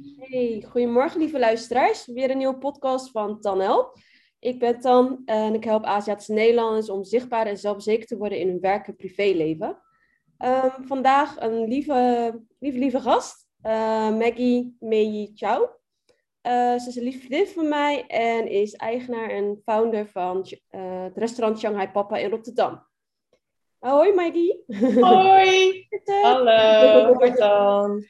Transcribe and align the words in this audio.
Hey, 0.00 0.64
goedemorgen 0.68 1.20
lieve 1.20 1.38
luisteraars. 1.38 2.06
Weer 2.06 2.30
een 2.30 2.36
nieuwe 2.36 2.58
podcast 2.58 3.10
van 3.10 3.40
Tanel. 3.40 3.96
Ik 4.38 4.58
ben 4.58 4.80
Tan 4.80 5.22
en 5.24 5.54
ik 5.54 5.64
help 5.64 5.84
Aziatische 5.84 6.32
Nederlanders 6.32 6.90
om 6.90 7.04
zichtbaar 7.04 7.46
en 7.46 7.58
zelfzeker 7.58 8.06
te 8.06 8.16
worden 8.16 8.38
in 8.38 8.48
hun 8.48 8.60
werk 8.60 8.86
en 8.86 8.96
privéleven. 8.96 9.82
Um, 10.38 10.86
vandaag 10.86 11.40
een 11.40 11.68
lieve, 11.68 12.40
lieve, 12.58 12.78
lieve 12.78 13.00
gast, 13.00 13.48
uh, 13.66 14.16
Maggie 14.16 14.76
Mei 14.80 15.30
Chow. 15.34 15.62
Uh, 16.42 16.78
ze 16.78 16.88
is 16.88 16.96
een 16.96 17.02
lieve 17.02 17.18
vriendin 17.18 17.46
van 17.46 17.68
mij 17.68 18.06
en 18.06 18.48
is 18.48 18.74
eigenaar 18.74 19.30
en 19.30 19.60
founder 19.64 20.06
van 20.06 20.46
uh, 20.70 21.02
het 21.02 21.16
restaurant 21.16 21.58
Shanghai 21.58 21.90
Papa 21.90 22.16
in 22.16 22.30
Rotterdam. 22.30 22.86
Hoi 23.78 24.14
Maggie. 24.14 24.64
Hoi. 25.00 25.86
Hallo, 26.22 27.34
Tan. 27.34 28.04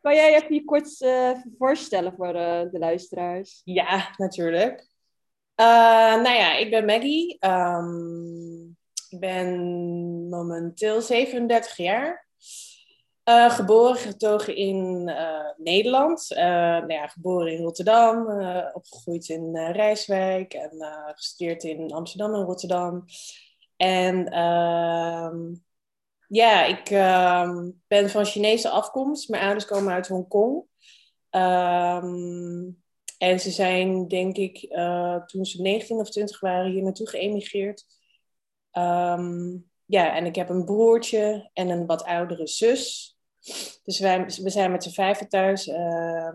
Kan 0.00 0.14
jij 0.14 0.34
even 0.34 0.54
je 0.54 0.64
kort 0.64 1.00
uh, 1.00 1.30
voorstellen 1.58 2.14
voor 2.16 2.32
de, 2.32 2.68
de, 2.72 2.78
luisteraars? 2.78 3.60
Ja, 3.64 4.14
natuurlijk. 4.16 4.86
Uh, 5.60 5.66
nou 6.22 6.36
ja, 6.36 6.56
ik 6.56 6.70
ben 6.70 6.84
Maggie. 6.84 7.36
Um, 7.46 8.76
ik 9.08 9.20
ben 9.20 9.58
momenteel 10.28 11.00
37 11.00 11.76
jaar. 11.76 12.26
Geboren, 13.48 13.96
getogen 13.96 14.56
in 14.56 15.10
Nederland. 15.56 16.26
nou 16.28 16.92
ja, 16.92 17.06
geboren 17.06 17.52
in 17.52 17.62
Rotterdam. 17.62 18.26
opgegroeid 18.72 19.28
in 19.28 19.56
Rijswijk. 19.56 20.54
En 20.54 20.70
gestudeerd 21.14 21.64
in 21.64 21.92
Amsterdam 21.92 22.34
en 22.34 22.42
Rotterdam. 22.42 23.04
En 23.76 24.28
ehm, 24.28 25.54
ja, 26.28 26.64
ik 26.64 26.90
uh, 26.90 27.60
ben 27.86 28.10
van 28.10 28.24
Chinese 28.24 28.68
afkomst. 28.68 29.28
Mijn 29.28 29.42
ouders 29.42 29.64
komen 29.64 29.92
uit 29.92 30.08
Hongkong. 30.08 30.64
Um, 31.30 32.82
en 33.18 33.40
ze 33.40 33.50
zijn, 33.50 34.08
denk 34.08 34.36
ik, 34.36 34.62
uh, 34.62 35.24
toen 35.24 35.44
ze 35.44 35.62
19 35.62 35.96
of 35.96 36.10
20 36.10 36.40
waren, 36.40 36.70
hier 36.70 36.82
naartoe 36.82 37.08
geëmigreerd. 37.08 37.84
Um, 38.72 39.70
ja, 39.84 40.16
en 40.16 40.26
ik 40.26 40.34
heb 40.34 40.48
een 40.48 40.64
broertje 40.64 41.50
en 41.52 41.68
een 41.68 41.86
wat 41.86 42.04
oudere 42.04 42.46
zus. 42.46 43.16
Dus 43.82 43.98
wij, 43.98 44.24
we 44.24 44.50
zijn 44.50 44.70
met 44.70 44.82
z'n 44.82 44.90
vijven 44.90 45.28
thuis. 45.28 45.66
Uh, 45.66 46.34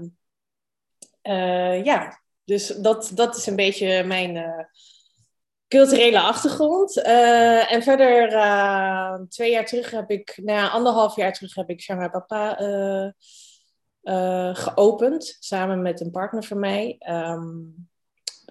ja, 1.84 2.22
dus 2.44 2.68
dat, 2.68 3.12
dat 3.14 3.36
is 3.36 3.46
een 3.46 3.56
beetje 3.56 4.04
mijn 4.04 4.36
uh, 4.36 4.64
culturele 5.74 6.22
achtergrond. 6.22 6.98
Uh, 6.98 7.72
en 7.72 7.84
verder, 7.84 8.32
uh, 8.32 9.14
twee 9.30 9.52
jaar 9.52 9.66
terug 9.66 9.92
heb 9.92 10.10
ik, 10.10 10.40
nou 10.44 10.72
anderhalf 10.72 11.16
jaar 11.16 11.34
terug 11.34 11.56
heb 11.56 11.70
ik 11.70 11.82
Shanghai 11.82 12.10
Papa 12.10 12.62
uh, 12.62 14.56
geopend. 14.56 15.38
Samen 15.40 15.82
met 15.82 16.02
een 16.02 16.12
partner 16.12 16.44
van 16.44 16.60
mij. 16.60 16.96
Um, 17.10 17.90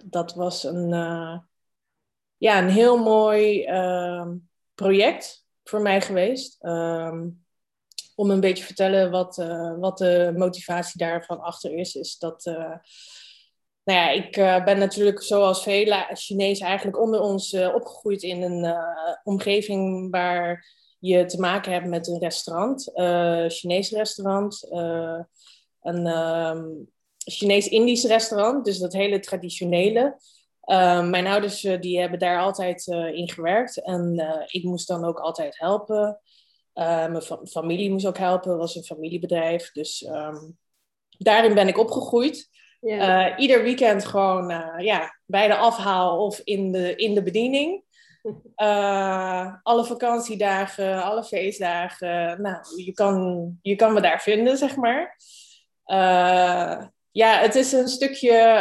dat 0.03 0.35
was 0.35 0.63
een, 0.63 0.89
ja, 2.37 2.57
een 2.57 2.69
heel 2.69 2.97
mooi 2.97 3.63
ehm, 3.63 4.35
project 4.75 5.45
voor 5.63 5.81
mij 5.81 6.01
geweest. 6.01 6.57
Um, 6.61 7.45
om 8.15 8.29
een 8.29 8.39
beetje 8.39 8.59
te 8.59 8.65
vertellen 8.65 9.11
wat, 9.11 9.35
wat 9.79 9.97
de 9.97 10.33
motivatie 10.37 10.97
daarvan 10.99 11.39
achter 11.39 11.73
is. 11.73 11.95
Is 11.95 12.17
dat 12.17 12.43
nou 13.83 13.99
ja, 13.99 14.09
ik 14.09 14.37
uh, 14.37 14.63
ben 14.63 14.77
natuurlijk 14.77 15.23
zoals 15.23 15.63
vele 15.63 16.09
Chinezen 16.13 16.67
eigenlijk 16.67 16.99
onder 16.99 17.19
ons 17.19 17.53
uh, 17.53 17.75
opgegroeid 17.75 18.23
in 18.23 18.41
een 18.41 18.63
uh, 18.63 19.15
omgeving 19.23 20.11
waar 20.11 20.65
je 20.99 21.25
te 21.25 21.39
maken 21.39 21.71
hebt 21.71 21.87
met 21.87 22.07
een 22.07 22.19
restaurant, 22.19 22.91
Chinees 23.53 23.91
restaurant, 23.91 24.67
een 25.81 26.07
um, 26.07 26.89
Chinees-Indisch 27.17 28.03
restaurant, 28.03 28.65
dus 28.65 28.77
dat 28.77 28.93
hele 28.93 29.19
traditionele. 29.19 30.17
mijn 31.09 31.27
ouders 31.27 31.61
die 31.61 31.99
hebben 31.99 32.19
daar 32.19 32.39
altijd 32.39 32.87
in 33.13 33.29
gewerkt 33.29 33.81
en 33.81 34.25
ik 34.47 34.63
moest 34.63 34.87
dan 34.87 35.05
ook 35.05 35.19
altijd 35.19 35.59
helpen. 35.59 36.19
mijn 36.73 37.21
fa 37.21 37.39
familie 37.43 37.91
moest 37.91 38.05
ook 38.05 38.17
helpen, 38.17 38.57
was 38.57 38.75
een 38.75 38.83
familiebedrijf, 38.83 39.71
dus 39.71 40.05
um, 40.09 40.57
daarin 41.17 41.53
ben 41.53 41.67
ik 41.67 41.77
opgegroeid. 41.77 42.49
Ja. 42.83 43.31
Uh, 43.31 43.39
ieder 43.39 43.63
weekend 43.63 44.05
gewoon 44.05 44.51
uh, 44.51 44.75
ja, 44.77 45.19
bij 45.25 45.47
de 45.47 45.55
afhaal 45.55 46.25
of 46.25 46.39
in 46.43 46.71
de, 46.71 46.95
in 46.95 47.13
de 47.13 47.23
bediening. 47.23 47.83
Uh, 48.55 49.53
alle 49.63 49.85
vakantiedagen, 49.85 51.03
alle 51.03 51.23
feestdagen. 51.23 52.41
Nou, 52.41 52.83
je 52.83 52.91
kan, 52.93 53.47
je 53.61 53.75
kan 53.75 53.93
me 53.93 54.01
daar 54.01 54.21
vinden, 54.21 54.57
zeg 54.57 54.75
maar. 54.75 55.17
ja, 57.11 57.39
het 57.39 57.55
is 57.55 57.71
een 57.71 57.87
stukje 57.87 58.57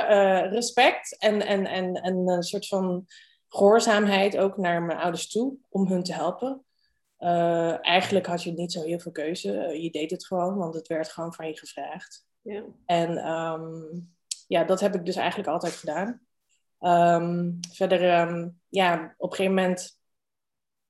respect 0.51 1.19
en, 1.19 1.47
en, 1.47 1.67
en, 1.67 1.95
en 1.95 2.29
een 2.29 2.43
soort 2.43 2.67
van 2.67 3.07
gehoorzaamheid 3.49 4.37
ook 4.39 4.57
naar 4.57 4.83
mijn 4.83 4.99
ouders 4.99 5.29
toe 5.29 5.55
om 5.69 5.87
hun 5.87 6.03
te 6.03 6.13
helpen. 6.13 6.65
eigenlijk 7.81 8.27
had 8.27 8.43
je 8.43 8.53
niet 8.53 8.73
zo 8.73 8.83
heel 8.83 8.99
veel 8.99 9.13
keuze. 9.13 9.53
je 9.83 9.91
deed 9.91 10.11
het 10.11 10.27
gewoon, 10.27 10.57
want 10.57 10.75
het 10.75 10.87
werd 10.87 11.09
gewoon 11.09 11.35
van 11.35 11.47
je 11.47 11.57
gevraagd. 11.57 12.31
Ja. 12.43 12.63
En 12.87 13.31
um, 13.31 14.15
ja, 14.47 14.65
dat 14.65 14.81
heb 14.81 14.95
ik 14.95 15.05
dus 15.05 15.17
eigenlijk 15.17 15.49
altijd 15.49 15.73
gedaan. 15.73 16.21
Um, 16.81 17.59
verder, 17.73 18.21
um, 18.21 18.61
ja, 18.69 19.15
op 19.17 19.31
een 19.31 19.37
gegeven 19.37 19.57
moment 19.57 20.01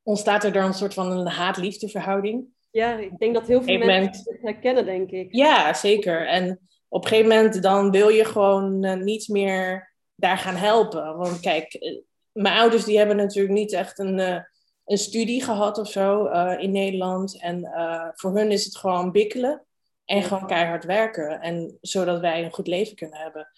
ontstaat 0.03 0.45
er 0.45 0.53
dan 0.53 0.65
een 0.65 0.75
soort 0.75 0.95
van 0.95 1.11
een 1.11 1.27
haat-liefde 1.27 1.89
verhouding. 1.89 2.45
Ja, 2.71 2.99
ik 2.99 3.19
denk 3.19 3.35
dat 3.35 3.47
heel 3.47 3.63
veel 3.63 3.79
mensen 3.79 3.95
moment... 3.95 4.17
het 4.17 4.39
herkennen, 4.43 4.85
denk 4.85 5.11
ik. 5.11 5.35
Ja, 5.35 5.75
zeker. 5.75 6.27
En 6.27 6.61
op 6.89 7.03
een 7.03 7.09
gegeven 7.09 7.31
moment 7.31 7.63
dan 7.63 7.91
wil 7.91 8.09
je 8.09 8.25
gewoon 8.25 8.85
uh, 8.85 8.95
niet 8.95 9.29
meer 9.29 9.93
daar 10.15 10.39
gaan 10.39 10.55
helpen. 10.55 11.17
Want 11.17 11.41
kijk, 11.41 11.75
uh, 11.75 12.01
mijn 12.33 12.57
ouders 12.57 12.85
die 12.85 12.99
hebben 12.99 13.17
natuurlijk 13.17 13.55
niet 13.55 13.73
echt 13.73 13.99
een, 13.99 14.19
uh, 14.19 14.39
een 14.85 14.99
studie 14.99 15.43
gehad 15.43 15.79
of 15.79 15.91
zo 15.91 16.25
in 16.57 16.73
Nederland. 16.73 17.41
En 17.41 17.71
voor 18.15 18.37
hun 18.37 18.51
is 18.51 18.65
het 18.65 18.77
gewoon 18.77 19.13
bikkelen. 19.13 19.65
En 20.13 20.23
gewoon 20.23 20.47
keihard 20.47 20.85
werken. 20.85 21.41
En 21.41 21.79
zodat 21.81 22.21
wij 22.21 22.45
een 22.45 22.53
goed 22.53 22.67
leven 22.67 22.97
kunnen 22.97 23.19
hebben. 23.19 23.49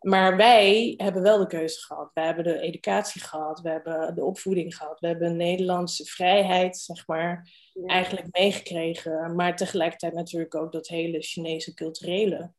Maar 0.00 0.36
wij 0.36 0.94
hebben 0.96 1.22
wel 1.22 1.38
de 1.38 1.46
keuze 1.46 1.80
gehad. 1.80 2.10
We 2.14 2.20
hebben 2.20 2.44
de 2.44 2.60
educatie 2.60 3.20
gehad. 3.20 3.60
We 3.60 3.68
hebben 3.68 4.14
de 4.14 4.24
opvoeding 4.24 4.76
gehad. 4.76 5.00
We 5.00 5.06
hebben 5.06 5.36
Nederlandse 5.36 6.04
vrijheid, 6.04 6.76
zeg 6.76 7.06
maar, 7.06 7.50
eigenlijk 7.86 8.26
meegekregen. 8.30 9.34
Maar 9.34 9.56
tegelijkertijd 9.56 10.12
natuurlijk 10.12 10.54
ook 10.54 10.72
dat 10.72 10.88
hele 10.88 11.20
Chinese 11.20 11.74
culturele. 11.74 12.52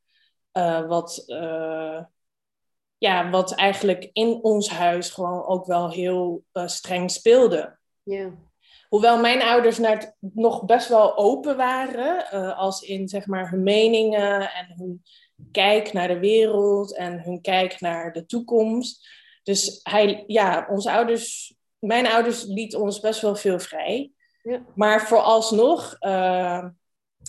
Uh, 0.53 0.87
wat, 0.87 1.23
uh, 1.27 2.03
ja, 2.97 3.29
wat 3.29 3.55
eigenlijk 3.55 4.09
in 4.13 4.43
ons 4.43 4.69
huis 4.69 5.09
gewoon 5.09 5.45
ook 5.45 5.65
wel 5.65 5.91
heel 5.91 6.43
uh, 6.53 6.67
streng 6.67 7.11
speelde. 7.11 7.77
Ja. 8.03 8.31
Hoewel 8.87 9.19
mijn 9.19 9.41
ouders 9.41 9.77
naar 9.77 10.15
nog 10.19 10.65
best 10.65 10.89
wel 10.89 11.17
open 11.17 11.57
waren, 11.57 12.25
uh, 12.33 12.57
als 12.57 12.81
in 12.81 13.07
zeg 13.07 13.25
maar 13.25 13.49
hun 13.49 13.63
meningen 13.63 14.53
en 14.53 14.73
hun 14.75 15.03
kijk 15.51 15.93
naar 15.93 16.07
de 16.07 16.19
wereld 16.19 16.95
en 16.95 17.21
hun 17.21 17.41
kijk 17.41 17.79
naar 17.79 18.13
de 18.13 18.25
toekomst. 18.25 19.07
Dus 19.43 19.79
hij, 19.83 20.23
ja, 20.27 20.67
onze 20.69 20.91
ouders, 20.91 21.55
mijn 21.79 22.07
ouders 22.07 22.43
lieten 22.43 22.81
ons 22.81 22.99
best 22.99 23.21
wel 23.21 23.35
veel 23.35 23.59
vrij. 23.59 24.11
Ja. 24.41 24.65
Maar 24.75 25.07
vooralsnog 25.07 25.95
uh, 25.99 26.65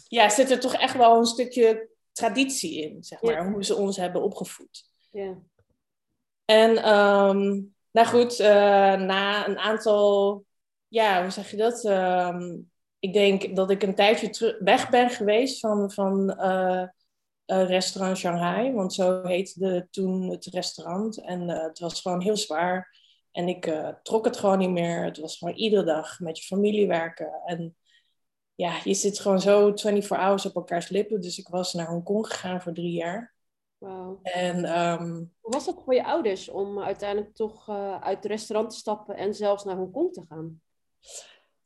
ja, 0.09 0.29
zit 0.29 0.51
er 0.51 0.61
toch 0.61 0.75
echt 0.75 0.97
wel 0.97 1.17
een 1.17 1.27
stukje 1.27 1.89
traditie 2.13 2.83
in, 2.83 3.05
zeg 3.05 3.23
maar, 3.23 3.33
ja. 3.33 3.53
hoe 3.53 3.65
ze 3.65 3.77
ons 3.77 3.97
hebben 3.97 4.23
opgevoed. 4.23 4.91
Ja. 5.11 5.39
En 6.45 6.95
um, 6.95 7.75
nou 7.91 8.07
goed, 8.07 8.41
uh, 8.41 8.47
na 8.95 9.49
een 9.49 9.59
aantal 9.59 10.45
ja, 10.89 11.23
hoe 11.23 11.31
zeg 11.31 11.51
je 11.51 11.57
dat? 11.57 11.85
Um, 11.85 12.71
ik 12.99 13.13
denk 13.13 13.57
dat 13.57 13.71
ik 13.71 13.83
een 13.83 13.95
tijdje 13.95 14.57
weg 14.61 14.91
ben 14.91 15.11
geweest 15.11 15.61
van, 15.61 15.91
van 15.91 16.37
uh, 16.41 16.83
uh, 17.47 17.69
restaurant 17.69 18.17
Shanghai. 18.17 18.73
Want 18.73 18.95
zo 18.95 19.23
heette 19.23 19.89
toen 19.91 20.31
het 20.31 20.47
restaurant. 20.47 21.21
En 21.21 21.49
uh, 21.49 21.63
het 21.63 21.79
was 21.79 22.01
gewoon 22.01 22.21
heel 22.21 22.37
zwaar. 22.37 22.97
En 23.33 23.49
ik 23.49 23.73
trok 24.03 24.25
het 24.25 24.37
gewoon 24.37 24.59
niet 24.59 24.71
meer. 24.71 25.05
Het 25.05 25.19
was 25.19 25.37
gewoon 25.37 25.55
iedere 25.55 25.85
dag 25.85 26.21
met 26.21 26.39
je 26.39 26.45
familie 26.45 26.87
werken. 26.87 27.41
En 27.45 27.77
ja, 28.55 28.81
je 28.85 28.95
zit 28.95 29.21
gewoon 29.21 29.41
zo 29.41 29.61
24 29.61 30.09
hours 30.09 30.47
op 30.47 30.55
elkaars 30.55 30.89
lippen. 30.89 31.21
Dus 31.21 31.39
ik 31.39 31.49
was 31.49 31.73
naar 31.73 31.87
Hongkong 31.87 32.27
gegaan 32.27 32.63
voor 32.63 32.73
drie 32.73 32.93
jaar. 32.93 33.35
Wow. 33.79 34.19
En, 34.23 34.79
um, 34.81 35.33
Hoe 35.41 35.53
was 35.53 35.67
het 35.67 35.83
voor 35.85 35.95
je 35.95 36.05
ouders 36.05 36.49
om 36.49 36.81
uiteindelijk 36.81 37.35
toch 37.35 37.69
uit 38.01 38.17
het 38.17 38.25
restaurant 38.25 38.71
te 38.71 38.77
stappen 38.77 39.17
en 39.17 39.35
zelfs 39.35 39.65
naar 39.65 39.77
Hongkong 39.77 40.13
te 40.13 40.25
gaan? 40.29 40.61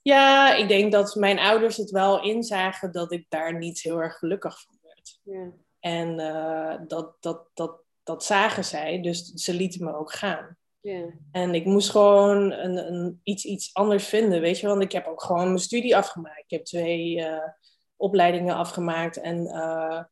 Ja, 0.03 0.55
ik 0.55 0.69
denk 0.69 0.93
dat 0.93 1.15
mijn 1.15 1.39
ouders 1.39 1.77
het 1.77 1.91
wel 1.91 2.23
inzagen 2.23 2.93
dat 2.93 3.13
ik 3.13 3.27
daar 3.29 3.59
niet 3.59 3.83
heel 3.83 3.99
erg 3.99 4.19
gelukkig 4.19 4.63
van 4.63 4.79
werd. 4.83 5.19
Ja. 5.23 5.53
En 5.81 6.21
uh, 6.21 6.75
dat, 6.87 7.17
dat, 7.21 7.49
dat, 7.55 7.83
dat 8.03 8.25
zagen 8.25 8.65
zij, 8.65 9.01
dus 9.01 9.25
ze 9.25 9.55
lieten 9.55 9.85
me 9.85 9.97
ook 9.97 10.13
gaan. 10.13 10.57
Ja. 10.81 11.09
En 11.33 11.55
ik 11.55 11.65
moest 11.65 11.91
gewoon 11.91 12.53
een, 12.53 12.93
een, 12.93 13.21
iets, 13.23 13.45
iets 13.45 13.75
anders 13.75 14.07
vinden, 14.07 14.41
weet 14.41 14.59
je. 14.59 14.67
Want 14.67 14.83
ik 14.83 14.93
heb 14.93 15.07
ook 15.07 15.23
gewoon 15.23 15.47
mijn 15.47 15.59
studie 15.59 15.97
afgemaakt. 15.97 16.43
Ik 16.45 16.51
heb 16.51 16.65
twee 16.65 17.17
uh, 17.17 17.49
opleidingen 17.97 18.55
afgemaakt. 18.55 19.21
En 19.21 19.47
uh, 19.47 20.03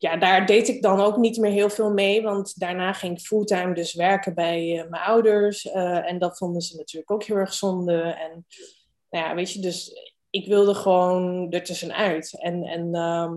ja, 0.00 0.16
daar 0.16 0.46
deed 0.46 0.68
ik 0.68 0.82
dan 0.82 1.00
ook 1.00 1.16
niet 1.16 1.36
meer 1.36 1.50
heel 1.50 1.70
veel 1.70 1.92
mee, 1.92 2.22
want 2.22 2.60
daarna 2.60 2.92
ging 2.92 3.18
ik 3.18 3.24
fulltime 3.24 3.74
dus 3.74 3.94
werken 3.94 4.34
bij 4.34 4.86
mijn 4.90 5.02
ouders. 5.02 5.70
en 5.70 6.18
dat 6.18 6.38
vonden 6.38 6.62
ze 6.62 6.76
natuurlijk 6.76 7.10
ook 7.10 7.24
heel 7.24 7.36
erg 7.36 7.54
zonde. 7.54 8.00
En 8.00 8.46
nou 9.10 9.26
ja, 9.26 9.34
weet 9.34 9.52
je, 9.52 9.60
dus 9.60 9.92
ik 10.30 10.46
wilde 10.46 10.74
gewoon 10.74 11.50
ertussenuit. 11.50 12.38
En, 12.40 12.62
en 12.62 12.94
ehm, 12.94 13.36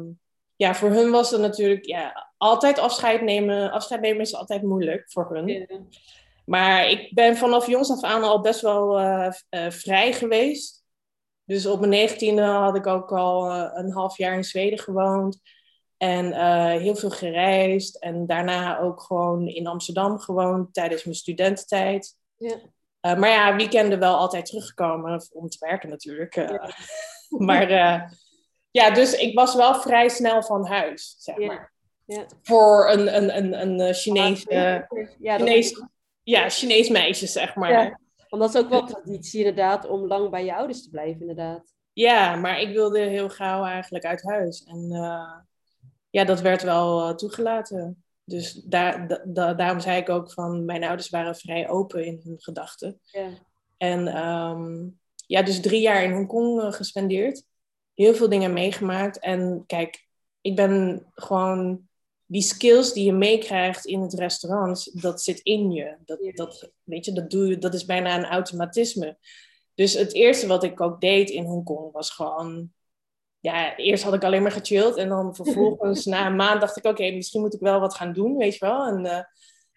ja, 0.55 0.75
voor 0.75 0.89
hun 0.89 1.11
was 1.11 1.31
het 1.31 1.41
natuurlijk 1.41 1.85
ja, 1.85 2.31
altijd 2.37 2.79
afscheid 2.79 3.21
nemen. 3.21 3.71
Afscheid 3.71 4.01
nemen 4.01 4.21
is 4.21 4.35
altijd 4.35 4.61
moeilijk 4.61 5.11
voor 5.11 5.35
hun. 5.35 5.67
Maar 6.45 6.89
ik 6.89 7.13
ben 7.13 7.37
vanaf 7.37 7.67
jongs 7.67 7.91
af 7.91 8.03
aan 8.03 8.23
al 8.23 8.41
best 8.41 8.61
wel 8.61 8.99
uh, 8.99 9.31
uh, 9.49 9.69
vrij 9.69 10.13
geweest. 10.13 10.83
Dus 11.45 11.65
op 11.65 11.79
mijn 11.79 11.91
negentiende 11.91 12.41
had 12.41 12.75
ik 12.75 12.87
ook 12.87 13.11
al 13.11 13.49
uh, 13.49 13.69
een 13.73 13.91
half 13.91 14.17
jaar 14.17 14.35
in 14.35 14.43
Zweden 14.43 14.79
gewoond. 14.79 15.41
En 16.03 16.33
heel 16.79 16.95
veel 16.95 17.09
gereisd. 17.09 17.99
En 17.99 18.25
daarna 18.25 18.79
ook 18.79 19.01
gewoon 19.01 19.47
in 19.47 19.67
Amsterdam 19.67 20.19
gewoond 20.19 20.73
tijdens 20.73 21.03
mijn 21.03 21.15
studententijd. 21.15 22.17
Ja. 22.37 22.55
maar 23.15 23.29
ja, 23.29 23.55
weekenden 23.55 23.99
wel 23.99 24.15
altijd 24.15 24.45
teruggekomen 24.45 25.21
om 25.31 25.49
te 25.49 25.57
werken 25.59 25.89
natuurlijk. 25.89 26.35
Ja. 26.35 26.69
maar 27.47 27.71
ja, 28.71 28.91
dus 28.91 29.13
ik 29.13 29.35
was 29.35 29.55
wel 29.55 29.75
vrij 29.75 30.09
snel 30.09 30.43
van 30.43 30.65
huis, 30.65 31.15
zeg 31.17 31.37
maar. 31.37 31.73
Ja. 32.05 32.25
Voor 32.41 32.89
een, 32.89 33.15
een, 33.15 33.37
een, 33.37 33.79
een 33.79 33.93
Chinees, 33.93 34.45
ja, 34.49 34.87
Chinees, 35.19 35.83
ja, 36.23 36.49
Chinees 36.49 36.89
meisje, 36.89 37.27
zeg 37.27 37.55
maar. 37.55 37.99
Want 38.29 38.41
dat 38.41 38.55
is 38.55 38.61
ook 38.61 38.69
wel 38.69 38.85
traditie 38.85 39.39
inderdaad, 39.39 39.87
om 39.87 40.07
lang 40.07 40.29
bij 40.29 40.45
je 40.45 40.55
ouders 40.55 40.83
te 40.83 40.89
blijven 40.89 41.21
inderdaad. 41.21 41.73
Ja, 41.93 42.35
maar 42.35 42.59
ik 42.59 42.73
wilde 42.73 42.99
heel 42.99 43.29
gauw 43.29 43.63
eigenlijk 43.63 44.05
uit 44.05 44.23
huis. 44.23 44.63
En 44.63 44.91
ja, 46.13 46.23
dat 46.23 46.41
werd 46.41 46.63
wel 46.63 47.09
uh, 47.09 47.15
toegelaten. 47.15 48.03
Dus 48.23 48.53
daar, 48.53 49.21
da, 49.25 49.53
daarom 49.53 49.79
zei 49.79 50.01
ik 50.01 50.09
ook 50.09 50.31
van, 50.31 50.65
mijn 50.65 50.83
ouders 50.83 51.09
waren 51.09 51.35
vrij 51.35 51.69
open 51.69 52.05
in 52.05 52.21
hun 52.23 52.41
gedachten. 52.41 52.99
Ja. 53.03 53.29
En 53.77 54.27
um, 54.27 54.99
ja, 55.25 55.41
dus 55.41 55.61
drie 55.61 55.81
jaar 55.81 56.03
in 56.03 56.11
Hongkong 56.11 56.61
uh, 56.61 56.71
gespendeerd 56.71 57.43
heel 57.93 58.15
veel 58.15 58.29
dingen 58.29 58.53
meegemaakt. 58.53 59.19
En 59.19 59.63
kijk, 59.65 60.07
ik 60.41 60.55
ben 60.55 61.05
gewoon 61.13 61.87
die 62.25 62.41
skills 62.41 62.93
die 62.93 63.05
je 63.05 63.13
meekrijgt 63.13 63.85
in 63.85 64.01
het 64.01 64.13
restaurant, 64.13 65.01
dat 65.01 65.21
zit 65.21 65.39
in 65.39 65.71
je. 65.71 65.97
Dat, 66.05 66.19
dat, 66.33 66.71
weet 66.83 67.05
je, 67.05 67.13
dat, 67.13 67.29
doe 67.29 67.47
je, 67.47 67.57
dat 67.57 67.73
is 67.73 67.85
bijna 67.85 68.17
een 68.17 68.25
automatisme. 68.25 69.17
Dus 69.75 69.93
het 69.93 70.13
eerste 70.13 70.47
wat 70.47 70.63
ik 70.63 70.81
ook 70.81 71.01
deed 71.01 71.29
in 71.29 71.45
Hongkong 71.45 71.91
was 71.91 72.09
gewoon. 72.09 72.73
Ja, 73.43 73.75
eerst 73.75 74.03
had 74.03 74.13
ik 74.13 74.23
alleen 74.23 74.41
maar 74.41 74.51
gechilled. 74.51 74.95
En 74.95 75.09
dan 75.09 75.35
vervolgens 75.35 76.05
na 76.13 76.25
een 76.25 76.35
maand 76.35 76.61
dacht 76.61 76.77
ik: 76.77 76.85
oké, 76.85 77.11
misschien 77.11 77.41
moet 77.41 77.53
ik 77.53 77.59
wel 77.59 77.79
wat 77.79 77.95
gaan 77.95 78.13
doen, 78.13 78.37
weet 78.37 78.53
je 78.53 78.65
wel. 78.65 78.85
En, 78.85 79.05
uh, 79.05 79.19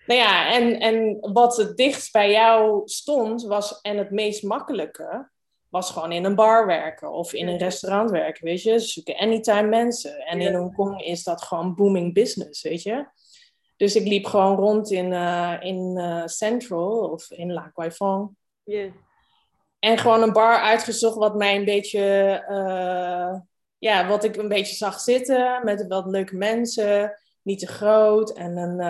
nou 0.07 0.21
ja, 0.21 0.53
en, 0.53 0.81
en 0.81 1.19
wat 1.33 1.57
het 1.57 1.77
dichtst 1.77 2.13
bij 2.13 2.31
jou 2.31 2.83
stond, 2.85 3.43
was 3.43 3.81
en 3.81 3.97
het 3.97 4.11
meest 4.11 4.43
makkelijke, 4.43 5.31
was 5.69 5.91
gewoon 5.91 6.13
in 6.13 6.25
een 6.25 6.35
bar 6.35 6.67
werken 6.67 7.13
of 7.13 7.33
in 7.33 7.49
een 7.49 7.59
restaurant 7.59 8.11
werken, 8.11 8.45
weet 8.45 8.63
je. 8.63 8.81
Ze 8.81 8.87
zoeken 8.87 9.17
anytime 9.17 9.69
mensen. 9.69 10.19
En 10.19 10.41
in 10.41 10.55
Hongkong 10.55 11.03
is 11.03 11.25
dat 11.25 11.43
gewoon 11.43 11.75
booming 11.75 12.15
business, 12.15 12.63
weet 12.63 12.83
je. 12.83 13.07
Dus 13.77 13.97
ik 13.97 14.07
liep 14.07 14.25
gewoon 14.25 14.57
rond 14.57 14.91
in, 14.91 15.13
uh, 15.13 15.57
in 15.61 15.95
uh, 15.97 16.27
Central 16.27 17.11
of 17.11 17.31
in 17.31 17.53
La 17.53 17.69
Kwai 17.69 17.91
Fong. 17.91 18.37
Yeah. 18.65 18.91
En 19.79 19.99
gewoon 19.99 20.23
een 20.23 20.33
bar 20.33 20.61
uitgezocht 20.61 21.17
wat 21.17 21.35
mij 21.35 21.57
een 21.57 21.65
beetje, 21.65 22.01
ja, 23.79 24.09
wat 24.09 24.25
ik 24.25 24.37
een 24.37 24.49
beetje 24.49 24.75
zag 24.75 25.01
zitten. 25.01 25.61
Met 25.65 25.87
wat 25.87 26.07
leuke 26.07 26.37
mensen, 26.37 27.19
niet 27.43 27.59
te 27.59 27.67
groot. 27.67 28.31
En 28.31 28.57
een, 28.57 28.81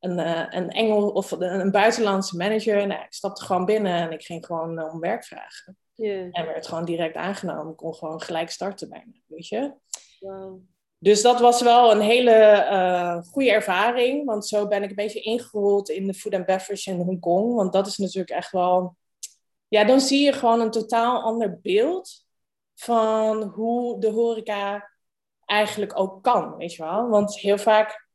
een, 0.00 0.18
een 0.56 0.70
Engel 0.70 1.10
of 1.10 1.30
een, 1.30 1.60
een 1.60 1.70
buitenlandse 1.70 2.36
manager. 2.36 2.86
Nou, 2.86 3.02
ik 3.02 3.12
stapte 3.12 3.44
gewoon 3.44 3.64
binnen 3.64 3.94
en 3.94 4.12
ik 4.12 4.24
ging 4.24 4.46
gewoon 4.46 4.90
om 4.90 5.00
werk 5.00 5.24
vragen. 5.24 5.76
Yeah. 5.94 6.28
En 6.32 6.46
werd 6.46 6.66
gewoon 6.66 6.84
direct 6.84 7.16
aangenomen. 7.16 7.70
Ik 7.70 7.76
kon 7.76 7.94
gewoon 7.94 8.20
gelijk 8.20 8.50
starten 8.50 8.88
bijna, 8.88 9.12
weet 9.26 9.48
je. 9.48 9.74
Wow. 10.20 10.60
Dus 10.98 11.22
dat 11.22 11.40
was 11.40 11.62
wel 11.62 11.92
een 11.92 12.00
hele 12.00 12.66
uh, 12.70 13.22
goede 13.22 13.50
ervaring. 13.50 14.24
Want 14.24 14.46
zo 14.46 14.68
ben 14.68 14.82
ik 14.82 14.88
een 14.88 14.94
beetje 14.94 15.20
ingerold 15.20 15.88
in 15.88 16.06
de 16.06 16.14
food 16.14 16.34
and 16.34 16.46
beverage 16.46 16.90
in 16.90 17.00
Hongkong. 17.00 17.54
Want 17.54 17.72
dat 17.72 17.86
is 17.86 17.96
natuurlijk 17.96 18.30
echt 18.30 18.50
wel... 18.50 18.96
Ja, 19.68 19.84
dan 19.84 20.00
zie 20.00 20.24
je 20.24 20.32
gewoon 20.32 20.60
een 20.60 20.70
totaal 20.70 21.22
ander 21.22 21.60
beeld 21.62 22.23
van 22.74 23.42
hoe 23.42 24.00
de 24.00 24.10
horeca 24.10 24.90
eigenlijk 25.44 25.98
ook 25.98 26.22
kan, 26.22 26.56
weet 26.56 26.74
je 26.74 26.82
wel. 26.82 27.08
Want 27.08 27.38
heel 27.38 27.58
vaak 27.58 28.08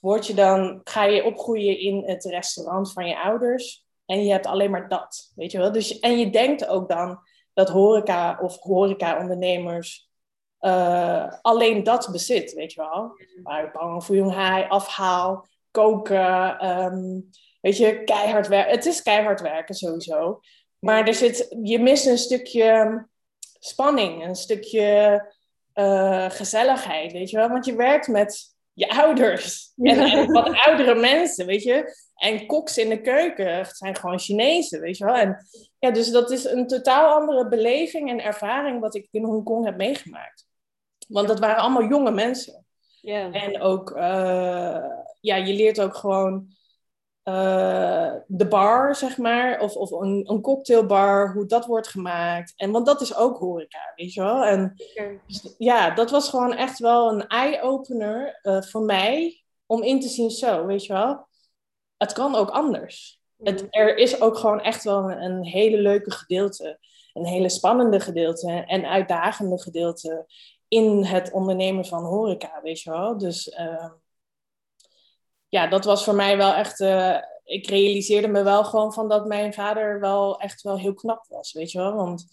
word 0.00 0.26
je 0.26 0.34
dan, 0.34 0.80
ga 0.84 1.04
je 1.04 1.24
opgroeien 1.24 1.78
in 1.78 2.02
het 2.06 2.24
restaurant 2.24 2.92
van 2.92 3.06
je 3.06 3.22
ouders. 3.22 3.84
En 4.06 4.24
je 4.24 4.32
hebt 4.32 4.46
alleen 4.46 4.70
maar 4.70 4.88
dat, 4.88 5.32
weet 5.34 5.52
je 5.52 5.58
wel. 5.58 5.72
Dus, 5.72 5.98
en 5.98 6.18
je 6.18 6.30
denkt 6.30 6.66
ook 6.66 6.88
dan 6.88 7.20
dat 7.52 7.68
horeca 7.68 8.38
of 8.40 8.58
horeca-ondernemers 8.58 10.10
uh, 10.60 11.32
alleen 11.40 11.82
dat 11.82 12.08
bezit, 12.12 12.52
weet 12.52 12.72
je 12.72 12.80
wel. 12.80 13.16
Bang 13.72 14.04
voor 14.04 14.34
afhaal, 14.68 15.46
koken, 15.70 16.68
um, 16.68 17.28
weet 17.60 17.76
je, 17.76 18.04
keihard 18.04 18.48
werken. 18.48 18.72
Het 18.72 18.86
is 18.86 19.02
keihard 19.02 19.40
werken 19.40 19.74
sowieso. 19.74 20.40
Maar 20.78 21.06
er 21.06 21.14
zit, 21.14 21.56
je 21.62 21.78
mist 21.78 22.06
een 22.06 22.18
stukje 22.18 23.06
spanning, 23.64 24.24
een 24.24 24.34
stukje 24.34 25.22
uh, 25.74 26.30
gezelligheid, 26.30 27.12
weet 27.12 27.30
je 27.30 27.36
wel. 27.36 27.48
Want 27.48 27.64
je 27.64 27.76
werkt 27.76 28.08
met 28.08 28.54
je 28.72 28.90
ouders 28.90 29.72
en, 29.76 29.98
en 29.98 30.32
wat 30.32 30.56
oudere 30.66 30.94
mensen, 30.94 31.46
weet 31.46 31.62
je. 31.62 31.96
En 32.14 32.46
koks 32.46 32.78
in 32.78 32.88
de 32.88 33.00
keuken 33.00 33.66
zijn 33.66 33.96
gewoon 33.96 34.18
Chinezen, 34.18 34.80
weet 34.80 34.96
je 34.96 35.04
wel. 35.04 35.14
En 35.14 35.46
ja, 35.78 35.90
dus 35.90 36.10
dat 36.10 36.30
is 36.30 36.44
een 36.44 36.66
totaal 36.66 37.20
andere 37.20 37.48
beleving 37.48 38.10
en 38.10 38.24
ervaring 38.24 38.80
wat 38.80 38.94
ik 38.94 39.08
in 39.10 39.24
Hongkong 39.24 39.64
heb 39.64 39.76
meegemaakt. 39.76 40.46
Want 41.08 41.28
dat 41.28 41.38
waren 41.38 41.62
allemaal 41.62 41.88
jonge 41.88 42.10
mensen. 42.10 42.64
Yeah. 43.00 43.44
En 43.44 43.60
ook, 43.60 43.90
uh, 43.90 44.84
ja, 45.20 45.36
je 45.36 45.54
leert 45.54 45.80
ook 45.80 45.94
gewoon 45.94 46.46
uh, 47.24 48.14
de 48.26 48.46
bar, 48.48 48.94
zeg 48.94 49.18
maar, 49.18 49.60
of, 49.60 49.76
of 49.76 49.90
een, 49.90 50.24
een, 50.30 50.40
cocktailbar, 50.40 51.32
hoe 51.32 51.46
dat 51.46 51.66
wordt 51.66 51.88
gemaakt. 51.88 52.52
En 52.56 52.70
want 52.70 52.86
dat 52.86 53.00
is 53.00 53.16
ook 53.16 53.38
horeca, 53.38 53.92
weet 53.96 54.12
je 54.12 54.20
wel. 54.22 54.44
En 54.44 54.74
dus, 55.26 55.54
ja, 55.58 55.90
dat 55.90 56.10
was 56.10 56.28
gewoon 56.28 56.54
echt 56.54 56.78
wel 56.78 57.12
een 57.12 57.26
eye-opener 57.26 58.38
uh, 58.42 58.62
voor 58.62 58.82
mij 58.82 59.42
om 59.66 59.82
in 59.82 60.00
te 60.00 60.08
zien 60.08 60.30
zo, 60.30 60.66
weet 60.66 60.86
je 60.86 60.92
wel 60.92 61.30
het 62.02 62.12
kan 62.12 62.34
ook 62.34 62.50
anders. 62.50 63.20
Het, 63.42 63.66
er 63.70 63.96
is 63.96 64.20
ook 64.20 64.36
gewoon 64.36 64.60
echt 64.60 64.84
wel 64.84 65.10
een, 65.10 65.22
een, 65.22 65.44
hele 65.44 65.76
leuke 65.76 66.10
gedeelte, 66.10 66.78
een 67.12 67.26
hele 67.26 67.48
spannende 67.48 68.00
gedeelte 68.00 68.50
en 68.66 68.84
uitdagende 68.84 69.60
gedeelte 69.60 70.26
in 70.68 71.04
het 71.04 71.32
ondernemen 71.32 71.84
van 71.84 72.04
horeca, 72.04 72.60
weet 72.62 72.80
je 72.80 72.90
wel. 72.90 73.18
Dus 73.18 73.56
uh, 73.58 73.90
ja, 75.52 75.66
dat 75.66 75.84
was 75.84 76.04
voor 76.04 76.14
mij 76.14 76.36
wel 76.36 76.54
echt. 76.54 76.80
Uh, 76.80 77.16
ik 77.44 77.66
realiseerde 77.68 78.28
me 78.28 78.42
wel 78.42 78.64
gewoon 78.64 78.92
van 78.92 79.08
dat 79.08 79.26
mijn 79.26 79.54
vader 79.54 80.00
wel 80.00 80.40
echt 80.40 80.62
wel 80.62 80.78
heel 80.78 80.94
knap 80.94 81.26
was, 81.28 81.52
weet 81.52 81.70
je 81.70 81.78
wel. 81.78 81.94
Want 81.94 82.26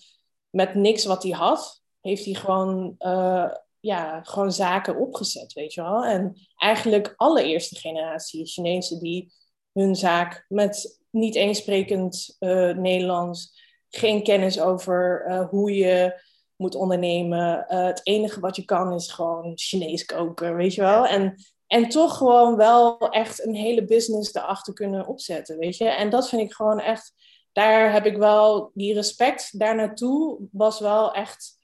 met 0.49 0.75
niks 0.75 1.05
wat 1.05 1.23
hij 1.23 1.31
had, 1.31 1.81
heeft 2.01 2.25
hij 2.25 2.33
gewoon, 2.33 2.95
uh, 2.99 3.51
ja, 3.79 4.21
gewoon 4.23 4.51
zaken 4.51 4.97
opgezet, 4.97 5.53
weet 5.53 5.73
je 5.73 5.81
wel. 5.81 6.05
En 6.05 6.35
eigenlijk 6.55 7.13
alle 7.15 7.43
eerste 7.43 7.75
generatie 7.75 8.45
Chinezen 8.45 8.99
die 8.99 9.33
hun 9.73 9.95
zaak 9.95 10.45
met 10.47 10.99
niet 11.09 11.35
eensprekend 11.35 12.35
uh, 12.39 12.75
Nederlands, 12.75 13.61
geen 13.89 14.23
kennis 14.23 14.59
over 14.59 15.31
hoe 15.49 15.75
je 15.75 16.21
moet 16.55 16.75
ondernemen. 16.75 17.65
Het 17.67 18.01
enige 18.03 18.39
wat 18.39 18.55
je 18.55 18.65
kan 18.65 18.93
is 18.93 19.11
gewoon 19.11 19.51
Chinees 19.55 20.05
koken, 20.05 20.55
weet 20.55 20.73
je 20.73 20.81
wel. 20.81 21.07
En, 21.07 21.35
en 21.69 21.89
toch 21.89 22.17
gewoon 22.17 22.55
wel 22.55 22.97
echt 22.97 23.45
een 23.45 23.55
hele 23.55 23.85
business 23.85 24.33
erachter 24.33 24.73
kunnen 24.73 25.07
opzetten, 25.07 25.57
weet 25.57 25.77
je. 25.77 25.85
En 25.89 26.09
dat 26.09 26.29
vind 26.29 26.41
ik 26.41 26.53
gewoon 26.53 26.79
echt, 26.79 27.13
daar 27.51 27.91
heb 27.91 28.05
ik 28.05 28.17
wel, 28.17 28.71
die 28.73 28.93
respect 28.93 29.59
daar 29.59 29.75
naartoe 29.75 30.39
was 30.51 30.79
wel 30.79 31.13
echt, 31.13 31.57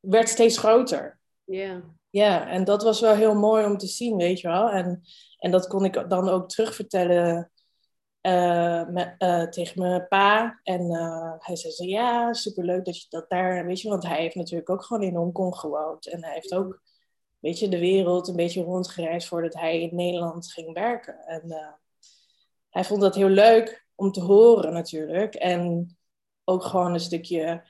werd 0.00 0.28
steeds 0.28 0.58
groter. 0.58 1.18
Ja. 1.44 1.82
Ja, 2.10 2.48
en 2.48 2.64
dat 2.64 2.82
was 2.82 3.00
wel 3.00 3.14
heel 3.14 3.34
mooi 3.34 3.64
om 3.64 3.76
te 3.76 3.86
zien, 3.86 4.16
weet 4.16 4.40
je 4.40 4.48
wel. 4.48 4.68
En, 4.70 5.02
en 5.38 5.50
dat 5.50 5.66
kon 5.66 5.84
ik 5.84 6.04
dan 6.08 6.28
ook 6.28 6.48
terugvertellen 6.48 7.50
uh, 8.22 8.86
met, 8.86 9.14
uh, 9.18 9.42
tegen 9.42 9.82
mijn 9.82 10.08
pa. 10.08 10.60
En 10.62 10.90
uh, 10.90 11.32
hij 11.38 11.56
zei: 11.56 11.88
Ja, 11.88 12.32
superleuk 12.32 12.84
dat 12.84 13.00
je 13.00 13.06
dat 13.08 13.30
daar. 13.30 13.66
Weet 13.66 13.80
je, 13.80 13.88
want 13.88 14.06
hij 14.06 14.20
heeft 14.20 14.34
natuurlijk 14.34 14.70
ook 14.70 14.84
gewoon 14.84 15.02
in 15.02 15.14
Hongkong 15.14 15.56
gewoond. 15.56 16.06
En 16.06 16.24
hij 16.24 16.34
heeft 16.34 16.54
ook, 16.54 16.80
weet 17.46 17.58
je, 17.58 17.68
de 17.68 17.78
wereld 17.78 18.28
een 18.28 18.36
beetje 18.36 18.62
rondgereisd 18.62 19.28
voordat 19.28 19.54
hij 19.54 19.80
in 19.80 19.96
Nederland 19.96 20.52
ging 20.52 20.72
werken. 20.72 21.18
En 21.26 21.76
hij 22.70 22.84
vond 22.84 23.00
dat 23.00 23.14
heel 23.14 23.28
leuk 23.28 23.86
om 23.94 24.12
te 24.12 24.20
horen, 24.20 24.72
natuurlijk. 24.72 25.34
En 25.34 25.96
ook 26.44 26.64
gewoon 26.64 26.94
een 26.94 27.00
stukje 27.00 27.62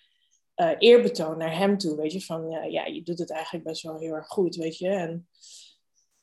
eerbetoon 0.78 1.38
naar 1.38 1.56
hem 1.56 1.78
toe. 1.78 1.96
Weet 1.96 2.12
je, 2.12 2.20
van 2.20 2.50
ja, 2.70 2.84
je 2.84 3.02
doet 3.02 3.18
het 3.18 3.30
eigenlijk 3.30 3.64
best 3.64 3.82
wel 3.82 3.98
heel 3.98 4.14
erg 4.14 4.26
goed, 4.26 4.56
weet 4.56 4.78
je. 4.78 4.88
En 4.88 5.28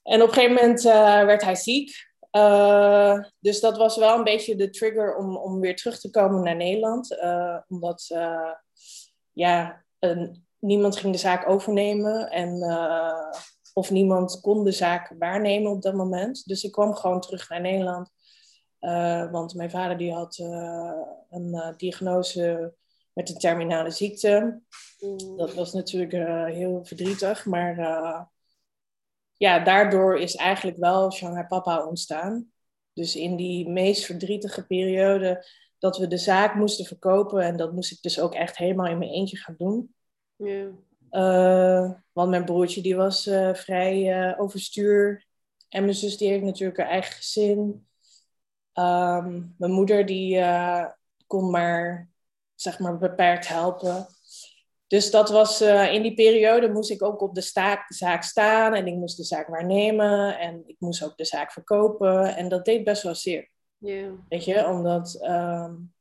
En 0.04 0.22
op 0.22 0.28
een 0.28 0.34
gegeven 0.34 0.56
moment 0.56 0.86
uh, 0.86 1.26
werd 1.26 1.42
hij 1.44 1.56
ziek. 1.56 2.12
Dus 3.40 3.60
dat 3.60 3.78
was 3.78 3.98
wel 3.98 4.18
een 4.18 4.24
beetje 4.24 4.56
de 4.56 4.70
trigger 4.70 5.16
om, 5.16 5.38
om 5.38 5.60
weer 5.60 5.76
terug 5.76 6.00
te 6.00 6.10
komen 6.10 6.44
naar 6.44 6.56
Nederland. 6.56 7.18
Omdat 7.68 8.08
ja, 9.32 9.84
een, 10.00 10.46
niemand 10.64 10.98
ging 10.98 11.14
de 11.14 11.20
zaak 11.20 11.50
overnemen 11.50 12.30
en, 12.32 12.64
of 13.74 13.92
niemand 13.92 14.42
kon 14.42 14.64
de 14.64 14.72
zaak 14.72 15.16
waarnemen 15.20 15.72
op 15.72 15.82
dat 15.82 15.94
moment. 15.94 16.46
Dus 16.46 16.64
ik 16.64 16.72
kwam 16.72 16.94
gewoon 16.94 17.22
terug 17.22 17.50
naar 17.50 17.62
Nederland. 17.62 18.10
want 19.32 19.54
mijn 19.54 19.70
vader 19.70 19.98
die 19.98 20.14
had 20.14 20.38
een 21.30 21.74
diagnose 21.78 22.74
met 23.14 23.30
een 23.30 23.38
terminale 23.38 23.92
ziekte. 23.92 24.62
Mm. 25.00 25.38
Dat 25.38 25.54
was 25.54 25.74
natuurlijk 25.74 26.12
heel 26.54 26.86
verdrietig, 26.86 27.46
maar 27.46 27.76
ja, 29.34 29.60
daardoor 29.60 30.20
is 30.20 30.36
eigenlijk 30.36 30.78
wel 30.78 31.12
Shanghai 31.12 31.48
Papa 31.48 31.86
ontstaan. 31.86 32.52
Dus 32.94 33.16
in 33.16 33.36
die 33.36 33.70
meest 33.70 34.06
verdrietige 34.06 34.66
periode 34.66 35.46
dat 35.80 35.98
we 35.98 36.08
de 36.08 36.18
zaak 36.18 36.56
moesten 36.56 36.86
verkopen. 36.86 37.42
En 37.42 37.58
dat 37.58 37.74
moest 37.74 37.92
ik 37.92 38.02
dus 38.02 38.20
ook 38.20 38.34
echt 38.34 38.58
helemaal 38.58 38.86
in 38.86 38.98
mijn 38.98 39.12
eentje 39.12 39.38
gaan 39.38 39.56
doen. 39.58 39.96
Ja. 40.44 40.68
Uh, 41.12 41.92
want 42.12 42.30
mijn 42.30 42.46
broertje 42.46 42.82
die 42.82 42.96
was 42.96 43.28
uh, 43.28 43.54
vrij 43.54 44.28
uh, 44.30 44.42
overstuur. 44.42 45.26
En 45.70 45.84
mijn 45.84 45.96
zus 45.96 46.18
die 46.18 46.30
heeft 46.30 46.44
natuurlijk 46.44 46.80
een 46.80 46.86
eigen 46.86 47.14
gezin. 47.14 47.88
Um, 48.74 49.56
mijn 49.58 49.72
moeder 49.72 50.06
die 50.06 50.44
kon 51.28 51.50
maar, 51.50 52.10
zeg 52.56 52.80
maar, 52.80 52.98
beperkt 52.98 53.48
helpen. 53.48 54.08
Dus 54.88 55.12
dat 55.12 55.30
was 55.30 55.62
in 55.62 56.02
die 56.02 56.14
periode 56.14 56.72
moest 56.72 56.92
ik 56.92 57.04
ook 57.04 57.22
op 57.22 57.36
de 57.36 57.42
zaak 57.88 58.24
staan 58.24 58.74
en 58.74 58.88
ik 58.88 58.96
moest 58.96 59.18
de 59.18 59.24
zaak 59.24 59.48
waarnemen 59.48 60.40
en 60.40 60.64
ik 60.66 60.76
moest 60.80 61.04
ook 61.04 61.18
de 61.18 61.26
zaak 61.26 61.52
verkopen 61.52 62.36
en 62.36 62.50
dat 62.50 62.66
deed 62.66 62.84
best 62.84 63.04
wel 63.04 63.16
zeer. 63.16 63.50
Weet 64.30 64.46
je, 64.46 64.68
omdat 64.68 65.20
um, 65.22 65.94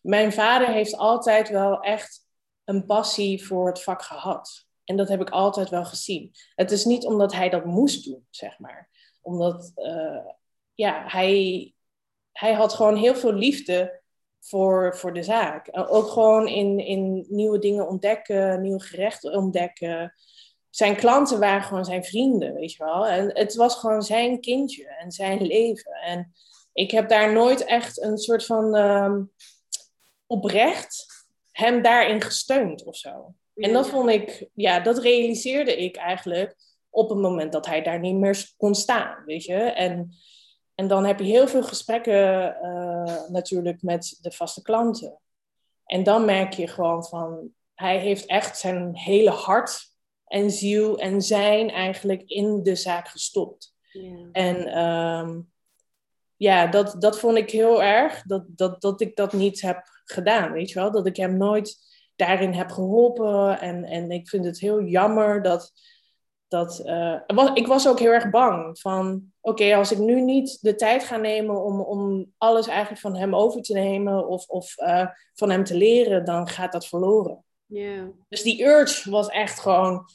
mijn 0.00 0.32
vader 0.32 0.68
heeft 0.68 0.96
altijd 0.96 1.48
wel 1.48 1.80
echt 1.80 2.25
een 2.66 2.86
passie 2.86 3.46
voor 3.46 3.66
het 3.66 3.82
vak 3.82 4.02
gehad. 4.02 4.66
En 4.84 4.96
dat 4.96 5.08
heb 5.08 5.20
ik 5.20 5.30
altijd 5.30 5.68
wel 5.68 5.84
gezien. 5.84 6.32
Het 6.54 6.70
is 6.70 6.84
niet 6.84 7.04
omdat 7.04 7.32
hij 7.32 7.48
dat 7.48 7.64
moest 7.64 8.04
doen, 8.04 8.26
zeg 8.30 8.58
maar. 8.58 8.88
Omdat, 9.22 9.72
uh, 9.76 10.24
ja, 10.74 11.04
hij, 11.06 11.72
hij 12.32 12.52
had 12.52 12.72
gewoon 12.72 12.96
heel 12.96 13.14
veel 13.14 13.32
liefde 13.32 14.02
voor, 14.40 14.96
voor 14.96 15.12
de 15.14 15.22
zaak. 15.22 15.68
Ook 15.72 16.08
gewoon 16.08 16.48
in, 16.48 16.78
in 16.78 17.26
nieuwe 17.28 17.58
dingen 17.58 17.88
ontdekken, 17.88 18.62
nieuwe 18.62 18.80
gerechten 18.80 19.32
ontdekken. 19.32 20.14
Zijn 20.70 20.96
klanten 20.96 21.40
waren 21.40 21.62
gewoon 21.62 21.84
zijn 21.84 22.04
vrienden, 22.04 22.54
weet 22.54 22.72
je 22.72 22.84
wel. 22.84 23.06
En 23.06 23.38
het 23.38 23.54
was 23.54 23.74
gewoon 23.74 24.02
zijn 24.02 24.40
kindje 24.40 24.88
en 24.88 25.12
zijn 25.12 25.42
leven. 25.42 25.92
En 25.92 26.32
ik 26.72 26.90
heb 26.90 27.08
daar 27.08 27.32
nooit 27.32 27.64
echt 27.64 28.02
een 28.02 28.18
soort 28.18 28.46
van 28.46 28.76
uh, 28.76 29.14
oprecht 30.26 31.15
hem 31.56 31.82
daarin 31.82 32.20
gesteund 32.20 32.84
of 32.84 32.96
zo. 32.96 33.34
En 33.54 33.72
dat 33.72 33.88
vond 33.88 34.10
ik, 34.10 34.48
ja, 34.54 34.80
dat 34.80 34.98
realiseerde 34.98 35.76
ik 35.76 35.96
eigenlijk 35.96 36.56
op 36.90 37.08
het 37.08 37.18
moment 37.18 37.52
dat 37.52 37.66
hij 37.66 37.82
daar 37.82 38.00
niet 38.00 38.16
meer 38.16 38.52
kon 38.56 38.74
staan, 38.74 39.24
weet 39.24 39.44
je. 39.44 39.54
En 39.54 40.10
en 40.76 40.88
dan 40.88 41.04
heb 41.04 41.18
je 41.18 41.24
heel 41.24 41.48
veel 41.48 41.62
gesprekken 41.62 42.56
uh, 42.62 43.28
natuurlijk 43.28 43.82
met 43.82 44.18
de 44.20 44.32
vaste 44.32 44.62
klanten. 44.62 45.18
En 45.84 46.02
dan 46.02 46.24
merk 46.24 46.52
je 46.52 46.66
gewoon 46.66 47.04
van, 47.04 47.50
hij 47.74 47.98
heeft 47.98 48.26
echt 48.26 48.58
zijn 48.58 48.96
hele 48.96 49.30
hart 49.30 49.94
en 50.26 50.50
ziel 50.50 50.98
en 50.98 51.22
zijn 51.22 51.70
eigenlijk 51.70 52.22
in 52.22 52.62
de 52.62 52.74
zaak 52.74 53.08
gestopt. 53.08 53.74
En 54.32 54.84
um, 54.84 55.52
ja, 56.36 56.66
dat, 56.66 56.96
dat 56.98 57.18
vond 57.18 57.36
ik 57.36 57.50
heel 57.50 57.82
erg, 57.82 58.22
dat, 58.22 58.44
dat, 58.46 58.80
dat 58.80 59.00
ik 59.00 59.16
dat 59.16 59.32
niet 59.32 59.60
heb 59.60 59.84
gedaan, 60.10 60.52
weet 60.52 60.68
je 60.68 60.74
wel. 60.80 60.90
Dat 60.90 61.06
ik 61.06 61.16
hem 61.16 61.36
nooit 61.36 61.76
daarin 62.16 62.52
heb 62.52 62.70
geholpen. 62.70 63.60
En, 63.60 63.84
en 63.84 64.10
ik 64.10 64.28
vind 64.28 64.44
het 64.44 64.60
heel 64.60 64.82
jammer 64.82 65.42
dat 65.42 65.72
dat, 66.48 66.82
uh, 66.84 67.20
was, 67.26 67.50
ik 67.54 67.66
was 67.66 67.88
ook 67.88 67.98
heel 67.98 68.12
erg 68.12 68.30
bang 68.30 68.78
van, 68.80 69.32
oké, 69.40 69.74
als 69.74 69.92
ik 69.92 69.98
nu 69.98 70.20
niet 70.20 70.58
de 70.60 70.74
tijd 70.74 71.04
ga 71.04 71.16
nemen 71.16 71.64
om, 71.64 71.80
om 71.80 72.32
alles 72.38 72.66
eigenlijk 72.66 73.00
van 73.00 73.16
hem 73.16 73.34
over 73.34 73.62
te 73.62 73.72
nemen 73.72 74.28
of, 74.28 74.46
of 74.46 74.78
uh, 74.78 75.06
van 75.34 75.50
hem 75.50 75.64
te 75.64 75.76
leren, 75.76 76.24
dan 76.24 76.48
gaat 76.48 76.72
dat 76.72 76.86
verloren. 76.86 77.44
Yeah. 77.66 78.08
Dus 78.28 78.42
die 78.42 78.64
urge 78.64 79.10
was 79.10 79.28
echt 79.28 79.60
gewoon 79.60 80.08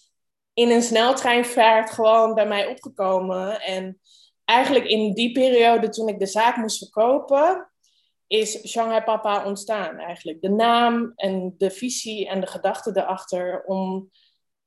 in 0.53 0.69
een 0.69 0.81
sneltreinvaart 0.81 1.89
gewoon 1.89 2.33
bij 2.33 2.47
mij 2.47 2.67
opgekomen. 2.67 3.61
En 3.61 3.99
eigenlijk 4.45 4.85
in 4.85 5.13
die 5.13 5.31
periode 5.31 5.89
toen 5.89 6.07
ik 6.07 6.19
de 6.19 6.25
zaak 6.25 6.55
moest 6.55 6.77
verkopen, 6.77 7.70
is 8.31 8.67
Shanghai 8.67 9.03
Papa 9.03 9.45
ontstaan 9.45 9.97
eigenlijk. 9.97 10.41
De 10.41 10.49
naam 10.49 11.13
en 11.15 11.55
de 11.57 11.71
visie 11.71 12.27
en 12.27 12.39
de 12.39 12.47
gedachte 12.47 12.91
erachter 12.93 13.63
om 13.63 14.11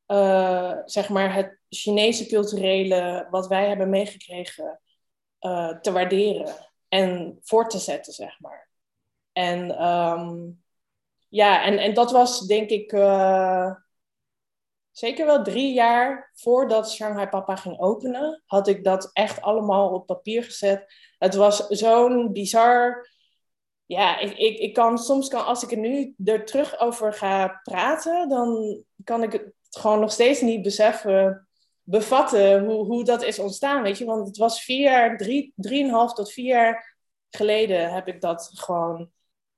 uh, 0.07 0.73
zeg 0.85 1.09
maar 1.09 1.35
het 1.35 1.59
Chinese 1.69 2.27
culturele 2.27 3.27
wat 3.31 3.47
wij 3.47 3.69
hebben 3.69 3.91
meegekregen 3.91 4.81
uh, 5.41 5.79
te 5.79 5.93
waarderen 5.93 6.55
en 6.89 7.39
voor 7.43 7.69
te 7.69 7.79
zetten, 7.79 8.13
zeg 8.13 8.41
maar. 8.41 8.69
En 9.33 9.85
um, 9.85 10.63
ja, 11.29 11.65
en, 11.65 11.79
en 11.79 11.95
dat 11.95 12.11
was 12.11 12.41
denk 12.41 12.71
ik 12.71 12.93
uh, 12.93 13.75
zeker 14.91 15.27
wel 15.27 15.43
drie 15.43 15.73
jaar 15.73 16.31
voordat 16.35 16.93
Shanghai 16.93 17.29
Papa 17.29 17.57
ging 17.57 17.81
openen, 17.81 18.43
had 18.47 18.69
ik 18.69 18.85
dat 18.85 19.11
echt 19.13 19.41
allemaal 19.41 19.93
op 19.93 20.07
papier 20.07 20.45
gezet. 20.45 20.95
Het 21.19 21.35
was 21.35 21.67
zo'n 21.67 22.33
bizar 22.33 23.13
ja, 23.87 24.19
ik, 24.19 24.39
ik, 24.39 24.59
ik 24.59 24.75
kan 24.75 24.99
soms, 24.99 25.29
kan, 25.29 25.47
als 25.47 25.63
ik 25.63 25.71
er 25.71 25.79
nu 25.79 26.15
er 26.25 26.45
terug 26.45 26.79
over 26.79 27.13
ga 27.13 27.61
praten, 27.63 28.29
dan 28.29 28.83
kan 29.05 29.23
ik 29.23 29.33
het 29.33 29.53
gewoon 29.71 30.01
nog 30.01 30.13
steeds 30.13 30.41
niet 30.41 30.63
beseffen, 30.63 31.49
bevatten 31.83 32.65
hoe, 32.65 32.85
hoe 32.85 33.05
dat 33.05 33.23
is 33.23 33.39
ontstaan, 33.39 33.83
weet 33.83 33.99
je. 33.99 34.05
Want 34.05 34.27
het 34.27 34.37
was 34.37 34.63
vier 34.63 34.83
jaar, 34.83 35.17
drie, 35.17 35.53
drieënhalf 35.57 36.15
tot 36.15 36.33
vier 36.33 36.47
jaar 36.47 36.97
geleden 37.31 37.93
heb 37.93 38.09
ik 38.09 38.21
dat 38.21 38.51
gewoon 38.55 39.11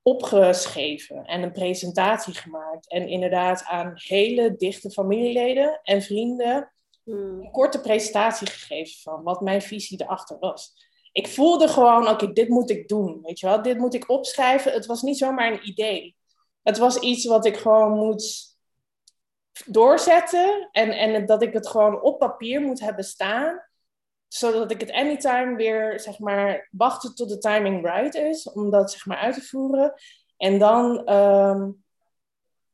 opgeschreven 0.03 1.25
en 1.25 1.43
een 1.43 1.53
presentatie 1.53 2.35
gemaakt. 2.35 2.91
En 2.91 3.09
inderdaad 3.09 3.65
aan 3.65 3.93
hele 3.95 4.57
dichte 4.57 4.91
familieleden 4.91 5.81
en 5.83 6.03
vrienden 6.03 6.73
hmm. 7.05 7.41
een 7.41 7.51
korte 7.51 7.81
presentatie 7.81 8.47
gegeven 8.47 9.01
van 9.01 9.23
wat 9.23 9.41
mijn 9.41 9.63
visie 9.63 10.03
erachter 10.03 10.39
was. 10.39 10.86
Ik 11.17 11.29
voelde 11.29 11.69
gewoon, 11.69 12.09
oké, 12.09 12.33
dit 12.33 12.49
moet 12.49 12.71
ik 12.71 12.89
doen, 12.89 13.19
weet 13.23 13.41
je 13.41 13.47
wel. 13.47 13.63
Dit 13.63 13.79
moet 13.79 13.95
ik 13.95 14.11
opschrijven. 14.11 14.73
Het 14.73 14.87
was 14.87 15.03
niet 15.03 15.19
zomaar 15.19 15.53
een 15.53 15.69
idee. 15.69 16.17
Het 16.63 16.79
was 16.79 16.99
iets 16.99 17.25
wat 17.25 17.47
ik 17.47 17.57
gewoon 17.57 17.93
moet 17.93 18.57
doorzetten 19.67 20.69
en, 20.73 20.91
en 20.91 21.27
dat 21.27 21.43
ik 21.43 21.53
het 21.53 21.69
gewoon 21.69 22.03
op 22.03 22.19
papier 22.19 22.61
moet 22.61 22.81
hebben 22.81 23.05
staan, 23.05 23.63
zodat 24.29 24.71
ik 24.71 24.81
het 24.81 24.93
anytime 24.93 25.57
weer, 25.57 26.01
zeg 26.01 26.19
maar, 26.19 26.69
wachten 26.71 27.15
tot 27.15 27.29
de 27.29 27.39
timing 27.39 27.85
right 27.85 28.15
is 28.15 28.53
om 28.53 28.71
dat, 28.71 28.93
zeg 28.93 29.07
maar, 29.07 29.19
uit 29.19 29.35
te 29.35 29.43
voeren. 29.43 29.95
En 30.37 30.59
dan, 30.59 31.13
um, 31.13 31.85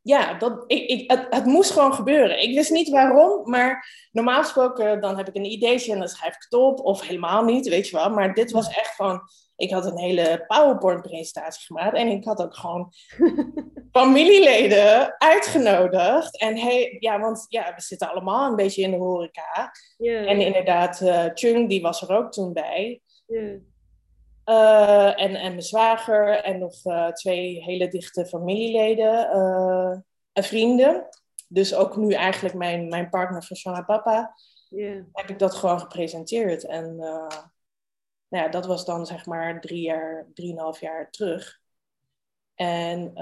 ja, 0.02 0.34
dat, 0.34 0.64
ik, 0.66 0.88
ik, 0.88 1.10
het, 1.10 1.26
het, 1.30 1.44
moest 1.44 1.70
gewoon 1.70 1.94
gebeuren. 1.94 2.42
Ik 2.42 2.54
wist 2.54 2.70
niet 2.70 2.88
waarom, 2.88 3.50
maar 3.50 3.86
normaal 4.12 4.42
gesproken 4.42 5.00
dan 5.00 5.16
heb 5.16 5.28
ik 5.28 5.36
een 5.36 5.52
ideetje 5.52 5.92
en 5.92 5.98
dan 5.98 6.08
schrijf 6.08 6.34
ik 6.34 6.42
het 6.42 6.60
op, 6.60 6.80
of 6.80 7.00
helemaal 7.00 7.44
niet, 7.44 7.68
weet 7.68 7.88
je 7.88 7.96
wel. 7.96 8.10
Maar 8.10 8.34
dit 8.34 8.50
was 8.50 8.68
echt 8.68 8.94
van, 8.94 9.20
ik 9.56 9.70
had 9.70 9.86
een 9.86 9.98
hele 9.98 10.44
PowerPoint-presentatie 10.46 11.66
gemaakt 11.66 11.96
en 11.96 12.08
ik 12.08 12.24
had 12.24 12.42
ook 12.42 12.56
gewoon 12.56 12.92
familieleden 13.92 15.14
uitgenodigd. 15.18 16.38
En 16.38 16.58
hey, 16.58 16.96
ja, 16.98 17.20
want 17.20 17.46
ja, 17.48 17.72
we 17.76 17.82
zitten 17.82 18.10
allemaal 18.10 18.50
een 18.50 18.56
beetje 18.56 18.82
in 18.82 18.90
de 18.90 18.96
horeca. 18.96 19.72
En 19.98 20.40
inderdaad, 20.40 21.00
uh, 21.00 21.24
Chung, 21.34 21.68
die 21.68 21.82
was 21.82 22.02
er 22.02 22.16
ook 22.16 22.32
toen 22.32 22.52
bij. 22.52 23.00
Uh, 24.44 25.20
en, 25.20 25.34
en 25.34 25.50
mijn 25.50 25.62
zwager 25.62 26.28
en 26.28 26.58
nog 26.58 26.84
uh, 26.84 27.08
twee 27.08 27.62
hele 27.62 27.88
dichte 27.88 28.26
familieleden 28.26 29.30
en 30.32 30.44
vrienden. 30.44 31.08
Dus 31.48 31.74
ook 31.74 31.96
nu 31.96 32.12
eigenlijk 32.12 32.54
mijn, 32.54 32.88
mijn 32.88 33.10
partner 33.10 33.44
van 33.44 33.56
Shana 33.56 33.82
Papa. 33.82 34.34
Heb 35.12 35.28
ik 35.28 35.38
dat 35.38 35.54
gewoon 35.54 35.80
gepresenteerd. 35.80 36.66
En 36.66 36.96
nou 36.96 38.44
ja, 38.44 38.48
dat 38.48 38.66
was 38.66 38.84
dan 38.84 39.06
zeg 39.06 39.26
maar 39.26 39.60
drie 39.60 39.80
jaar, 39.80 40.26
drieënhalf 40.34 40.80
jaar 40.80 41.10
terug. 41.10 41.60
En 42.54 43.12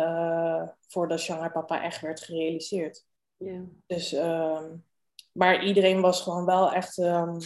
voordat 0.88 1.20
Shanghai 1.20 1.50
Papa 1.50 1.82
echt 1.82 2.00
werd 2.00 2.20
gerealiseerd. 2.20 3.04
Dus, 3.86 4.12
um, 4.12 4.84
maar 5.32 5.64
iedereen 5.64 6.00
was 6.00 6.22
gewoon 6.22 6.44
wel 6.44 6.72
echt 6.72 6.98
um, 6.98 7.38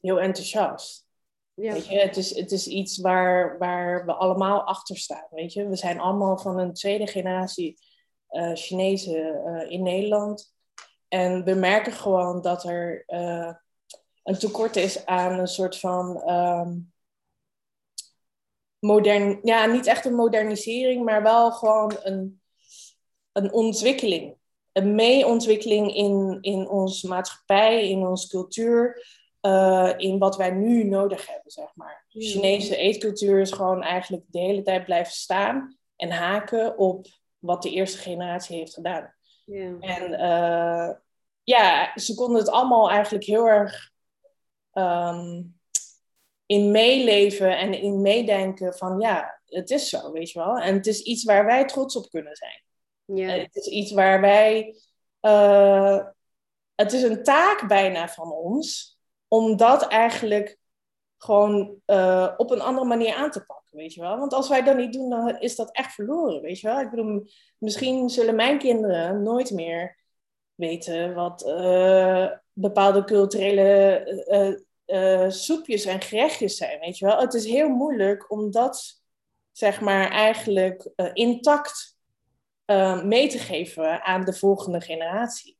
heel 0.00 0.20
enthousiast. 0.20 1.08
Weet 1.60 1.86
je, 1.86 1.98
het 1.98 2.16
is, 2.16 2.36
het 2.36 2.52
is 2.52 2.66
iets 2.66 2.98
waar, 2.98 3.58
waar 3.58 4.06
we 4.06 4.12
allemaal 4.12 4.62
achter 4.62 4.96
staan. 4.96 5.26
Weet 5.30 5.52
je? 5.52 5.68
We 5.68 5.76
zijn 5.76 6.00
allemaal 6.00 6.38
van 6.38 6.58
een 6.58 6.74
tweede 6.74 7.06
generatie 7.06 7.78
uh, 8.30 8.54
Chinezen 8.54 9.42
uh, 9.46 9.70
in 9.70 9.82
Nederland. 9.82 10.54
En 11.08 11.44
we 11.44 11.54
merken 11.54 11.92
gewoon 11.92 12.42
dat 12.42 12.64
er 12.64 13.04
een 14.22 14.38
tekort 14.38 14.76
is 14.76 15.06
aan 15.06 15.38
een 15.38 15.48
soort 15.48 15.78
van 15.78 16.22
ehm, 16.22 16.78
modern, 18.78 19.38
ja, 19.42 19.66
niet 19.66 19.86
echt 19.86 20.04
een 20.04 20.14
modernisering, 20.14 21.04
maar 21.04 21.22
wel 21.22 21.52
gewoon 21.52 21.96
een, 22.02 22.40
een 23.32 23.52
ontwikkeling. 23.52 24.36
Een 24.72 24.94
meeontwikkeling 24.94 25.94
in, 25.94 26.38
in 26.40 26.68
onze 26.68 27.08
maatschappij, 27.08 27.88
in 27.88 28.06
onze 28.06 28.28
cultuur, 28.28 29.06
uh, 29.42 29.92
in 29.96 30.18
wat 30.18 30.36
wij 30.36 30.50
nu 30.50 30.84
nodig 30.84 31.26
hebben, 31.26 31.50
zeg 31.50 31.70
maar. 31.74 32.04
De 32.08 32.20
Chinese 32.20 32.76
eetcultuur 32.76 33.40
is 33.40 33.52
gewoon 33.52 33.82
eigenlijk 33.82 34.24
de 34.26 34.38
hele 34.38 34.62
tijd 34.62 34.84
blijven 34.84 35.12
staan 35.12 35.76
en 35.96 36.10
haken 36.10 36.78
op 36.78 37.06
wat 37.38 37.62
de 37.62 37.70
eerste 37.70 37.98
generatie 37.98 38.56
heeft 38.56 38.74
gedaan. 38.74 39.14
Ja. 39.44 39.76
En 39.80 40.12
uh, 40.12 40.94
ja, 41.42 41.92
ze 41.94 42.14
konden 42.14 42.38
het 42.38 42.50
allemaal 42.50 42.90
eigenlijk 42.90 43.24
heel 43.24 43.46
erg 43.46 43.90
um, 44.72 45.58
in 46.46 46.70
meeleven 46.70 47.58
en 47.58 47.72
in 47.72 48.00
meedenken 48.00 48.74
van 48.74 49.00
ja, 49.00 49.40
het 49.46 49.70
is 49.70 49.88
zo, 49.88 50.12
weet 50.12 50.30
je 50.30 50.38
wel. 50.38 50.58
En 50.58 50.74
het 50.74 50.86
is 50.86 51.02
iets 51.02 51.24
waar 51.24 51.44
wij 51.44 51.64
trots 51.64 51.96
op 51.96 52.10
kunnen 52.10 52.36
zijn. 52.36 52.62
Ja. 53.04 53.28
Het 53.28 53.56
is 53.56 53.66
iets 53.66 53.92
waar 53.92 54.20
wij. 54.20 54.74
Uh, 55.20 56.06
het 56.74 56.92
is 56.92 57.02
een 57.02 57.22
taak 57.22 57.68
bijna 57.68 58.08
van 58.08 58.32
ons 58.32 58.89
om 59.30 59.56
dat 59.56 59.86
eigenlijk 59.86 60.58
gewoon 61.16 61.80
uh, 61.86 62.34
op 62.36 62.50
een 62.50 62.60
andere 62.60 62.86
manier 62.86 63.14
aan 63.14 63.30
te 63.30 63.44
pakken, 63.44 63.76
weet 63.76 63.94
je 63.94 64.00
wel. 64.00 64.18
Want 64.18 64.32
als 64.32 64.48
wij 64.48 64.62
dat 64.62 64.76
niet 64.76 64.92
doen, 64.92 65.10
dan 65.10 65.40
is 65.40 65.56
dat 65.56 65.72
echt 65.72 65.94
verloren, 65.94 66.40
weet 66.40 66.60
je 66.60 66.68
wel. 66.68 66.80
Ik 66.80 66.90
bedoel, 66.90 67.26
misschien 67.58 68.08
zullen 68.08 68.34
mijn 68.34 68.58
kinderen 68.58 69.22
nooit 69.22 69.50
meer 69.50 69.98
weten 70.54 71.14
wat 71.14 71.46
uh, 71.46 72.30
bepaalde 72.52 73.04
culturele 73.04 74.58
uh, 74.86 75.30
soepjes 75.30 75.84
en 75.84 76.00
gerechtjes 76.00 76.56
zijn, 76.56 76.80
weet 76.80 76.98
je 76.98 77.06
wel. 77.06 77.18
Het 77.18 77.34
is 77.34 77.44
heel 77.44 77.68
moeilijk 77.68 78.30
om 78.30 78.50
dat, 78.50 79.02
zeg 79.52 79.80
maar, 79.80 80.10
eigenlijk 80.10 80.90
intact 81.12 81.98
mee 83.04 83.28
te 83.28 83.38
geven 83.38 84.02
aan 84.02 84.24
de 84.24 84.32
volgende 84.32 84.80
generatie. 84.80 85.58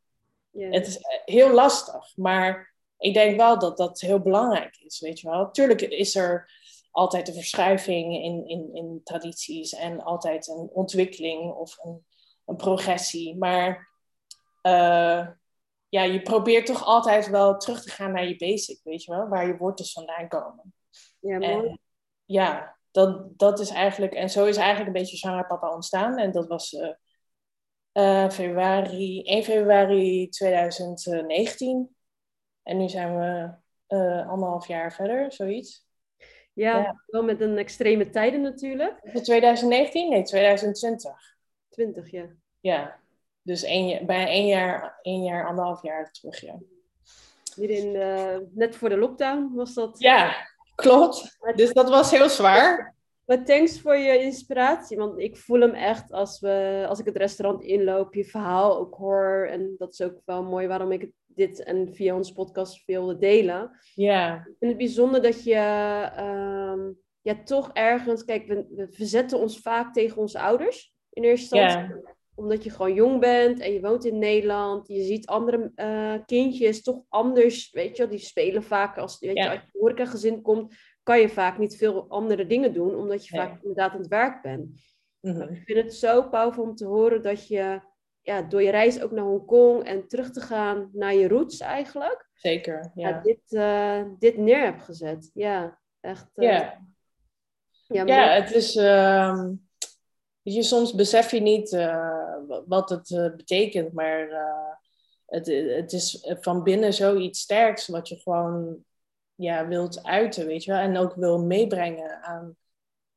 Yeah. 0.50 0.72
Het 0.72 0.86
is 0.86 0.98
heel 1.24 1.50
lastig, 1.50 2.16
maar 2.16 2.69
ik 3.00 3.14
denk 3.14 3.36
wel 3.36 3.58
dat 3.58 3.76
dat 3.76 4.00
heel 4.00 4.20
belangrijk 4.20 4.76
is, 4.76 5.00
weet 5.00 5.20
je 5.20 5.28
wel. 5.28 5.50
Tuurlijk 5.50 5.80
is 5.80 6.14
er 6.14 6.52
altijd 6.90 7.28
een 7.28 7.34
verschuiving 7.34 8.14
in, 8.14 8.46
in, 8.46 8.74
in 8.74 9.00
tradities 9.04 9.74
en 9.74 10.02
altijd 10.02 10.48
een 10.48 10.70
ontwikkeling 10.72 11.52
of 11.52 11.78
een, 11.82 12.04
een 12.46 12.56
progressie, 12.56 13.36
maar 13.36 13.88
ja, 15.90 16.02
je 16.02 16.22
probeert 16.22 16.66
toch 16.66 16.84
altijd 16.84 17.28
wel 17.28 17.56
terug 17.56 17.82
te 17.82 17.90
gaan 17.90 18.12
naar 18.12 18.28
je 18.28 18.36
basic, 18.36 18.80
weet 18.84 19.04
je 19.04 19.10
wel, 19.12 19.28
waar 19.28 19.46
je 19.46 19.56
wortels 19.56 19.92
vandaan 19.92 20.28
komen. 20.28 20.74
Ja, 21.20 21.38
mooi. 21.38 21.52
En, 21.52 21.80
ja, 22.24 22.78
dat, 22.90 23.38
dat 23.38 23.60
is 23.60 23.70
eigenlijk, 23.70 24.12
en 24.12 24.30
zo 24.30 24.44
is 24.44 24.56
eigenlijk 24.56 24.86
een 24.86 25.02
beetje 25.02 25.16
Shangha 25.16 25.42
Papa 25.42 25.74
ontstaan. 25.74 26.18
En 26.18 26.32
dat 26.32 26.46
was 26.46 26.72
uh, 26.72 26.90
uh, 27.92 28.30
februari, 28.30 29.22
1 29.22 29.42
februari 29.42 30.28
2019. 30.28 31.96
En 32.62 32.76
nu 32.76 32.88
zijn 32.88 33.18
we 33.18 33.50
uh, 33.96 34.28
anderhalf 34.28 34.66
jaar 34.66 34.92
verder, 34.92 35.32
zoiets. 35.32 35.88
Ja, 36.52 36.78
ja, 36.78 37.02
wel 37.06 37.22
met 37.22 37.40
een 37.40 37.58
extreme 37.58 38.10
tijden 38.10 38.40
natuurlijk. 38.40 39.00
2019? 39.22 40.10
Nee, 40.10 40.22
2020. 40.22 41.12
20, 41.68 42.10
ja. 42.10 42.26
Ja, 42.60 42.98
dus 43.42 43.62
één, 43.62 44.06
bijna 44.06 44.26
één 44.26 44.46
jaar, 44.46 44.98
één 45.02 45.22
jaar, 45.22 45.46
anderhalf 45.46 45.82
jaar 45.82 46.10
terug, 46.10 46.40
ja. 46.40 46.58
in 47.56 47.92
net 48.54 48.76
voor 48.76 48.88
de 48.88 48.96
lockdown 48.96 49.54
was 49.54 49.74
dat? 49.74 49.98
Ja, 49.98 50.36
klopt. 50.74 51.38
Dus 51.54 51.72
dat 51.72 51.88
was 51.88 52.10
heel 52.10 52.28
zwaar. 52.28 52.94
Maar 53.30 53.44
thanks 53.44 53.80
voor 53.80 53.96
je 53.96 54.22
inspiratie, 54.22 54.96
want 54.96 55.18
ik 55.18 55.36
voel 55.36 55.60
hem 55.60 55.74
echt 55.74 56.12
als, 56.12 56.40
we, 56.40 56.84
als 56.88 56.98
ik 56.98 57.04
het 57.04 57.16
restaurant 57.16 57.62
inloop, 57.62 58.14
je 58.14 58.24
verhaal 58.24 58.78
ook 58.78 58.94
hoor. 58.94 59.46
En 59.50 59.74
dat 59.78 59.92
is 59.92 60.00
ook 60.00 60.20
wel 60.24 60.42
mooi 60.42 60.66
waarom 60.66 60.92
ik 60.92 61.10
dit 61.34 61.62
en 61.62 61.94
via 61.94 62.14
onze 62.14 62.32
podcast 62.32 62.82
wilde 62.86 63.18
delen. 63.18 63.70
Ja. 63.94 64.34
Ik 64.34 64.56
vind 64.58 64.70
het 64.70 64.76
bijzonder 64.76 65.22
dat 65.22 65.44
je 65.44 65.56
um, 66.18 66.98
ja, 67.20 67.42
toch 67.44 67.70
ergens, 67.72 68.24
kijk, 68.24 68.46
we, 68.46 68.66
we 68.70 68.86
verzetten 68.90 69.38
ons 69.38 69.58
vaak 69.58 69.92
tegen 69.92 70.16
onze 70.16 70.40
ouders 70.40 70.94
in 71.10 71.22
eerste 71.22 71.56
instantie. 71.58 71.94
Ja 71.94 72.18
omdat 72.40 72.64
je 72.64 72.70
gewoon 72.70 72.94
jong 72.94 73.20
bent 73.20 73.60
en 73.60 73.72
je 73.72 73.80
woont 73.80 74.04
in 74.04 74.18
Nederland. 74.18 74.88
Je 74.88 75.02
ziet 75.02 75.26
andere 75.26 75.72
uh, 75.76 76.14
kindjes 76.26 76.82
toch 76.82 77.02
anders. 77.08 77.70
Weet 77.70 77.96
je, 77.96 78.08
die 78.08 78.18
spelen 78.18 78.62
vaak 78.62 78.98
als, 78.98 79.18
weet 79.18 79.36
je, 79.36 79.50
als 79.50 79.60
je 79.72 79.78
horecagezin 79.78 80.42
komt. 80.42 80.74
Kan 81.02 81.20
je 81.20 81.28
vaak 81.28 81.58
niet 81.58 81.76
veel 81.76 82.08
andere 82.08 82.46
dingen 82.46 82.72
doen. 82.72 82.94
Omdat 82.94 83.26
je 83.26 83.36
vaak 83.36 83.60
inderdaad 83.60 83.92
aan 83.92 83.98
het 83.98 84.08
werk 84.08 84.42
bent. 84.42 84.66
Mm 85.20 85.40
Ik 85.40 85.62
vind 85.64 85.78
het 85.78 85.94
zo 85.94 86.28
powerful 86.28 86.62
om 86.62 86.74
te 86.74 86.86
horen 86.86 87.22
dat 87.22 87.48
je 87.48 87.80
ja, 88.22 88.42
door 88.42 88.62
je 88.62 88.70
reis 88.70 89.00
ook 89.00 89.10
naar 89.10 89.24
Hongkong 89.24 89.84
en 89.84 90.08
terug 90.08 90.30
te 90.30 90.40
gaan 90.40 90.90
naar 90.92 91.14
je 91.14 91.28
roots 91.28 91.60
eigenlijk. 91.60 92.28
Zeker, 92.34 92.90
ja. 92.94 93.20
dit, 93.20 93.40
uh, 93.48 94.02
dit 94.18 94.36
neer 94.36 94.60
hebt 94.60 94.82
gezet. 94.82 95.30
Ja, 95.34 95.78
echt. 96.00 96.30
Uh, 96.34 96.48
ja. 96.48 96.88
Ja, 97.86 98.04
ja, 98.04 98.28
het 98.28 98.50
is... 98.50 98.76
Uh, 98.76 99.48
je, 100.42 100.62
soms 100.62 100.94
besef 100.94 101.30
je 101.30 101.40
niet 101.40 101.70
wat 102.66 102.90
het 102.90 103.32
betekent, 103.36 103.92
maar 103.92 104.28
het, 105.26 105.46
het 105.46 105.92
is 105.92 106.26
van 106.40 106.62
binnen 106.62 106.92
zoiets 106.92 107.40
sterks 107.40 107.88
wat 107.88 108.08
je 108.08 108.16
gewoon 108.16 108.84
ja, 109.34 109.68
wilt 109.68 110.02
uiten, 110.02 110.46
weet 110.46 110.64
je 110.64 110.70
wel. 110.70 110.80
En 110.80 110.96
ook 110.96 111.14
wil 111.14 111.44
meebrengen 111.44 112.22
aan 112.22 112.56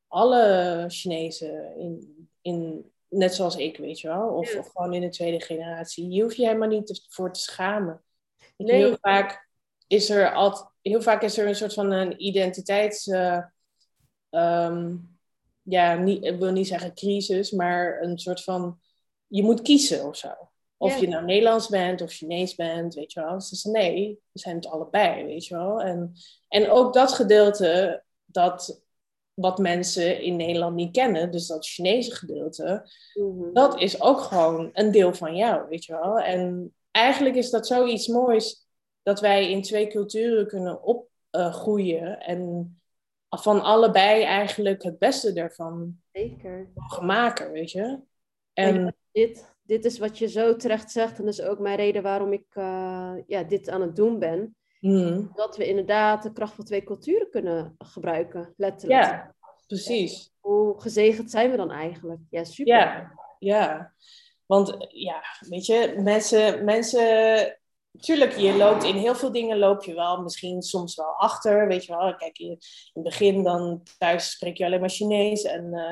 alle 0.08 0.86
Chinezen, 0.88 1.78
in, 1.78 2.28
in, 2.42 2.92
net 3.14 3.36
zoals 3.36 3.56
ik, 3.56 3.78
weet 3.78 4.00
je 4.00 4.08
wel. 4.08 4.28
Of, 4.28 4.56
of 4.56 4.72
gewoon 4.72 4.94
in 4.94 5.02
de 5.02 5.10
tweede 5.10 5.42
generatie. 5.42 6.10
Je 6.10 6.22
hoeft 6.22 6.36
je 6.36 6.46
helemaal 6.46 6.68
niet 6.68 7.06
voor 7.10 7.34
te 7.34 7.40
schamen. 7.40 8.04
Nee. 8.58 8.76
Heel 8.76 8.98
vaak 9.02 9.50
is 9.88 10.10
er 10.10 10.34
altijd, 10.34 10.70
heel 10.82 11.02
vaak 11.02 11.22
is 11.22 11.38
er 11.38 11.48
een 11.48 11.56
soort 11.56 11.74
van 11.74 11.92
een 11.92 12.26
identiteits... 12.26 13.08
Uh, 13.08 13.44
um, 14.30 15.12
ja, 15.62 15.96
niet, 15.96 16.24
ik 16.24 16.40
wil 16.40 16.52
niet 16.52 16.68
zeggen 16.68 16.94
crisis, 16.94 17.52
maar 17.52 18.02
een 18.02 18.18
soort 18.18 18.44
van 18.44 18.80
je 19.28 19.44
moet 19.44 19.62
kiezen 19.62 20.06
of 20.06 20.18
zo. 20.18 20.34
Of 20.78 21.00
je 21.00 21.08
nou 21.08 21.26
Nederlands 21.26 21.68
bent 21.68 22.02
of 22.02 22.12
Chinees 22.12 22.56
bent, 22.56 22.94
weet 22.94 23.14
je 23.14 23.22
wel. 23.22 23.42
Ze 23.42 23.56
zeggen 23.56 23.82
nee, 23.82 24.20
we 24.32 24.40
zijn 24.40 24.56
het 24.56 24.68
allebei, 24.68 25.26
weet 25.26 25.46
je 25.46 25.56
wel. 25.56 25.82
En, 25.82 26.14
en 26.48 26.70
ook 26.70 26.94
dat 26.94 27.14
gedeelte, 27.14 28.04
dat 28.26 28.83
wat 29.34 29.58
mensen 29.58 30.22
in 30.22 30.36
Nederland 30.36 30.76
niet 30.76 30.92
kennen, 30.92 31.32
dus 31.32 31.48
dat 31.48 31.68
Chinese 31.68 32.16
gedeelte, 32.16 32.90
mhm. 33.14 33.54
dat 33.54 33.80
is 33.80 34.02
ook 34.02 34.20
gewoon 34.20 34.70
een 34.74 34.92
deel 34.92 35.14
van 35.14 35.36
jou, 35.36 35.70
weet 35.70 35.86
je 35.86 35.94
wel. 35.94 36.20
En 36.20 36.74
eigenlijk 36.92 37.36
is 37.36 37.50
dat 37.50 37.68
zoiets 37.68 38.08
moois 38.08 38.68
dat 39.04 39.20
wij 39.20 39.52
in 39.52 39.62
twee 39.62 39.88
culturen 39.88 40.48
kunnen 40.48 40.84
opgroeien 40.84 42.04
uh, 42.04 42.30
en 42.30 42.78
van 43.30 43.62
allebei 43.62 44.24
eigenlijk 44.24 44.84
het 44.84 45.00
beste 45.00 45.34
ervan 45.34 45.98
Zeker. 46.12 46.72
mogen 46.74 47.06
maken, 47.06 47.52
weet 47.52 47.72
je. 47.72 48.00
En 48.54 48.96
dit, 49.12 49.56
dit 49.62 49.86
is 49.86 50.00
wat 50.00 50.18
je 50.18 50.28
zo 50.28 50.56
terecht 50.56 50.92
zegt. 50.92 51.20
En 51.20 51.26
dat 51.26 51.34
is 51.34 51.42
ook 51.42 51.60
mijn 51.60 51.76
reden 51.76 52.04
waarom 52.04 52.34
ik 52.34 52.46
uh, 52.56 53.14
ja, 53.28 53.44
dit 53.44 53.70
aan 53.70 53.82
het 53.82 53.96
doen 53.96 54.20
ben. 54.20 54.56
Mm. 54.84 55.32
Dat 55.36 55.58
we 55.58 55.68
inderdaad 55.68 56.24
de 56.24 56.32
kracht 56.32 56.54
van 56.54 56.66
twee 56.66 56.84
culturen 56.84 57.30
kunnen 57.30 57.76
gebruiken, 57.78 58.54
letterlijk. 58.58 59.04
Ja, 59.04 59.36
precies. 59.68 60.32
Hoe 60.40 60.82
gezegend 60.82 61.32
zijn 61.32 61.52
we 61.52 61.58
dan 61.58 61.72
eigenlijk? 61.72 62.22
Ja, 62.30 62.44
super. 62.44 62.74
Ja, 62.74 63.12
ja. 63.40 63.94
Want 64.46 64.76
ja, 64.90 65.22
weet 65.40 65.66
je, 65.66 65.96
mensen, 65.98 66.64
mensen 66.64 67.58
Tuurlijk, 68.00 68.38
je 68.38 68.56
loopt 68.56 68.84
in 68.84 68.96
heel 68.96 69.16
veel 69.16 69.32
dingen 69.32 69.58
loop 69.58 69.84
je 69.84 69.94
wel 69.94 70.22
misschien 70.22 70.62
soms 70.62 70.96
wel 70.96 71.16
achter. 71.18 71.68
Weet 71.68 71.86
je 71.86 71.96
wel, 71.96 72.16
kijk, 72.16 72.38
in 72.38 72.58
het 72.94 73.04
begin 73.04 73.44
dan 73.44 73.84
thuis 73.98 74.32
spreek 74.32 74.58
je 74.58 74.66
alleen 74.66 74.80
maar 74.80 74.90
Chinees. 74.90 75.44
En 75.44 75.74
uh, 75.74 75.92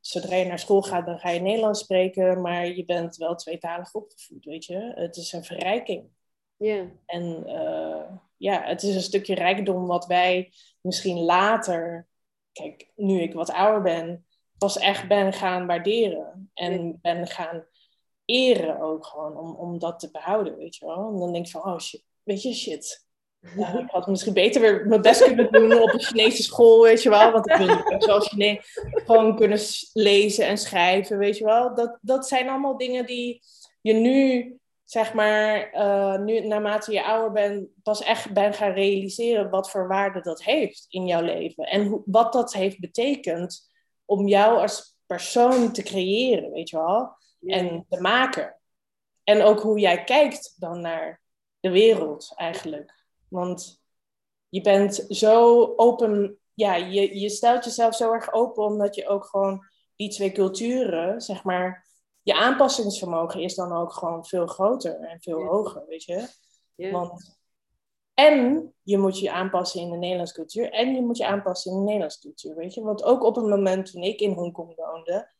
zodra 0.00 0.36
je 0.36 0.44
naar 0.44 0.58
school 0.58 0.82
gaat, 0.82 1.06
dan 1.06 1.18
ga 1.18 1.30
je 1.30 1.40
Nederlands 1.40 1.80
spreken, 1.80 2.40
maar 2.40 2.66
je 2.66 2.84
bent 2.84 3.16
wel 3.16 3.34
tweetalig 3.34 3.94
opgevoed, 3.94 4.44
weet 4.44 4.64
je. 4.64 4.92
Het 4.94 5.16
is 5.16 5.32
een 5.32 5.44
verrijking. 5.44 6.08
Ja. 6.56 6.90
En 7.06 7.42
uh, 7.46 8.16
ja, 8.40 8.62
het 8.62 8.82
is 8.82 8.94
een 8.94 9.00
stukje 9.00 9.34
rijkdom 9.34 9.86
wat 9.86 10.06
wij 10.06 10.52
misschien 10.80 11.18
later, 11.18 12.06
kijk, 12.52 12.90
nu 12.96 13.20
ik 13.20 13.34
wat 13.34 13.52
ouder 13.52 13.82
ben, 13.82 14.26
pas 14.58 14.78
echt 14.78 15.08
ben 15.08 15.32
gaan 15.32 15.66
waarderen. 15.66 16.50
En 16.54 16.98
ben 17.02 17.26
gaan 17.26 17.64
eren 18.24 18.80
ook 18.80 19.06
gewoon, 19.06 19.36
om, 19.36 19.54
om 19.54 19.78
dat 19.78 19.98
te 19.98 20.10
behouden, 20.10 20.56
weet 20.56 20.76
je 20.76 20.86
wel. 20.86 21.08
En 21.12 21.18
dan 21.18 21.32
denk 21.32 21.44
ik 21.44 21.50
van, 21.50 21.64
oh 21.64 21.78
shit, 21.78 22.04
weet 22.22 22.42
je, 22.42 22.54
shit. 22.54 23.08
Ja, 23.56 23.78
ik 23.78 23.90
had 23.90 24.06
misschien 24.06 24.32
beter 24.32 24.60
weer 24.60 24.86
mijn 24.86 25.02
best 25.02 25.24
kunnen 25.24 25.52
doen 25.52 25.82
op 25.82 25.92
een 25.92 26.02
Chinese 26.02 26.42
school, 26.42 26.82
weet 26.82 27.02
je 27.02 27.08
wel. 27.08 27.32
Want 27.32 27.50
ik 27.50 27.56
wil 27.56 28.02
zoals 28.02 28.28
Chinees 28.28 28.78
gewoon 28.92 29.36
kunnen 29.36 29.58
lezen 29.92 30.46
en 30.46 30.58
schrijven, 30.58 31.18
weet 31.18 31.36
je 31.36 31.44
wel. 31.44 31.74
Dat, 31.74 31.98
dat 32.00 32.28
zijn 32.28 32.48
allemaal 32.48 32.76
dingen 32.76 33.06
die 33.06 33.42
je 33.80 33.92
nu 33.92 34.54
zeg 34.90 35.14
maar, 35.14 35.74
uh, 35.74 36.18
nu 36.18 36.46
naarmate 36.46 36.92
je 36.92 37.04
ouder 37.04 37.32
bent, 37.32 37.68
pas 37.82 38.02
echt 38.02 38.32
ben 38.32 38.54
gaan 38.54 38.72
realiseren 38.72 39.50
wat 39.50 39.70
voor 39.70 39.88
waarde 39.88 40.20
dat 40.20 40.42
heeft 40.42 40.86
in 40.88 41.06
jouw 41.06 41.22
leven. 41.22 41.64
En 41.64 41.86
hoe, 41.86 42.02
wat 42.04 42.32
dat 42.32 42.52
heeft 42.52 42.80
betekend 42.80 43.70
om 44.04 44.28
jou 44.28 44.58
als 44.58 44.98
persoon 45.06 45.72
te 45.72 45.82
creëren, 45.82 46.50
weet 46.50 46.70
je 46.70 46.76
wel? 46.76 47.16
En 47.46 47.86
te 47.88 48.00
maken. 48.00 48.60
En 49.24 49.42
ook 49.42 49.60
hoe 49.60 49.78
jij 49.78 50.04
kijkt 50.04 50.54
dan 50.58 50.80
naar 50.80 51.20
de 51.60 51.70
wereld 51.70 52.32
eigenlijk. 52.36 53.04
Want 53.28 53.82
je 54.48 54.60
bent 54.60 55.04
zo 55.08 55.64
open, 55.76 56.38
ja, 56.54 56.74
je, 56.74 57.18
je 57.18 57.28
stelt 57.28 57.64
jezelf 57.64 57.94
zo 57.96 58.12
erg 58.12 58.32
open 58.32 58.64
omdat 58.64 58.94
je 58.94 59.08
ook 59.08 59.24
gewoon 59.24 59.66
die 59.96 60.10
twee 60.10 60.32
culturen, 60.32 61.20
zeg 61.20 61.44
maar, 61.44 61.86
je 62.22 62.34
aanpassingsvermogen 62.34 63.40
is 63.40 63.54
dan 63.54 63.72
ook 63.72 63.92
gewoon 63.92 64.24
veel 64.24 64.46
groter 64.46 65.00
en 65.00 65.20
veel 65.20 65.42
hoger, 65.42 65.84
weet 65.86 66.04
je. 66.04 66.28
Want 66.90 67.38
en 68.14 68.72
je 68.82 68.98
moet 68.98 69.18
je 69.18 69.30
aanpassen 69.30 69.80
in 69.80 69.90
de 69.90 69.96
Nederlandse 69.96 70.34
cultuur 70.34 70.70
en 70.70 70.94
je 70.94 71.02
moet 71.02 71.16
je 71.16 71.26
aanpassen 71.26 71.72
in 71.72 71.78
de 71.78 71.84
Nederlandse 71.84 72.20
cultuur, 72.20 72.54
weet 72.54 72.74
je. 72.74 72.82
Want 72.82 73.04
ook 73.04 73.24
op 73.24 73.36
het 73.36 73.46
moment 73.46 73.92
toen 73.92 74.02
ik 74.02 74.20
in 74.20 74.32
Hongkong 74.32 74.76
woonde, 74.76 75.32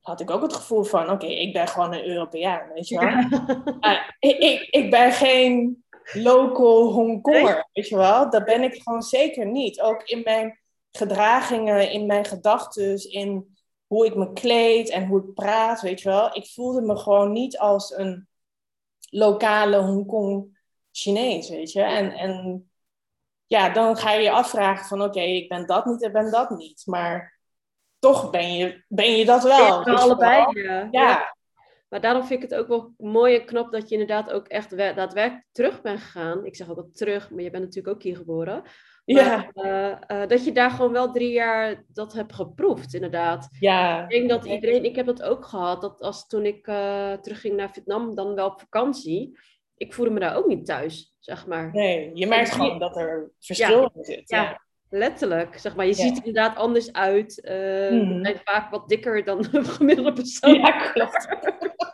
had 0.00 0.20
ik 0.20 0.30
ook 0.30 0.42
het 0.42 0.52
gevoel 0.52 0.84
van, 0.84 1.10
oké, 1.10 1.26
ik 1.26 1.52
ben 1.52 1.68
gewoon 1.68 1.92
een 1.92 2.06
Europeaan, 2.06 2.72
weet 2.72 2.88
je 2.88 2.98
wel. 2.98 3.08
Ik, 4.18 4.38
ik, 4.38 4.68
ik 4.70 4.90
ben 4.90 5.12
geen 5.12 5.84
local 6.12 6.92
Hongkonger, 6.92 7.68
weet 7.72 7.88
je 7.88 7.96
wel. 7.96 8.30
Dat 8.30 8.44
ben 8.44 8.62
ik 8.62 8.82
gewoon 8.82 9.02
zeker 9.02 9.46
niet. 9.46 9.80
Ook 9.80 10.02
in 10.02 10.20
mijn 10.24 10.60
gedragingen, 10.90 11.90
in 11.90 12.06
mijn 12.06 12.24
gedachten, 12.24 13.10
in 13.10 13.57
hoe 13.88 14.06
ik 14.06 14.14
me 14.14 14.32
kleed 14.32 14.90
en 14.90 15.06
hoe 15.06 15.20
ik 15.20 15.34
praat, 15.34 15.80
weet 15.80 16.00
je 16.00 16.08
wel. 16.08 16.36
Ik 16.36 16.46
voelde 16.46 16.80
me 16.80 16.96
gewoon 16.96 17.32
niet 17.32 17.58
als 17.58 17.96
een 17.96 18.28
lokale 19.10 19.76
Hongkong 19.76 20.58
Chinees, 20.92 21.48
weet 21.48 21.72
je. 21.72 21.82
En, 21.82 22.12
en 22.12 22.70
ja, 23.46 23.68
dan 23.68 23.96
ga 23.96 24.12
je 24.12 24.22
je 24.22 24.30
afvragen 24.30 24.86
van 24.86 25.02
oké, 25.02 25.20
ik 25.20 25.48
ben 25.48 25.66
dat 25.66 25.84
niet 25.84 26.02
en 26.02 26.12
ben 26.12 26.30
dat 26.30 26.50
niet. 26.50 26.82
Maar 26.86 27.38
toch 27.98 28.30
ben 28.30 28.56
je, 28.56 28.84
ben 28.88 29.16
je 29.16 29.24
dat 29.24 29.42
wel. 29.42 29.88
Ja, 29.88 29.94
allebei, 29.94 30.62
ja. 30.62 30.88
ja. 30.90 31.36
Maar 31.88 32.00
daarom 32.00 32.24
vind 32.24 32.42
ik 32.42 32.50
het 32.50 32.58
ook 32.58 32.68
wel 32.68 32.94
mooi 32.98 33.36
en 33.36 33.46
knap 33.46 33.72
dat 33.72 33.88
je 33.88 33.98
inderdaad 33.98 34.30
ook 34.30 34.46
echt 34.46 34.76
daadwerkelijk 34.76 35.46
terug 35.52 35.82
bent 35.82 36.00
gegaan. 36.00 36.44
Ik 36.44 36.56
zeg 36.56 36.68
altijd 36.68 36.96
terug, 36.96 37.30
maar 37.30 37.42
je 37.42 37.50
bent 37.50 37.64
natuurlijk 37.64 37.94
ook 37.94 38.02
hier 38.02 38.16
geboren. 38.16 38.62
Ja. 39.14 39.50
Uh, 39.54 40.26
dat 40.26 40.44
je 40.44 40.52
daar 40.52 40.70
gewoon 40.70 40.92
wel 40.92 41.12
drie 41.12 41.32
jaar 41.32 41.84
dat 41.92 42.12
hebt 42.12 42.34
geproefd, 42.34 42.94
inderdaad. 42.94 43.48
Ja. 43.60 44.02
Ik 44.02 44.08
denk 44.08 44.28
dat 44.28 44.44
iedereen, 44.44 44.84
ik 44.84 44.96
heb 44.96 45.06
dat 45.06 45.22
ook 45.22 45.44
gehad, 45.44 45.80
dat 45.80 46.00
als 46.00 46.26
toen 46.26 46.44
ik 46.44 46.66
uh, 46.66 47.12
terugging 47.12 47.56
naar 47.56 47.70
Vietnam, 47.72 48.14
dan 48.14 48.34
wel 48.34 48.46
op 48.46 48.60
vakantie, 48.60 49.38
ik 49.76 49.94
voelde 49.94 50.10
me 50.10 50.20
daar 50.20 50.36
ook 50.36 50.46
niet 50.46 50.66
thuis, 50.66 51.14
zeg 51.18 51.46
maar. 51.46 51.70
Nee, 51.72 52.10
je 52.14 52.26
merkt 52.26 52.50
gewoon 52.50 52.78
dat 52.78 52.96
er 52.96 53.30
verschil 53.40 53.90
in 53.94 54.04
zit. 54.04 54.28
Ja. 54.30 54.60
letterlijk. 54.90 55.58
Zeg 55.58 55.76
maar, 55.76 55.86
je 55.86 55.94
ziet 55.94 56.18
er 56.18 56.26
inderdaad 56.26 56.56
anders 56.56 56.92
uit. 56.92 57.40
Mm. 57.90 58.24
zijn 58.24 58.40
vaak 58.44 58.70
wat 58.70 58.88
dikker 58.88 59.24
dan 59.24 59.46
een 59.52 59.64
gemiddelde 59.64 60.12
persoon. 60.12 60.54
Ja, 60.54 60.70
klopt. 60.70 61.28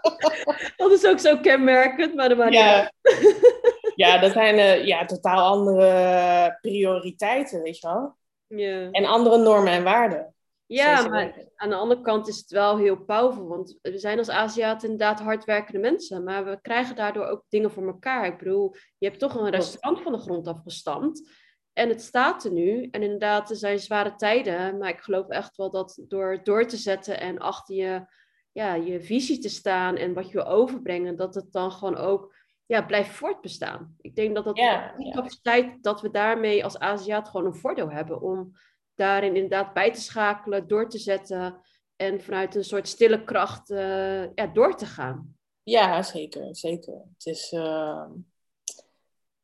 dat 0.76 0.92
is 0.92 1.06
ook 1.06 1.18
zo 1.18 1.36
kenmerkend, 1.36 2.14
maar 2.14 2.28
dat 2.28 2.38
maakt 2.38 2.54
ja. 2.54 2.92
ja, 3.94 4.18
dat 4.18 4.32
zijn 4.32 4.54
uh, 4.54 4.86
ja, 4.86 5.04
totaal 5.04 5.52
andere 5.52 6.58
prioriteiten, 6.60 7.62
weet 7.62 7.78
je 7.78 7.86
wel. 7.86 8.16
Ja. 8.46 8.90
En 8.90 9.04
andere 9.04 9.38
normen 9.38 9.72
en 9.72 9.84
waarden. 9.84 10.34
Ja, 10.66 11.08
maar 11.08 11.48
aan 11.56 11.68
de 11.68 11.74
andere 11.74 12.00
kant 12.00 12.28
is 12.28 12.36
het 12.36 12.50
wel 12.50 12.78
heel 12.78 12.96
powerful. 12.96 13.48
Want 13.48 13.78
we 13.82 13.98
zijn 13.98 14.18
als 14.18 14.28
Aziaten 14.28 14.90
inderdaad 14.90 15.20
hardwerkende 15.20 15.80
mensen. 15.80 16.24
Maar 16.24 16.44
we 16.44 16.58
krijgen 16.62 16.96
daardoor 16.96 17.26
ook 17.26 17.44
dingen 17.48 17.70
voor 17.70 17.86
elkaar. 17.86 18.26
Ik 18.26 18.38
bedoel, 18.38 18.74
je 18.98 19.06
hebt 19.06 19.18
toch 19.18 19.34
een 19.34 19.50
restaurant 19.50 20.02
van 20.02 20.12
de 20.12 20.18
grond 20.18 20.46
afgestampt. 20.46 21.30
En 21.72 21.88
het 21.88 22.02
staat 22.02 22.44
er 22.44 22.52
nu. 22.52 22.88
En 22.90 23.02
inderdaad, 23.02 23.50
er 23.50 23.56
zijn 23.56 23.78
zware 23.78 24.14
tijden. 24.14 24.78
Maar 24.78 24.88
ik 24.88 25.00
geloof 25.00 25.28
echt 25.28 25.56
wel 25.56 25.70
dat 25.70 25.98
door 26.08 26.40
door 26.42 26.66
te 26.66 26.76
zetten 26.76 27.20
en 27.20 27.38
achter 27.38 27.74
je, 27.74 28.06
ja, 28.52 28.74
je 28.74 29.00
visie 29.00 29.38
te 29.38 29.48
staan 29.48 29.96
en 29.96 30.14
wat 30.14 30.26
je 30.26 30.32
wil 30.32 30.46
overbrengen, 30.46 31.16
dat 31.16 31.34
het 31.34 31.52
dan 31.52 31.72
gewoon 31.72 31.96
ook 31.96 32.34
ja, 32.66 32.82
blijft 32.82 33.10
voortbestaan. 33.10 33.96
Ik 34.00 34.16
denk 34.16 34.34
dat 34.34 34.44
dat 34.44 34.56
ja, 34.56 34.94
die 34.96 35.12
capaciteit, 35.12 35.82
dat 35.82 36.00
we 36.00 36.10
daarmee 36.10 36.64
als 36.64 36.78
Aziat 36.78 37.28
gewoon 37.28 37.46
een 37.46 37.54
voordeel 37.54 37.90
hebben 37.90 38.20
om 38.20 38.52
daarin 38.94 39.34
inderdaad 39.34 39.72
bij 39.72 39.92
te 39.92 40.00
schakelen, 40.00 40.68
door 40.68 40.88
te 40.88 40.98
zetten 40.98 41.60
en 41.96 42.20
vanuit 42.20 42.54
een 42.54 42.64
soort 42.64 42.88
stille 42.88 43.24
kracht 43.24 43.70
uh, 43.70 44.34
ja, 44.34 44.46
door 44.46 44.76
te 44.76 44.86
gaan. 44.86 45.36
Ja, 45.62 46.02
zeker, 46.02 46.56
zeker. 46.56 46.92
Het 46.92 47.26
is, 47.26 47.52
uh, 47.52 48.06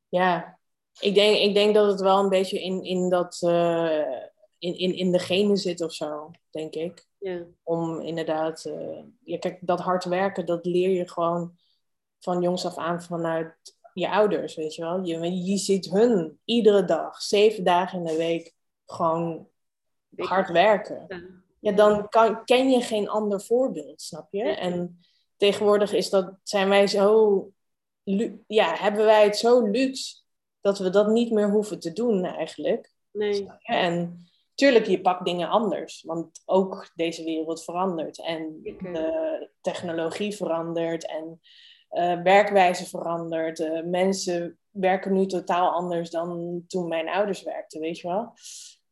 ja, 0.08 0.58
ik 1.00 1.14
denk, 1.14 1.36
ik 1.36 1.54
denk 1.54 1.74
dat 1.74 1.90
het 1.90 2.00
wel 2.00 2.18
een 2.18 2.28
beetje 2.28 2.62
in, 2.62 2.82
in 2.82 3.08
dat, 3.08 3.40
uh, 3.44 4.22
in, 4.58 4.78
in, 4.78 4.94
in 4.94 5.12
de 5.12 5.18
genen 5.18 5.56
zit 5.56 5.80
of 5.80 5.92
zo, 5.92 6.30
denk 6.50 6.74
ik. 6.74 7.08
Ja. 7.18 7.46
Om 7.62 8.00
inderdaad, 8.00 8.70
ja, 9.24 9.38
kijk, 9.38 9.58
dat 9.60 9.80
hard 9.80 10.04
werken, 10.04 10.46
dat 10.46 10.66
leer 10.66 10.90
je 10.90 11.08
gewoon 11.08 11.58
van 12.20 12.42
jongs 12.42 12.66
af 12.66 12.76
aan 12.76 13.02
vanuit 13.02 13.54
je 13.94 14.10
ouders, 14.10 14.54
weet 14.54 14.74
je 14.74 14.82
wel. 14.82 15.04
Je, 15.04 15.44
je 15.44 15.56
ziet 15.56 15.90
hun 15.90 16.40
iedere 16.44 16.84
dag, 16.84 17.22
zeven 17.22 17.64
dagen 17.64 17.98
in 17.98 18.04
de 18.04 18.16
week, 18.16 18.54
gewoon 18.86 19.48
hard 20.16 20.50
werken. 20.50 21.06
Ja, 21.60 21.72
dan 21.72 22.08
kan, 22.08 22.44
ken 22.44 22.70
je 22.70 22.80
geen 22.80 23.08
ander 23.08 23.40
voorbeeld, 23.40 24.02
snap 24.02 24.32
je? 24.32 24.42
En 24.42 25.00
tegenwoordig 25.36 25.92
is 25.92 26.10
dat, 26.10 26.34
zijn 26.42 26.68
wij 26.68 26.86
zo, 26.86 27.50
ja, 28.46 28.74
hebben 28.74 29.04
wij 29.04 29.24
het 29.24 29.36
zo 29.36 29.66
luxe 29.66 30.16
dat 30.60 30.78
we 30.78 30.90
dat 30.90 31.08
niet 31.08 31.30
meer 31.30 31.50
hoeven 31.50 31.80
te 31.80 31.92
doen 31.92 32.24
eigenlijk. 32.24 32.92
Nee. 33.12 33.48
En 33.62 34.24
tuurlijk, 34.54 34.86
je 34.86 35.00
pakt 35.00 35.24
dingen 35.24 35.48
anders, 35.48 36.02
want 36.02 36.42
ook 36.44 36.90
deze 36.94 37.24
wereld 37.24 37.64
verandert 37.64 38.20
en 38.20 38.60
de 38.62 39.48
technologie 39.60 40.36
verandert 40.36 41.06
en 41.06 41.40
uh, 41.92 42.22
werkwijze 42.22 42.86
verandert. 42.86 43.58
Uh, 43.58 43.82
mensen 43.84 44.58
werken 44.70 45.12
nu 45.12 45.26
totaal 45.26 45.70
anders 45.70 46.10
dan 46.10 46.62
toen 46.66 46.88
mijn 46.88 47.08
ouders 47.08 47.42
werkten, 47.42 47.80
weet 47.80 47.98
je 47.98 48.08
wel. 48.08 48.32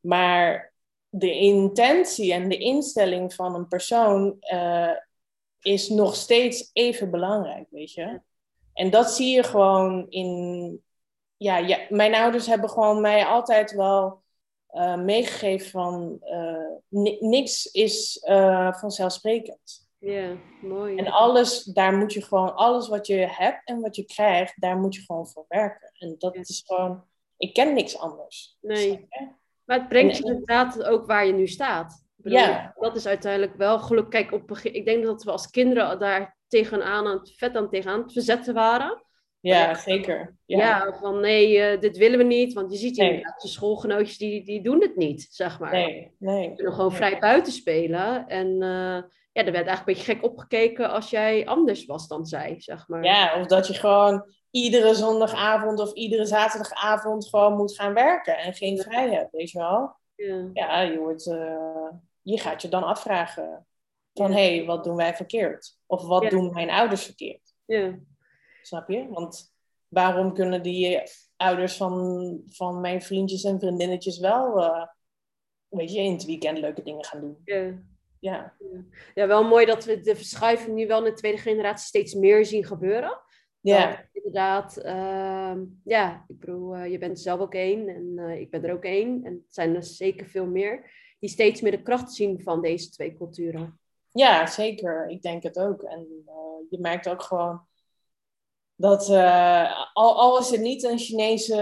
Maar 0.01 0.73
de 1.09 1.33
intentie 1.33 2.33
en 2.33 2.49
de 2.49 2.59
instelling 2.59 3.35
van 3.35 3.55
een 3.55 3.69
persoon 3.69 4.37
uh, 4.53 4.97
is 5.61 5.89
nog 5.89 6.15
steeds 6.15 6.71
even 6.73 7.11
belangrijk, 7.11 7.67
weet 7.71 7.93
je. 7.93 8.21
En 8.73 8.91
dat 8.91 9.11
zie 9.11 9.35
je 9.35 9.43
gewoon 9.43 10.07
in. 10.09 10.83
Ja, 11.37 11.57
ja 11.57 11.79
mijn 11.89 12.15
ouders 12.15 12.47
hebben 12.47 12.71
gewoon 12.71 13.01
mij 13.01 13.25
altijd 13.25 13.73
wel 13.73 14.23
meegegeven 14.97 15.71
van 15.71 16.21
niks 17.21 17.67
is 17.67 18.21
vanzelfsprekend. 18.71 19.88
Ja, 19.99 20.37
mooi. 20.63 20.97
En 20.97 21.07
alles, 21.07 21.65
daar 21.65 21.97
moet 21.97 22.13
je 22.13 22.23
gewoon, 22.23 22.55
alles 22.55 22.89
wat 22.89 23.07
je 23.07 23.17
hebt 23.17 23.61
en 23.65 23.81
wat 23.81 23.97
je 23.97 24.05
krijgt, 24.05 24.61
daar 24.61 24.77
moet 24.77 24.95
je 24.95 25.01
gewoon 25.01 25.29
voor 25.29 25.45
werken. 25.49 25.91
En 25.99 26.15
dat 26.19 26.37
is 26.37 26.63
gewoon, 26.67 27.05
ik 27.37 27.55
ken 27.55 27.75
niks 27.75 27.99
anders. 27.99 28.57
Nee. 28.61 29.09
Maar 29.65 29.79
het 29.79 29.89
brengt 29.89 30.17
je 30.17 30.25
inderdaad 30.25 30.83
ook 30.85 31.07
waar 31.07 31.27
je 31.27 31.33
nu 31.33 31.47
staat. 31.47 32.07
Bedoel, 32.17 32.39
ja. 32.39 32.75
Dat 32.79 32.97
is 32.97 33.07
uiteindelijk 33.07 33.57
wel 33.57 33.79
geluk. 33.79 34.11
Kijk, 34.11 34.33
op, 34.33 34.59
ik 34.63 34.85
denk 34.85 35.05
dat 35.05 35.23
we 35.23 35.31
als 35.31 35.51
kinderen 35.51 35.99
daar 35.99 36.37
tegenaan, 36.49 37.07
aan 37.07 37.19
het 37.19 37.33
vet 37.37 37.57
aan 37.57 37.71
tegenaan 37.71 38.03
het 38.03 38.13
verzetten 38.13 38.55
waren. 38.55 39.03
Ja, 39.41 39.75
zeker. 39.75 40.37
Ja. 40.45 40.59
ja, 40.59 40.97
van 41.01 41.21
nee, 41.21 41.73
uh, 41.73 41.81
dit 41.81 41.97
willen 41.97 42.19
we 42.19 42.25
niet. 42.25 42.53
Want 42.53 42.73
je 42.73 42.79
ziet 42.79 42.97
nee. 42.97 43.09
inderdaad, 43.09 43.41
de 43.41 43.49
schoolgenootjes 43.49 44.19
die, 44.19 44.45
die 44.45 44.63
doen 44.63 44.81
het 44.81 44.97
niet, 44.97 45.29
zeg 45.31 45.59
maar. 45.59 45.73
Nee, 45.73 46.15
nee. 46.19 46.49
Ze 46.49 46.55
kunnen 46.55 46.75
gewoon 46.75 46.93
vrij 46.93 47.19
buiten 47.19 47.53
spelen. 47.53 48.29
En 48.29 48.63
uh, 48.63 49.03
ja, 49.39 49.45
er 49.45 49.53
werd 49.53 49.67
eigenlijk 49.67 49.99
een 49.99 50.05
beetje 50.05 50.15
gek 50.15 50.31
opgekeken 50.31 50.91
als 50.91 51.11
jij 51.11 51.47
anders 51.47 51.87
was 51.87 52.09
dan 52.09 52.27
zij, 52.27 52.55
zeg 52.59 52.89
maar. 52.89 53.05
Ja, 53.05 53.41
of 53.41 53.47
dat 53.47 53.67
je 53.67 53.75
gewoon 53.75 54.33
iedere 54.51 54.95
zondagavond 54.95 55.81
of 55.81 55.93
iedere 55.93 56.25
zaterdagavond 56.25 57.29
gewoon 57.29 57.57
moet 57.57 57.75
gaan 57.75 57.95
werken 57.95 58.39
en 58.39 58.55
geen 58.55 58.79
vrij 58.79 59.11
hebt, 59.11 59.33
weet 59.33 59.51
je 59.51 59.59
wel? 59.59 59.97
Ja, 60.15 60.51
ja 60.53 60.81
je, 60.81 60.99
wordt, 60.99 61.27
uh, 61.27 61.89
je 62.23 62.39
gaat 62.39 62.63
je 62.63 62.69
dan 62.69 62.83
afvragen 62.83 63.67
van, 64.15 64.33
hé, 64.33 64.57
hey, 64.57 64.67
wat 64.67 64.85
doen 64.85 64.97
wij 64.97 65.15
verkeerd? 65.15 65.79
Of 65.87 66.03
wat 66.03 66.23
ja. 66.23 66.29
doen 66.29 66.53
mijn 66.53 66.71
ouders 66.71 67.05
verkeerd? 67.05 67.55
Ja. 67.65 67.99
Snap 68.63 68.89
je? 68.89 69.09
Want 69.09 69.55
waarom 69.89 70.35
kunnen 70.35 70.63
die 70.63 71.03
ouders 71.37 71.77
van, 71.77 72.43
van 72.47 72.81
mijn 72.81 73.03
vriendjes 73.03 73.45
en 73.45 73.61
vriendinnetjes 73.61 74.19
wel, 74.19 74.59
uh, 74.59 74.87
weet 75.69 75.93
je, 75.93 76.01
in 76.01 76.13
het 76.13 76.25
weekend 76.25 76.59
leuke 76.59 76.83
dingen 76.83 77.05
gaan 77.05 77.21
doen? 77.21 77.41
Ja 77.45 77.75
ja. 78.21 78.55
Ja, 79.15 79.27
wel 79.27 79.45
mooi 79.45 79.67
dat 79.67 79.85
we 79.85 80.01
de 80.01 80.17
verschuiving 80.17 80.77
nu 80.77 80.87
wel 80.87 80.99
in 80.99 81.05
de 81.05 81.13
tweede 81.13 81.39
generatie 81.39 81.87
steeds 81.87 82.15
meer 82.15 82.45
zien 82.45 82.65
gebeuren. 82.65 83.21
Ja. 83.61 84.09
inderdaad, 84.13 84.79
uh, 84.85 85.63
ja, 85.85 86.25
ik 86.29 86.41
bedoel, 86.41 86.77
uh, 86.77 86.91
je 86.91 86.99
bent 86.99 87.21
zelf 87.21 87.41
ook 87.41 87.55
één 87.55 87.89
en 87.89 88.13
uh, 88.17 88.41
ik 88.41 88.51
ben 88.51 88.65
er 88.65 88.73
ook 88.73 88.85
één. 88.85 89.25
En 89.25 89.33
het 89.33 89.55
zijn 89.55 89.75
er 89.75 89.83
zeker 89.83 90.27
veel 90.27 90.47
meer 90.47 90.91
die 91.19 91.31
steeds 91.31 91.61
meer 91.61 91.71
de 91.71 91.83
kracht 91.83 92.13
zien 92.13 92.43
van 92.43 92.63
deze 92.63 92.91
twee 92.91 93.17
culturen. 93.17 93.81
Ja, 94.11 94.47
zeker. 94.47 95.09
Ik 95.09 95.23
denk 95.23 95.43
het 95.43 95.59
ook. 95.59 95.83
En 95.83 96.23
eh, 96.27 96.35
je 96.71 96.81
merkt 96.81 97.09
ook 97.09 97.23
gewoon, 97.23 97.67
dat 98.75 99.09
al, 99.93 100.19
al 100.19 100.39
is 100.39 100.51
het 100.51 100.61
niet 100.61 100.83
een 100.83 100.99
Chinese 100.99 101.55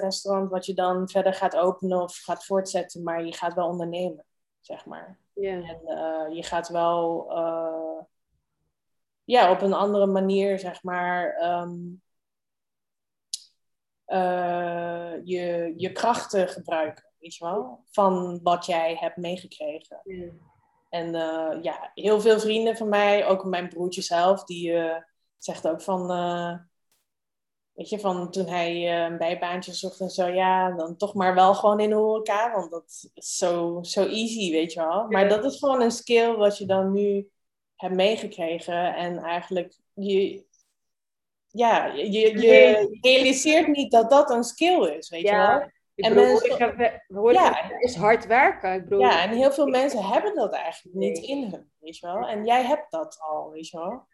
restaurant 0.00 0.50
wat 0.50 0.66
je 0.66 0.74
dan 0.74 1.08
verder 1.08 1.34
gaat 1.34 1.56
openen 1.56 2.02
of 2.02 2.16
gaat 2.16 2.44
voortzetten, 2.44 3.02
maar 3.02 3.24
je 3.24 3.34
gaat 3.34 3.54
wel 3.54 3.68
ondernemen, 3.68 4.24
zeg 4.60 4.86
maar. 4.86 5.21
Ja. 5.34 5.50
En 5.50 6.34
je 6.34 6.42
gaat 6.42 6.68
wel 6.68 7.30
ja, 9.24 9.50
op 9.50 9.62
een 9.62 9.72
andere 9.72 10.06
manier, 10.06 10.58
zeg 10.58 10.82
maar, 10.82 11.34
ehm, 11.34 11.78
je, 15.24 15.72
je 15.76 15.92
krachten 15.92 16.48
gebruiken, 16.48 17.04
weet 17.18 17.34
je 17.34 17.44
wel, 17.44 17.84
van 17.90 18.40
wat 18.42 18.66
jij 18.66 18.96
hebt 19.00 19.16
meegekregen. 19.16 20.00
En 20.88 21.12
ja, 21.62 21.90
heel 21.94 22.20
veel 22.20 22.40
vrienden 22.40 22.76
van 22.76 22.88
mij, 22.88 23.26
ook 23.26 23.44
mijn 23.44 23.68
broertje 23.68 24.02
zelf, 24.02 24.44
die 24.44 24.80
zegt 25.38 25.68
ook 25.68 25.82
van, 25.82 26.10
weet 27.72 27.88
je, 27.88 28.00
van 28.00 28.30
toen 28.30 28.46
hij 28.46 29.04
een 29.04 29.18
bijbaantje 29.18 29.72
zocht 29.72 30.00
en 30.00 30.10
zo, 30.10 30.26
ja, 30.26 30.70
dan 30.70 30.96
toch 30.96 31.14
maar 31.14 31.34
wel 31.34 31.54
gewoon 31.54 31.80
in 31.80 31.90
de 31.90 31.94
horeca, 31.94 32.52
want 32.52 32.70
dat 32.70 33.10
is 33.14 33.36
zo, 33.36 33.78
zo 33.82 34.06
easy, 34.06 34.50
weet 34.50 34.72
je 34.72 34.80
wel. 34.80 35.06
Maar 35.08 35.28
dat 35.28 35.44
is 35.44 35.58
gewoon 35.58 35.82
een 35.82 35.90
skill 35.90 36.34
wat 36.34 36.58
je 36.58 36.66
dan 36.66 36.92
nu 36.92 37.30
hebt 37.76 37.94
meegekregen 37.94 38.94
en 38.94 39.18
eigenlijk 39.18 39.78
je, 39.94 40.44
ja, 41.46 41.86
je, 41.86 42.38
je 42.40 42.98
realiseert 43.00 43.66
niet 43.66 43.90
dat 43.90 44.10
dat 44.10 44.30
een 44.30 44.44
skill 44.44 44.86
is, 44.86 45.08
weet 45.08 45.28
je 45.28 45.36
wel. 45.36 45.70
Ik 45.94 46.04
en 46.04 46.14
mensen, 46.14 46.56
ja, 47.32 47.54
het 47.54 47.82
is 47.82 47.96
hard 47.96 48.26
werken. 48.26 48.74
Ik 48.74 48.82
bedoel, 48.82 49.00
ja, 49.00 49.22
en 49.22 49.30
heel 49.30 49.52
veel 49.52 49.66
mensen 49.66 50.04
hebben 50.04 50.34
dat 50.34 50.52
eigenlijk 50.52 50.96
niet 50.96 51.18
in 51.18 51.42
hun, 51.42 51.70
weet 51.78 51.98
je 51.98 52.06
wel. 52.06 52.26
En 52.26 52.44
jij 52.44 52.64
hebt 52.64 52.90
dat 52.90 53.18
al, 53.20 53.50
weet 53.50 53.68
je 53.68 53.78
wel. 53.78 54.06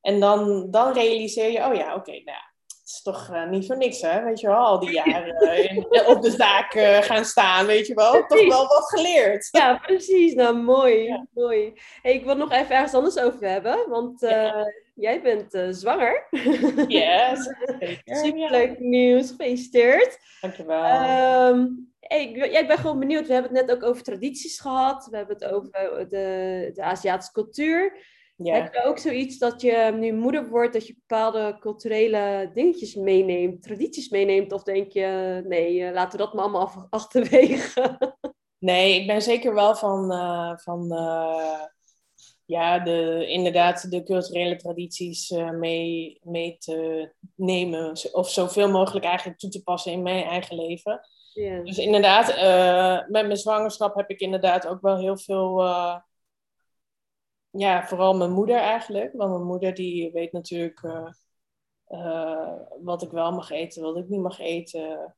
En 0.00 0.20
dan, 0.20 0.70
dan 0.70 0.92
realiseer 0.92 1.50
je, 1.50 1.66
oh 1.66 1.74
ja, 1.74 1.94
oké, 1.94 2.10
nou 2.10 2.24
ja, 2.24 2.53
is 2.84 3.02
toch 3.02 3.30
uh, 3.32 3.48
niet 3.48 3.66
voor 3.66 3.76
niks, 3.76 4.00
hè, 4.00 4.22
weet 4.24 4.40
je 4.40 4.46
wel. 4.46 4.56
Al 4.56 4.78
die 4.78 4.92
jaren 4.92 5.68
in, 5.70 6.06
op 6.06 6.22
de 6.22 6.30
zaak 6.30 6.74
uh, 6.74 6.98
gaan 6.98 7.24
staan, 7.24 7.66
weet 7.66 7.86
je 7.86 7.94
wel. 7.94 8.26
Toch 8.26 8.48
wel 8.48 8.66
wat 8.66 8.88
geleerd. 8.88 9.48
Ja, 9.50 9.76
precies. 9.76 10.34
Nou, 10.34 10.56
mooi. 10.56 11.02
Ja. 11.02 11.26
mooi. 11.34 11.72
Hey, 12.02 12.14
ik 12.14 12.24
wil 12.24 12.36
nog 12.36 12.52
even 12.52 12.74
ergens 12.74 12.94
anders 12.94 13.18
over 13.18 13.48
hebben, 13.48 13.88
want... 13.88 14.20
Ja 14.20 14.72
jij 14.94 15.22
bent 15.22 15.76
zwanger. 15.76 16.26
Yes. 16.88 17.50
Superleuk 18.24 18.78
nieuws. 18.78 19.30
Gefeliciteerd. 19.30 20.18
Dankjewel. 20.40 20.84
Um, 21.48 21.92
hey, 22.00 22.28
ik, 22.28 22.36
ja, 22.36 22.58
ik 22.58 22.68
ben 22.68 22.78
gewoon 22.78 22.98
benieuwd. 22.98 23.26
We 23.26 23.32
hebben 23.32 23.56
het 23.56 23.66
net 23.66 23.76
ook 23.76 23.82
over 23.82 24.02
tradities 24.02 24.60
gehad. 24.60 25.08
We 25.10 25.16
hebben 25.16 25.36
het 25.36 25.44
over 25.44 26.08
de, 26.08 26.70
de 26.74 26.82
Aziatische 26.82 27.32
cultuur. 27.32 27.96
Ja. 28.36 28.54
Heb 28.54 28.74
je 28.74 28.84
ook 28.84 28.98
zoiets 28.98 29.38
dat 29.38 29.60
je 29.60 29.94
nu 29.98 30.12
moeder 30.12 30.48
wordt, 30.48 30.72
dat 30.72 30.86
je 30.86 30.94
bepaalde 30.94 31.56
culturele 31.60 32.50
dingetjes 32.54 32.94
meeneemt, 32.94 33.62
tradities 33.62 34.08
meeneemt? 34.08 34.52
Of 34.52 34.62
denk 34.62 34.92
je, 34.92 35.42
nee, 35.46 35.84
eh, 35.84 35.92
laten 35.92 36.18
we 36.18 36.24
dat 36.24 36.34
maar 36.34 36.42
allemaal 36.42 36.86
achterwege? 36.90 37.98
Nee, 38.58 39.00
ik 39.00 39.06
ben 39.06 39.22
zeker 39.22 39.54
wel 39.54 39.74
van, 39.74 40.12
uh, 40.12 40.56
van 40.56 40.92
uh, 40.92 41.60
ja, 42.44 42.78
de, 42.78 43.26
inderdaad 43.28 43.90
de 43.90 44.02
culturele 44.02 44.56
tradities 44.56 45.30
uh, 45.30 45.50
mee, 45.50 46.20
mee 46.22 46.56
te 46.58 47.10
nemen. 47.34 47.96
Of 48.12 48.30
zoveel 48.30 48.70
mogelijk 48.70 49.04
eigenlijk 49.04 49.38
toe 49.38 49.50
te 49.50 49.62
passen 49.62 49.92
in 49.92 50.02
mijn 50.02 50.24
eigen 50.24 50.56
leven. 50.56 51.00
Yeah. 51.32 51.64
Dus 51.64 51.78
inderdaad, 51.78 52.26
met 53.08 53.26
mijn 53.26 53.36
zwangerschap 53.36 53.94
heb 53.94 54.10
ik 54.10 54.20
inderdaad 54.20 54.66
ook 54.66 54.80
wel 54.80 54.96
heel 54.96 55.18
veel... 55.18 55.62
Ja, 57.56 57.86
vooral 57.86 58.16
mijn 58.16 58.32
moeder 58.32 58.56
eigenlijk. 58.56 59.12
Want 59.12 59.30
mijn 59.30 59.44
moeder 59.44 59.74
die 59.74 60.12
weet 60.12 60.32
natuurlijk 60.32 60.80
wat 62.82 63.02
ik 63.02 63.10
wel 63.10 63.32
mag 63.32 63.50
eten, 63.50 63.82
wat 63.82 63.96
ik 63.96 64.08
niet 64.08 64.20
mag 64.20 64.38
eten. 64.38 65.14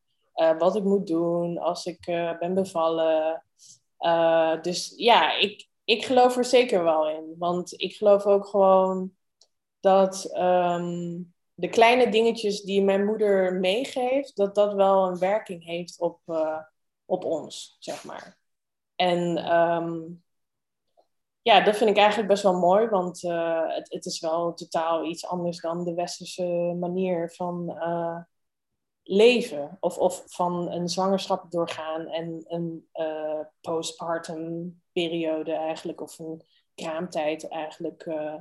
wat 0.59 0.77
ik 0.77 0.83
moet 0.83 1.07
doen 1.07 1.59
als 1.59 1.87
ik 1.87 2.05
ben 2.39 2.55
bevallen. 2.55 3.45
dus 4.63 4.93
ja, 4.97 5.37
ik, 5.37 5.69
ik 5.85 6.05
geloof 6.05 6.37
er 6.37 6.45
zeker 6.45 6.85
wel 6.85 7.09
in. 7.09 7.35
Want 7.39 7.81
ik 7.81 7.97
geloof 7.97 8.25
ook 8.27 8.47
gewoon 8.47 9.13
dat 9.81 10.25
ehm, 10.25 11.23
de 11.55 11.69
kleine 11.69 12.11
dingetjes 12.11 12.63
die 12.63 12.83
mijn 12.83 13.05
moeder 13.05 13.55
meegeeft, 13.55 14.37
dat 14.37 14.55
dat 14.55 14.75
wel 14.75 15.07
een 15.07 15.19
werking 15.19 15.65
heeft 15.65 16.01
op, 16.01 16.21
op 17.05 17.25
ons, 17.25 17.77
zeg 17.79 18.05
maar. 18.05 18.39
En 18.97 19.53
um, 19.57 20.25
ja, 21.47 21.61
dat 21.61 21.77
vind 21.77 21.91
ik 21.91 21.97
eigenlijk 21.97 22.29
best 22.29 22.43
wel 22.43 22.59
mooi, 22.59 22.89
want 22.89 23.23
uh, 23.23 23.75
het, 23.75 23.93
het, 23.93 24.07
is 24.07 24.21
wel 24.21 24.55
totaal 24.55 25.05
iets 25.05 25.27
anders 25.27 25.61
dan 25.61 25.85
de 25.85 25.95
westerse 25.95 26.77
manier 26.81 27.31
van 27.31 27.71
uh, 27.71 28.19
leven. 29.03 29.77
Of, 29.81 29.99
of 29.99 30.23
van 30.27 30.71
een 30.71 30.89
zwangerschap 30.89 31.51
doorgaan 31.51 32.07
en 32.07 32.45
een 32.47 32.89
postpartum 33.61 34.83
periode 34.93 35.53
eigenlijk, 35.53 36.01
of 36.01 36.19
een 36.19 36.43
kraamtijd 36.75 37.49
eigenlijk 37.49 38.07
uh, 38.07 38.35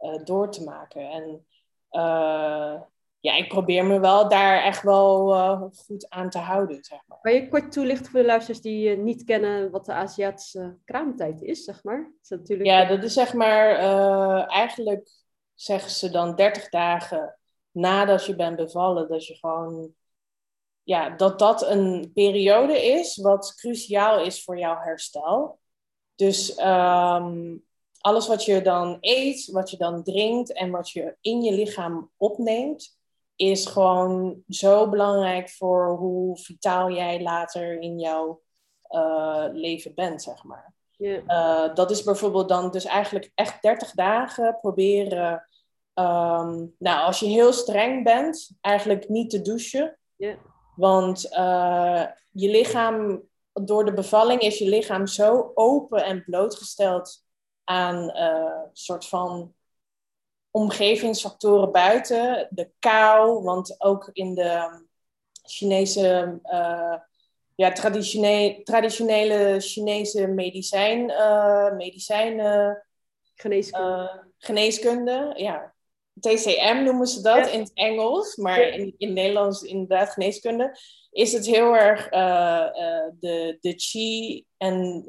uh, 0.00 0.24
door 0.24 0.50
te 0.50 0.64
maken. 0.64 1.10
En 1.10 1.46
uh, 1.90 2.80
ja, 3.26 3.36
ik 3.36 3.48
probeer 3.48 3.84
me 3.84 4.00
wel 4.00 4.28
daar 4.28 4.62
echt 4.62 4.82
wel 4.82 5.70
goed 5.86 6.08
aan 6.08 6.30
te 6.30 6.38
houden, 6.38 6.84
zeg 6.84 7.00
maar. 7.06 7.18
Kan 7.20 7.32
je 7.34 7.48
kort 7.48 7.72
toelichten 7.72 8.10
voor 8.10 8.20
de 8.20 8.26
luisteraars 8.26 8.60
die 8.60 8.96
niet 8.96 9.24
kennen 9.24 9.70
wat 9.70 9.86
de 9.86 9.92
Aziatische 9.92 10.76
kraamtijd 10.84 11.42
is, 11.42 11.64
zeg 11.64 11.84
maar? 11.84 12.12
Is 12.22 12.28
natuurlijk... 12.28 12.68
Ja, 12.68 12.84
dat 12.84 13.02
is 13.02 13.12
zeg 13.12 13.34
maar, 13.34 13.76
eigenlijk 14.48 15.10
zeggen 15.54 15.90
ze 15.90 16.10
dan 16.10 16.34
30 16.34 16.68
dagen 16.68 17.38
nadat 17.70 18.26
je 18.26 18.36
bent 18.36 18.56
bevallen, 18.56 19.08
dat 19.08 19.26
je 19.26 19.34
gewoon 19.34 19.94
ja, 20.86 21.10
dat 21.10 21.38
dat 21.38 21.68
een 21.68 22.10
periode 22.14 22.84
is 22.84 23.16
wat 23.16 23.54
cruciaal 23.56 24.20
is 24.20 24.44
voor 24.44 24.58
jouw 24.58 24.78
herstel. 24.78 25.58
Dus 26.14 26.58
um, 26.58 27.64
alles 28.00 28.26
wat 28.26 28.44
je 28.44 28.62
dan 28.62 28.96
eet, 29.00 29.50
wat 29.50 29.70
je 29.70 29.76
dan 29.76 30.02
drinkt 30.02 30.52
en 30.52 30.70
wat 30.70 30.90
je 30.90 31.16
in 31.20 31.42
je 31.42 31.52
lichaam 31.52 32.10
opneemt, 32.16 32.95
is 33.36 33.66
gewoon 33.66 34.42
zo 34.48 34.88
belangrijk 34.88 35.50
voor 35.50 35.96
hoe 35.96 36.38
vitaal 36.38 36.90
jij 36.90 37.22
later 37.22 37.80
in 37.80 37.98
jouw 37.98 38.42
uh, 38.90 39.46
leven 39.52 39.94
bent, 39.94 40.22
zeg 40.22 40.44
maar. 40.44 40.74
Yeah. 40.96 41.22
Uh, 41.26 41.74
dat 41.74 41.90
is 41.90 42.02
bijvoorbeeld 42.02 42.48
dan 42.48 42.70
dus 42.70 42.84
eigenlijk 42.84 43.30
echt 43.34 43.62
30 43.62 43.90
dagen 43.90 44.58
proberen. 44.60 45.32
Um, 45.94 46.74
nou, 46.78 47.06
als 47.06 47.20
je 47.20 47.26
heel 47.26 47.52
streng 47.52 48.04
bent, 48.04 48.50
eigenlijk 48.60 49.08
niet 49.08 49.30
te 49.30 49.42
douchen. 49.42 49.98
Yeah. 50.16 50.36
Want 50.76 51.26
uh, 51.32 52.04
je 52.30 52.50
lichaam 52.50 53.22
door 53.52 53.84
de 53.84 53.92
bevalling 53.92 54.40
is 54.40 54.58
je 54.58 54.68
lichaam 54.68 55.06
zo 55.06 55.50
open 55.54 56.04
en 56.04 56.24
blootgesteld 56.24 57.24
aan 57.64 58.16
een 58.16 58.70
soort 58.72 59.06
van 59.06 59.54
omgevingsfactoren 60.56 61.72
buiten. 61.72 62.48
De 62.50 62.70
kou, 62.78 63.42
want 63.42 63.74
ook 63.78 64.10
in 64.12 64.34
de 64.34 64.84
Chinese, 65.42 66.38
uh, 66.44 66.94
ja, 67.54 67.72
traditionele, 67.72 68.62
traditionele 68.62 69.60
Chinese 69.60 70.26
medicijn, 70.26 71.10
uh, 71.10 71.72
medicijnen, 71.72 72.86
geneeskunde. 73.34 74.24
geneeskunde, 74.38 75.32
ja. 75.36 75.74
TCM 76.20 76.82
noemen 76.84 77.06
ze 77.06 77.22
dat 77.22 77.46
ja. 77.46 77.52
in 77.52 77.60
het 77.60 77.72
Engels, 77.74 78.36
maar 78.36 78.60
ja. 78.60 78.66
in, 78.66 78.94
in 78.98 79.06
het 79.06 79.16
Nederlands 79.16 79.62
inderdaad 79.62 80.10
geneeskunde 80.10 80.78
is 81.10 81.32
het 81.32 81.46
heel 81.46 81.76
erg 81.76 82.08
de, 82.08 83.58
de 83.60 83.72
chi 83.76 84.44
en 84.56 85.02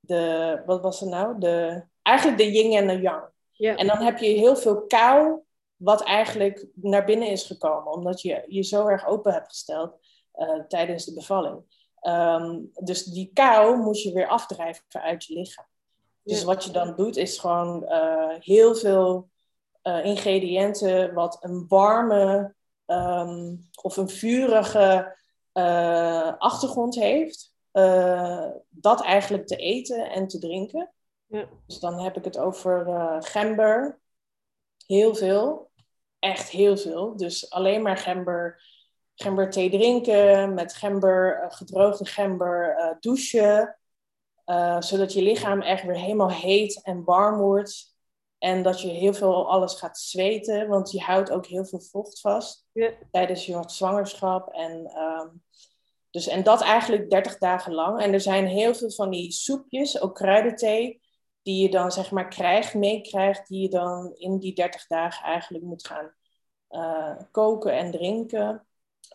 de, 0.00 0.62
wat 0.66 0.82
was 0.82 1.00
het 1.00 1.08
nou? 1.08 1.38
De, 1.38 1.84
eigenlijk 2.02 2.38
de 2.38 2.50
yin 2.52 2.72
en 2.72 2.86
de 2.86 3.00
yang. 3.00 3.30
Yeah. 3.52 3.80
En 3.80 3.86
dan 3.86 3.98
heb 3.98 4.18
je 4.18 4.26
heel 4.26 4.56
veel 4.56 4.86
kou, 4.86 5.40
wat 5.76 6.02
eigenlijk 6.02 6.66
naar 6.74 7.04
binnen 7.04 7.28
is 7.28 7.44
gekomen, 7.44 7.92
omdat 7.92 8.20
je 8.20 8.44
je 8.46 8.62
zo 8.62 8.86
erg 8.86 9.06
open 9.06 9.32
hebt 9.32 9.48
gesteld 9.48 9.94
tijdens 10.68 11.04
de 11.04 11.14
bevalling. 11.14 11.80
Um, 12.08 12.70
dus 12.74 13.04
die 13.04 13.30
kou 13.34 13.76
moet 13.76 14.02
je 14.02 14.12
weer 14.12 14.28
afdrijven 14.28 14.84
uit 14.90 15.24
je 15.24 15.34
lichaam. 15.34 15.66
Dus 16.22 16.44
wat 16.44 16.64
je 16.64 16.70
dan 16.70 16.94
doet, 16.96 17.16
is 17.16 17.38
gewoon 17.38 17.92
heel 18.38 18.74
veel 18.74 19.28
ingrediënten 19.82 21.14
wat 21.14 21.36
een 21.40 21.64
warme 21.68 22.54
um, 22.86 23.68
of 23.82 23.96
een 23.96 24.08
vurige 24.08 25.16
achtergrond 26.38 26.94
heeft, 26.94 27.54
dat 28.68 29.02
eigenlijk 29.02 29.46
te 29.46 29.56
eten 29.56 30.10
en 30.10 30.26
te 30.26 30.38
drinken. 30.38 30.92
Ja. 31.32 31.48
Dus 31.66 31.78
dan 31.78 32.00
heb 32.00 32.16
ik 32.16 32.24
het 32.24 32.38
over 32.38 32.86
uh, 32.86 33.16
gember, 33.18 34.00
heel 34.86 35.14
veel, 35.14 35.70
echt 36.18 36.48
heel 36.48 36.76
veel. 36.76 37.16
Dus 37.16 37.50
alleen 37.50 37.82
maar 37.82 37.96
gember, 37.96 38.62
gemberthee 39.14 39.70
drinken, 39.70 40.54
met 40.54 40.74
gember, 40.74 41.46
gedroogde 41.48 42.06
gember 42.06 42.96
douchen, 43.00 43.78
zodat 44.78 45.12
je 45.12 45.22
lichaam 45.22 45.60
echt 45.60 45.84
weer 45.84 45.96
helemaal 45.96 46.30
heet 46.30 46.82
en 46.82 47.04
warm 47.04 47.38
wordt. 47.38 47.92
En 48.38 48.62
dat 48.62 48.80
je 48.80 48.88
heel 48.88 49.14
veel 49.14 49.50
alles 49.50 49.74
gaat 49.74 49.98
zweten, 49.98 50.68
want 50.68 50.90
je 50.90 51.00
houdt 51.00 51.30
ook 51.30 51.46
heel 51.46 51.64
veel 51.64 51.80
vocht 51.80 52.20
vast 52.20 52.66
Ja. 52.72 52.90
tijdens 53.10 53.46
je 53.46 53.62
zwangerschap. 53.66 54.48
En, 54.48 54.86
ehm, 54.86 55.28
dus, 56.10 56.26
en 56.26 56.42
dat 56.42 56.60
eigenlijk 56.62 57.10
30 57.10 57.38
dagen 57.38 57.74
lang. 57.74 58.00
En 58.00 58.12
er 58.12 58.20
zijn 58.20 58.46
heel 58.46 58.74
veel 58.74 58.90
van 58.90 59.10
die 59.10 59.32
soepjes, 59.32 60.00
ook 60.00 60.14
kruidenthee, 60.14 61.01
die 61.42 61.62
je 61.62 61.70
dan 61.70 61.92
zeg 61.92 62.10
maar 62.10 62.28
krijgt, 62.28 62.74
meekrijgt, 62.74 63.48
die 63.48 63.62
je 63.62 63.68
dan 63.68 64.12
in 64.14 64.38
die 64.38 64.54
30 64.54 64.86
dagen 64.86 65.24
eigenlijk 65.24 65.64
moet 65.64 65.86
gaan 65.86 66.12
eh, 66.68 67.16
koken 67.30 67.72
en 67.72 67.90
drinken. 67.90 68.66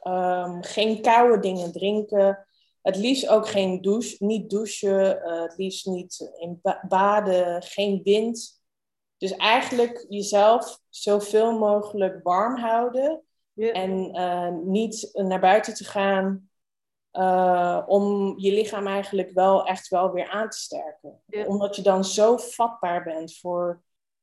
Ehm, 0.01 0.61
geen 0.61 1.01
koude 1.01 1.39
dingen 1.39 1.71
drinken. 1.71 2.47
Het 2.81 2.95
liefst 2.95 3.27
ook 3.27 3.47
geen 3.47 3.81
douche, 3.81 4.25
niet 4.25 4.49
douchen, 4.49 5.23
eh, 5.23 5.41
het 5.41 5.57
liefst 5.57 5.85
niet 5.85 6.31
in 6.37 6.59
ba- 6.61 6.85
baden, 6.87 7.63
geen 7.63 8.01
wind. 8.03 8.61
Dus 9.17 9.31
eigenlijk 9.31 10.05
jezelf 10.09 10.79
zoveel 10.89 11.57
mogelijk 11.57 12.23
warm 12.23 12.57
houden 12.57 13.21
en 13.55 14.11
eh, 14.11 14.51
niet 14.63 15.09
naar 15.13 15.39
buiten 15.39 15.73
te 15.73 15.83
gaan 15.83 16.49
eh, 17.17 17.83
om 17.85 18.33
je 18.37 18.51
lichaam 18.51 18.87
eigenlijk 18.87 19.31
wel 19.31 19.65
echt 19.65 19.87
wel 19.87 20.11
weer 20.11 20.29
aan 20.29 20.49
te 20.49 20.57
sterken. 20.57 21.21
Ja. 21.25 21.45
Omdat 21.45 21.75
je 21.75 21.81
dan 21.81 22.05
zo 22.05 22.37
vatbaar 22.37 23.03
bent 23.03 23.37
voor 23.37 23.81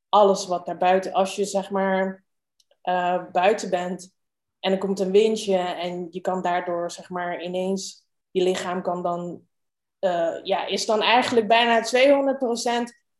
alles 0.09 0.47
wat 0.47 0.67
daar 0.67 0.77
buiten. 0.77 1.13
Als 1.13 1.37
je 1.37 1.45
zeg 1.45 1.71
maar 1.71 2.25
eh, 2.81 3.25
buiten 3.33 3.71
bent 3.71 4.15
en 4.61 4.73
er 4.73 4.79
komt 4.79 5.01
een 5.01 5.11
windje 5.11 5.57
en 5.57 6.07
je 6.11 6.21
kan 6.21 6.43
daardoor 6.43 6.91
zeg 6.91 7.11
maar 7.11 7.43
ineens 7.43 8.07
je 8.31 8.43
lichaam 8.43 8.83
kan 8.83 9.03
dan 9.03 9.43
eh, 9.99 10.41
ja 10.43 10.67
is 10.67 10.87
dan 10.87 11.03
eigenlijk 11.03 11.49
bijna 11.49 11.83
200% 11.83 11.89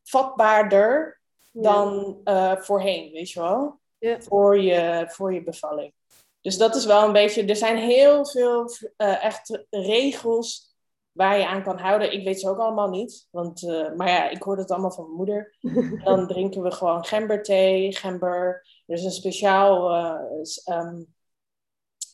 vatbaarder 0.03 1.21
dan 1.53 2.21
voorheen, 2.59 3.13
weet 3.13 3.31
je 3.31 3.41
wel? 3.41 3.81
Ja. 3.99 4.21
Voor, 4.21 4.59
je, 4.61 5.05
voor 5.09 5.35
je 5.35 5.43
bevalling. 5.43 5.95
Dus 6.45 6.59
dat 6.59 6.75
is 6.75 6.85
wel 6.85 7.05
een 7.05 7.13
beetje, 7.13 7.45
er 7.45 7.57
zijn 7.57 7.77
heel 7.77 8.27
veel 8.27 8.71
eh, 8.97 9.25
echt 9.25 9.67
regels 9.71 10.75
waar 11.15 11.39
je 11.39 11.47
aan 11.47 11.63
kan 11.63 11.79
houden. 11.79 12.13
Ik 12.13 12.25
weet 12.25 12.41
ze 12.41 12.49
ook 12.49 12.59
allemaal 12.59 12.89
niet, 12.89 13.29
want, 13.31 13.63
eh, 13.63 13.93
maar 13.93 14.09
ja, 14.09 14.29
ik 14.29 14.43
hoorde 14.43 14.63
het 14.63 14.71
allemaal 14.71 14.91
van 14.91 15.05
mijn 15.05 15.17
moeder. 15.17 15.57
Dan 16.05 16.27
drinken 16.27 16.63
we 16.63 16.71
gewoon 16.71 17.05
gemberthee, 17.05 17.97
gember. 17.97 18.67
Er 18.87 18.95
is 18.95 19.05
een 19.05 19.11
speciaal 19.11 19.91
eh, 19.91 20.43
ehm, 20.65 21.03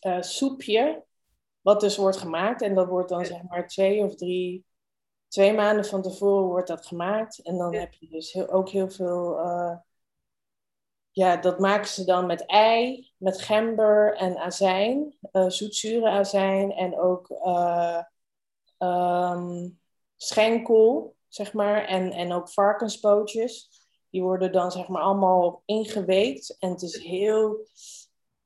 eh, 0.01 0.23
soepje, 0.23 1.05
wat 1.61 1.81
dus 1.81 1.97
wordt 1.97 2.17
gemaakt. 2.17 2.63
En 2.63 2.75
dat 2.75 2.89
wordt 2.89 3.09
dan 3.09 3.25
zeg 3.25 3.43
maar 3.43 3.69
twee 3.69 4.05
of 4.05 4.15
drie, 4.15 4.65
twee 5.29 5.53
maanden 5.53 5.85
van 5.85 6.03
tevoren 6.03 6.49
wordt 6.49 6.69
dat 6.69 6.87
gemaakt. 6.87 7.43
En 7.43 7.59
dan 7.59 7.75
heb 7.75 7.93
je 7.93 8.09
dus 8.09 8.33
heel, 8.33 8.49
ook 8.49 8.69
heel 8.69 8.91
veel, 8.91 9.39
ja, 11.11 11.37
dat 11.37 11.59
maken 11.59 11.89
ze 11.89 12.05
dan 12.05 12.27
met 12.27 12.47
ei, 12.47 13.11
met 13.17 13.41
gember 13.43 14.17
en 14.17 14.37
azijn, 14.39 15.17
eh 15.33 15.49
zoetzure 15.49 16.09
azijn 16.09 16.73
en 16.73 16.99
ook 16.99 17.31
eh, 17.31 18.03
ehm, 18.79 19.69
schenkel, 20.17 21.17
zeg 21.29 21.53
maar, 21.53 21.85
en, 21.85 22.13
en 22.13 22.33
ook 22.33 22.49
varkenspootjes. 22.51 23.69
Die 24.11 24.23
worden 24.23 24.53
dan 24.53 24.73
zeg 24.73 24.89
maar 24.89 25.03
allemaal 25.03 25.63
ingeweekt 25.65 26.57
en 26.59 26.71
het 26.71 26.83
is 26.83 26.97
heel 27.03 27.67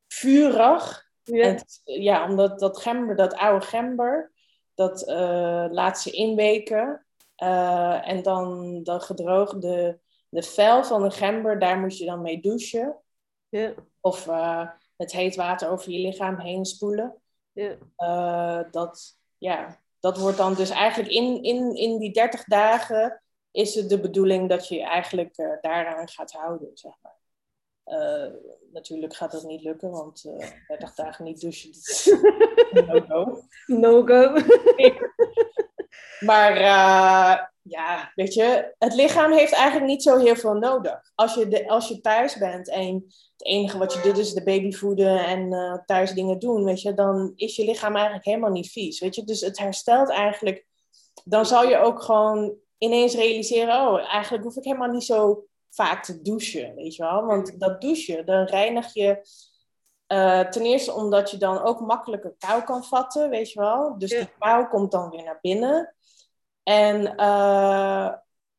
vurig. 0.08 1.02
Ja. 1.22 1.46
het- 1.46 1.80
ja, 1.84 2.28
omdat 2.28 2.58
dat 2.58 2.78
gember, 2.78 3.16
dat 3.16 3.34
oude 3.34 3.66
gember, 3.66 4.32
dat 4.74 5.02
eh, 5.02 5.66
laat 5.70 6.00
ze 6.00 6.10
inweken. 6.10 7.06
En 7.36 8.22
dan 8.22 8.80
de 8.82 9.00
gedroogde, 9.00 10.00
de 10.34 10.42
vel 10.42 10.84
van 10.84 11.02
de 11.02 11.10
gember, 11.10 11.58
daar 11.58 11.78
moet 11.78 11.98
je 11.98 12.04
dan 12.04 12.22
mee 12.22 12.40
douchen. 12.40 12.96
Ja. 13.48 13.74
Of 14.00 14.26
eh, 14.26 14.68
met 14.96 15.12
heet 15.12 15.36
water 15.36 15.70
over 15.70 15.90
je 15.92 15.98
lichaam 15.98 16.38
heen 16.38 16.64
spoelen. 16.64 17.14
Ja. 17.52 17.76
Eh, 17.96 18.60
dat, 18.70 19.18
ja, 19.38 19.80
dat 20.00 20.18
wordt 20.18 20.36
dan 20.36 20.54
dus 20.54 20.70
eigenlijk 20.70 21.12
in, 21.12 21.42
in, 21.42 21.76
in 21.76 21.98
die 21.98 22.12
30 22.12 22.44
dagen 22.44 23.22
is 23.50 23.74
het 23.74 23.88
de 23.88 24.00
bedoeling 24.00 24.48
dat 24.48 24.68
je 24.68 24.74
je 24.74 24.82
eigenlijk 24.82 25.36
eh, 25.36 25.52
daaraan 25.60 26.08
gaat 26.08 26.32
houden, 26.32 26.70
zeg 26.74 26.92
maar. 27.02 27.12
Natuurlijk 28.72 29.14
gaat 29.14 29.32
dat 29.32 29.42
niet 29.42 29.62
lukken, 29.62 29.90
want 29.90 30.24
eh 30.24 30.50
30 30.66 30.94
dagen 30.94 31.24
niet 31.24 31.40
douchen, 31.40 31.72
dat 31.72 31.86
is 31.86 32.14
no-go. 32.86 33.42
No-go. 33.66 34.32
Maar 36.20 37.52
ja, 37.66 38.12
weet 38.14 38.34
je, 38.34 38.74
het 38.78 38.94
lichaam 38.94 39.32
heeft 39.32 39.52
eigenlijk 39.52 39.86
niet 39.86 40.02
zo 40.02 40.18
heel 40.18 40.36
veel 40.36 40.54
nodig. 40.54 41.12
Als 41.14 41.34
je, 41.34 41.48
de, 41.48 41.68
als 41.68 41.88
je 41.88 42.00
thuis 42.00 42.38
bent 42.38 42.68
en 42.68 42.94
het 43.36 43.46
enige 43.46 43.78
wat 43.78 43.92
je 43.92 44.00
doet 44.00 44.18
is 44.18 44.32
de 44.32 44.42
baby 44.42 44.72
voeden 44.72 45.24
en 45.26 45.52
eh, 45.52 45.78
thuis 45.84 46.12
dingen 46.12 46.38
doen, 46.38 46.64
weet 46.64 46.80
je, 46.82 46.94
dan 46.94 47.32
is 47.36 47.56
je 47.56 47.64
lichaam 47.64 47.94
eigenlijk 47.94 48.24
helemaal 48.24 48.50
niet 48.50 48.70
vies, 48.70 49.00
weet 49.00 49.14
je. 49.14 49.24
Dus 49.24 49.40
het 49.40 49.58
herstelt 49.58 50.10
eigenlijk, 50.10 50.66
dan 51.24 51.46
zal 51.46 51.68
je 51.68 51.78
ook 51.78 52.02
gewoon 52.02 52.54
ineens 52.78 53.14
realiseren, 53.14 53.74
oh, 53.74 54.12
eigenlijk 54.12 54.44
hoef 54.44 54.56
ik 54.56 54.64
helemaal 54.64 54.90
niet 54.90 55.04
zo 55.04 55.44
vaak 55.70 56.04
te 56.04 56.22
douchen, 56.22 56.74
weet 56.74 56.94
je 56.94 57.02
wel. 57.02 57.24
Want 57.24 57.60
dat 57.60 57.80
douchen, 57.80 58.26
dan 58.26 58.44
reinig 58.44 58.94
je 58.94 59.28
eh, 60.06 60.40
ten 60.40 60.62
eerste 60.62 60.92
omdat 60.92 61.30
je 61.30 61.36
dan 61.36 61.62
ook 61.62 61.80
makkelijker 61.80 62.34
kou 62.38 62.62
kan 62.62 62.84
vatten, 62.84 63.30
weet 63.30 63.52
je 63.52 63.60
wel. 63.60 63.98
Dus 63.98 64.10
Ja. 64.10 64.18
die 64.18 64.28
kou 64.38 64.68
komt 64.68 64.90
dan 64.90 65.10
weer 65.10 65.24
naar 65.24 65.38
binnen. 65.40 65.94
En 66.64 67.16
eh, 67.16 68.12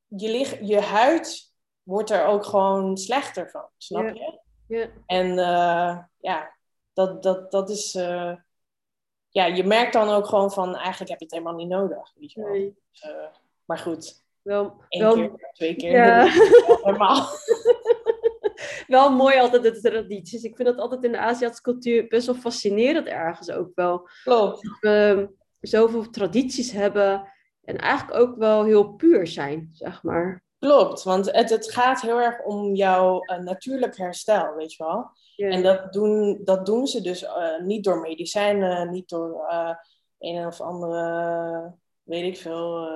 je, 0.07 0.29
lig- 0.29 0.59
je 0.61 0.79
huid 0.79 1.53
wordt 1.83 2.09
er 2.09 2.25
ook 2.25 2.45
gewoon 2.45 2.97
slechter 2.97 3.49
van, 3.49 3.65
snap 3.77 4.15
je? 4.15 4.39
Ja. 4.67 4.87
En 5.05 5.29
eh, 5.39 5.97
ja, 6.17 6.55
dat, 6.93 7.23
dat, 7.23 7.51
dat 7.51 7.69
is... 7.69 7.95
eh, 7.95 8.35
ja, 9.29 9.45
je 9.45 9.63
merkt 9.63 9.93
dan 9.93 10.09
ook 10.09 10.25
gewoon 10.25 10.51
van, 10.51 10.75
eigenlijk 10.75 11.09
heb 11.09 11.19
je 11.19 11.25
het 11.25 11.33
helemaal 11.33 11.55
niet 11.55 11.67
nodig, 11.67 12.11
weet 12.15 12.31
je 12.31 12.41
wel. 12.41 12.51
Nee. 12.51 12.75
Maar 13.65 13.77
goed, 13.77 14.23
Wel, 14.41 14.75
één 14.89 15.01
wel, 15.01 15.13
keer, 15.13 15.49
twee 15.53 15.75
keer, 15.75 15.91
Ja. 15.91 16.23
normaal. 16.83 17.27
wel 18.87 19.11
mooi 19.11 19.39
altijd 19.39 19.63
de 19.63 19.81
tradities. 19.81 20.43
Ik 20.43 20.55
vind 20.55 20.67
dat 20.67 20.77
altijd 20.77 21.03
in 21.03 21.11
de 21.11 21.17
Aziatische 21.17 21.63
cultuur 21.63 22.07
best 22.07 22.25
wel 22.25 22.35
fascinerend 22.35 23.07
ergens 23.07 23.51
ook 23.51 23.71
wel. 23.75 24.09
Klopt. 24.23 24.63
Dat 24.63 24.77
we 24.79 25.29
zoveel 25.59 26.09
tradities 26.09 26.71
hebben 26.71 27.33
en 27.65 27.77
eigenlijk 27.77 28.19
ook 28.19 28.35
wel 28.35 28.63
heel 28.63 28.93
puur 28.93 29.27
zijn, 29.27 29.69
zeg 29.73 30.03
maar. 30.03 30.43
Klopt, 30.59 31.03
want 31.03 31.31
het, 31.31 31.49
het 31.49 31.71
gaat 31.71 32.01
heel 32.01 32.21
erg 32.21 32.43
om 32.43 32.75
jouw 32.75 33.21
eh, 33.21 33.39
natuurlijk 33.39 33.97
herstel, 33.97 34.55
weet 34.55 34.73
je 34.73 34.83
wel. 34.83 35.09
En 35.35 35.63
dat 35.63 35.93
doen, 35.93 36.41
dat 36.43 36.65
doen 36.65 36.87
ze 36.87 37.01
dus 37.01 37.23
eh, 37.23 37.59
niet 37.59 37.83
door 37.83 37.99
medicijnen, 37.99 38.91
niet 38.91 39.09
door 39.09 39.45
eh, 39.47 39.75
een 40.19 40.45
of 40.45 40.61
andere, 40.61 41.73
weet 42.03 42.23
ik 42.23 42.37
veel, 42.37 42.87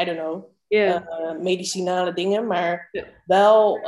I 0.00 0.04
don't 0.04 0.18
know, 0.18 0.44
medicinale 1.42 2.12
dingen, 2.12 2.46
maar 2.46 2.90
wel, 3.24 3.80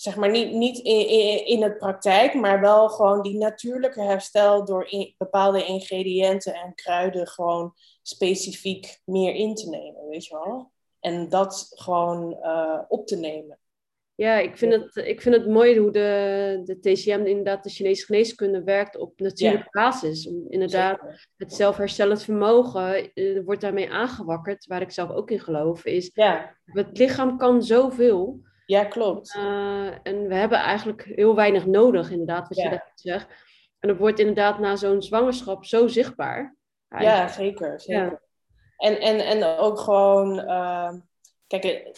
zeg 0.00 0.16
maar, 0.16 0.30
niet, 0.30 0.52
niet 0.52 0.78
in, 0.78 1.08
in, 1.08 1.46
in 1.46 1.62
het 1.62 1.78
praktijk, 1.78 2.34
maar 2.34 2.60
wel 2.60 2.88
gewoon 2.88 3.22
die 3.22 3.36
natuurlijke 3.38 4.00
herstel 4.02 4.64
door 4.64 4.86
in- 4.90 5.14
bepaalde 5.18 5.64
ingrediënten 5.64 6.54
en 6.54 6.74
kruiden 6.74 7.26
gewoon 7.26 7.72
specifiek 8.02 9.00
meer 9.04 9.34
in 9.34 9.54
te 9.54 9.68
nemen, 9.68 10.08
weet 10.08 10.26
je 10.26 10.34
wel. 10.34 10.70
En 11.00 11.28
dat 11.28 11.66
gewoon 11.74 12.40
eh, 12.42 12.80
op 12.88 13.06
te 13.06 13.16
nemen. 13.16 13.58
Ja, 14.14 14.38
ik 14.38 14.56
vind, 14.56 14.72
het, 14.72 14.96
ik 15.06 15.20
vind 15.22 15.34
het 15.34 15.48
mooi 15.48 15.78
hoe 15.78 15.90
de, 15.90 16.60
de 16.64 16.80
TCM, 16.80 17.22
inderdaad 17.24 17.62
de 17.64 17.70
Chinese 17.70 18.04
geneeskunde, 18.04 18.62
werkt 18.62 18.96
op 18.96 19.12
natuurlijke 19.20 19.68
basis. 19.70 20.28
Om 20.28 20.46
inderdaad 20.48 20.98
Zeker. 21.00 21.28
het 21.36 21.54
zelfherstellend 21.54 22.22
vermogen 22.22 23.12
eh, 23.14 23.40
wordt 23.44 23.60
daarmee 23.60 23.90
aangewakkerd, 23.90 24.66
waar 24.66 24.80
ik 24.80 24.90
zelf 24.90 25.10
ook 25.10 25.30
in 25.30 25.40
geloof, 25.40 25.84
is 25.84 26.10
Ja, 26.14 26.56
het 26.64 26.98
lichaam 26.98 27.38
kan 27.38 27.62
zoveel. 27.62 28.40
Ja, 28.68 28.84
klopt. 28.84 29.34
eh, 29.34 29.86
en 30.02 30.28
we 30.28 30.34
hebben 30.34 30.58
eigenlijk 30.58 31.02
heel 31.04 31.34
weinig 31.34 31.66
nodig, 31.66 32.10
inderdaad, 32.10 32.48
wat 32.48 32.58
Ja. 32.58 32.64
je 32.64 32.70
net 32.70 32.90
zegt. 32.94 33.26
En 33.78 33.88
dat 33.88 33.98
wordt 33.98 34.18
inderdaad 34.18 34.58
na 34.58 34.76
zo'n 34.76 35.02
zwangerschap 35.02 35.64
zo 35.64 35.86
zichtbaar. 35.86 36.56
Ja, 36.98 37.28
zeker. 37.28 37.80
zeker. 37.80 38.04
Ja. 38.04 38.20
En, 38.76 39.00
en, 39.00 39.20
en 39.26 39.58
ook 39.58 39.78
gewoon, 39.78 40.38
eh, 40.38 40.92
kijk, 41.46 41.64
eh, 41.64 41.92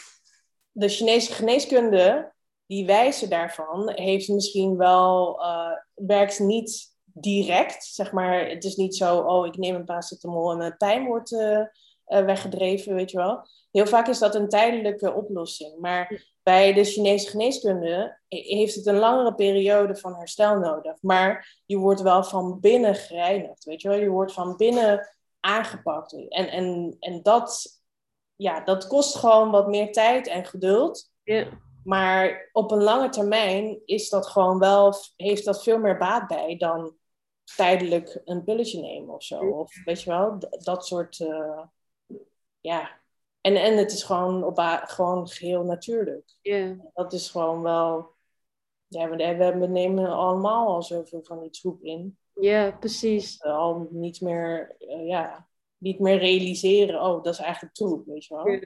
de 0.70 0.88
Chinese 0.88 1.32
geneeskunde, 1.32 2.32
die 2.66 2.86
wijze 2.86 3.28
daarvan, 3.28 3.90
heeft 3.94 4.28
misschien 4.28 4.76
wel, 4.76 5.40
werkt 5.94 6.38
niet 6.38 6.96
direct, 7.04 7.84
zeg 7.84 8.12
maar. 8.12 8.48
Het 8.48 8.64
is 8.64 8.76
niet 8.76 8.96
zo, 8.96 9.18
oh, 9.18 9.46
ik 9.46 9.56
neem 9.56 9.74
een 9.74 9.84
paracetamol 9.84 10.50
en 10.50 10.58
mijn 10.58 10.76
pijn 10.76 11.06
wordt 11.06 11.30
weggedreven, 12.04 12.94
weet 12.94 13.10
je 13.10 13.16
wel. 13.16 13.46
Heel 13.70 13.86
vaak 13.86 14.08
is 14.08 14.18
dat 14.18 14.34
een 14.34 14.48
tijdelijke 14.48 15.12
oplossing. 15.12 15.78
Maar 15.80 16.29
bij 16.42 16.72
de 16.72 16.84
Chinese 16.84 17.30
geneeskunde 17.30 18.20
heeft 18.28 18.74
het 18.74 18.86
een 18.86 18.98
langere 18.98 19.34
periode 19.34 19.96
van 19.96 20.14
herstel 20.14 20.58
nodig. 20.58 21.02
Maar 21.02 21.60
je 21.66 21.76
wordt 21.76 22.00
wel 22.00 22.24
van 22.24 22.60
binnen 22.60 22.94
gereinigd, 22.94 23.64
weet 23.64 23.82
je 23.82 23.88
wel. 23.88 23.98
Je 23.98 24.08
wordt 24.08 24.32
van 24.32 24.56
binnen 24.56 25.14
aangepakt. 25.40 26.12
En, 26.12 26.50
en, 26.50 26.96
en 27.00 27.22
dat 27.22 27.78
ja, 28.36 28.60
dat 28.60 28.86
kost 28.86 29.16
gewoon 29.16 29.50
wat 29.50 29.68
meer 29.68 29.92
tijd 29.92 30.26
en 30.26 30.44
geduld. 30.44 31.12
Ja. 31.22 31.46
Maar 31.84 32.48
op 32.52 32.70
een 32.70 32.82
lange 32.82 33.08
termijn 33.08 33.80
is 33.84 34.08
dat 34.08 34.26
gewoon 34.26 34.58
wel, 34.58 34.94
heeft 35.16 35.44
dat 35.44 35.62
veel 35.62 35.78
meer 35.78 35.98
baat 35.98 36.26
bij 36.26 36.56
dan 36.56 36.96
tijdelijk 37.56 38.20
een 38.24 38.44
pilletje 38.44 38.80
nemen 38.80 39.14
of 39.14 39.22
zo. 39.22 39.38
Of 39.38 39.84
weet 39.84 40.02
je 40.02 40.10
wel, 40.10 40.38
dat 40.62 40.86
soort. 40.86 41.18
Uh, 41.18 41.62
ja. 42.60 42.99
En, 43.40 43.56
en 43.56 43.76
het 43.76 43.92
is 43.92 44.02
gewoon, 44.02 44.44
op, 44.44 44.58
gewoon 44.84 45.28
geheel 45.28 45.64
natuurlijk. 45.64 46.36
Ja. 46.42 46.76
Dat 46.94 47.12
is 47.12 47.30
gewoon 47.30 47.62
wel. 47.62 48.14
Ja, 48.86 49.08
we, 49.08 49.56
we 49.58 49.66
nemen 49.66 50.08
allemaal 50.08 50.68
al 50.68 50.82
zoveel 50.82 51.22
van 51.22 51.40
die 51.40 51.50
troep 51.50 51.82
in. 51.82 52.18
Ja, 52.34 52.70
precies. 52.70 53.42
Al 53.42 53.88
niet 53.90 54.20
meer, 54.20 54.76
uh, 54.78 55.06
ja, 55.06 55.48
niet 55.78 55.98
meer 55.98 56.18
realiseren, 56.18 57.02
oh, 57.02 57.22
dat 57.22 57.34
is 57.34 57.40
eigenlijk 57.40 57.74
troep, 57.74 58.06
weet 58.06 58.24
je 58.24 58.34
wel. 58.34 58.60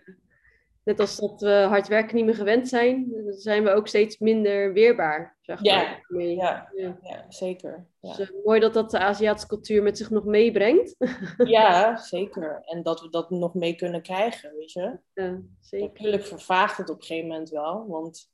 Net 0.84 1.00
als 1.00 1.16
dat 1.16 1.40
we 1.40 1.50
hard 1.68 1.88
werken 1.88 2.16
niet 2.16 2.24
meer 2.24 2.34
gewend 2.34 2.68
zijn, 2.68 3.12
zijn 3.28 3.64
we 3.64 3.70
ook 3.70 3.88
steeds 3.88 4.18
minder 4.18 4.72
weerbaar. 4.72 5.36
Zeg 5.40 5.62
maar. 5.62 5.72
ja, 5.72 6.18
ja, 6.18 6.70
ja. 6.74 6.98
ja, 7.02 7.24
zeker. 7.28 7.86
Ja. 8.00 8.16
Dus, 8.16 8.30
uh, 8.30 8.44
mooi 8.44 8.60
dat 8.60 8.74
dat 8.74 8.90
de 8.90 8.98
Aziatische 8.98 9.48
cultuur 9.48 9.82
met 9.82 9.98
zich 9.98 10.10
nog 10.10 10.24
meebrengt. 10.24 10.96
ja, 11.56 11.96
zeker. 11.96 12.62
En 12.64 12.82
dat 12.82 13.00
we 13.00 13.08
dat 13.08 13.30
nog 13.30 13.54
mee 13.54 13.74
kunnen 13.74 14.02
krijgen, 14.02 14.54
weet 14.56 14.72
je. 14.72 14.98
Ja, 15.14 15.40
zeker. 15.60 15.86
Natuurlijk 15.88 16.24
vervaagt 16.24 16.76
het 16.76 16.90
op 16.90 16.96
een 16.96 17.04
gegeven 17.04 17.28
moment 17.28 17.50
wel, 17.50 17.86
want... 17.88 18.32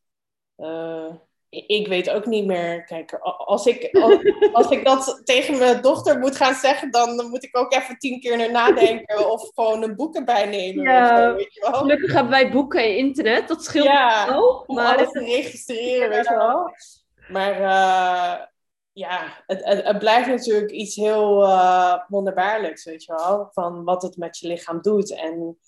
Uh, 0.57 1.15
ik 1.51 1.87
weet 1.89 2.11
ook 2.11 2.27
niet 2.27 2.47
meer. 2.47 2.85
Kijk, 2.85 3.13
als 3.21 3.67
ik, 3.67 3.89
als, 4.53 4.71
ik 4.71 4.85
dat 4.85 5.21
tegen 5.25 5.59
mijn 5.59 5.83
dochter 5.83 6.19
moet 6.19 6.37
gaan 6.37 6.55
zeggen, 6.55 6.91
dan 6.91 7.29
moet 7.31 7.45
ik 7.45 7.57
ook 7.57 7.75
even 7.75 7.99
tien 7.99 8.21
keer 8.21 8.37
naar 8.37 8.51
nadenken 8.51 9.31
of 9.33 9.51
gewoon 9.55 9.83
een 9.83 9.97
boek 9.97 10.15
erbij 10.15 10.47
nemen. 10.47 10.85
Ja, 10.85 11.17
zo, 11.17 11.35
weet 11.35 11.55
je 11.55 11.61
wel. 11.61 11.73
gelukkig 11.73 12.13
hebben 12.13 12.31
wij 12.31 12.51
boeken 12.51 12.85
in 12.85 12.97
internet, 12.97 13.49
dat 13.49 13.65
scheelt 13.65 13.87
ja, 13.87 14.27
wel. 14.29 14.65
Om 14.67 14.75
maar 14.75 14.97
alles 14.97 15.11
te 15.11 15.19
registreren, 15.25 16.09
weet 16.09 16.29
je 16.29 16.35
wel. 16.35 16.75
Maar 17.29 17.55
uh, 17.61 18.45
ja, 18.93 19.43
het, 19.47 19.65
het, 19.65 19.85
het, 19.85 19.99
blijft 19.99 20.29
natuurlijk 20.29 20.71
iets 20.71 20.97
heel 20.97 21.43
uh, 21.43 21.95
wonderbaarlijks, 22.09 22.85
weet 22.85 23.05
je 23.05 23.13
wel. 23.15 23.49
Van 23.53 23.85
wat 23.85 24.03
het 24.03 24.17
met 24.17 24.39
je 24.39 24.47
lichaam 24.47 24.83
doet. 24.83 25.15
En 25.15 25.59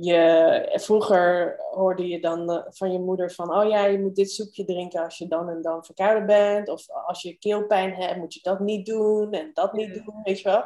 je, 0.00 0.70
vroeger 0.72 1.56
hoorde 1.70 2.08
je 2.08 2.20
dan 2.20 2.50
eh, 2.50 2.62
van 2.68 2.92
je 2.92 2.98
moeder 2.98 3.32
van, 3.32 3.54
oh 3.54 3.68
ja, 3.68 3.84
je 3.84 3.98
moet 3.98 4.16
dit 4.16 4.30
soepje 4.30 4.64
drinken 4.64 5.04
als 5.04 5.18
je 5.18 5.28
dan 5.28 5.48
en 5.48 5.62
dan 5.62 5.84
verkouden 5.84 6.26
bent. 6.26 6.68
Of 6.68 6.90
als 6.90 7.22
je 7.22 7.38
keelpijn 7.38 7.94
hebt, 7.94 8.16
moet 8.16 8.34
je 8.34 8.40
dat 8.42 8.60
niet 8.60 8.86
doen 8.86 9.30
en 9.32 9.50
dat 9.52 9.72
niet 9.72 9.94
doen, 9.94 10.20
weet 10.22 10.40
je 10.40 10.48
wel. 10.48 10.64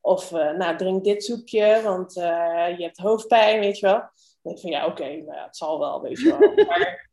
Of, 0.00 0.32
uh, 0.32 0.52
nou, 0.52 0.76
drink 0.76 1.04
dit 1.04 1.24
soepje, 1.24 1.80
want 1.82 2.16
uh, 2.16 2.78
je 2.78 2.84
hebt 2.84 2.98
hoofdpijn, 2.98 3.60
weet 3.60 3.78
je 3.78 3.86
wel. 3.86 3.98
Dan 3.98 4.10
denk 4.42 4.56
ik 4.56 4.62
van, 4.62 4.70
ja, 4.70 4.86
oké, 4.86 5.02
okay, 5.02 5.16
nou 5.16 5.36
ja, 5.36 5.44
het 5.44 5.56
zal 5.56 5.78
wel, 5.78 6.02
weet 6.02 6.20
je 6.20 6.28
wel. 6.28 6.54
maar, 6.66 7.10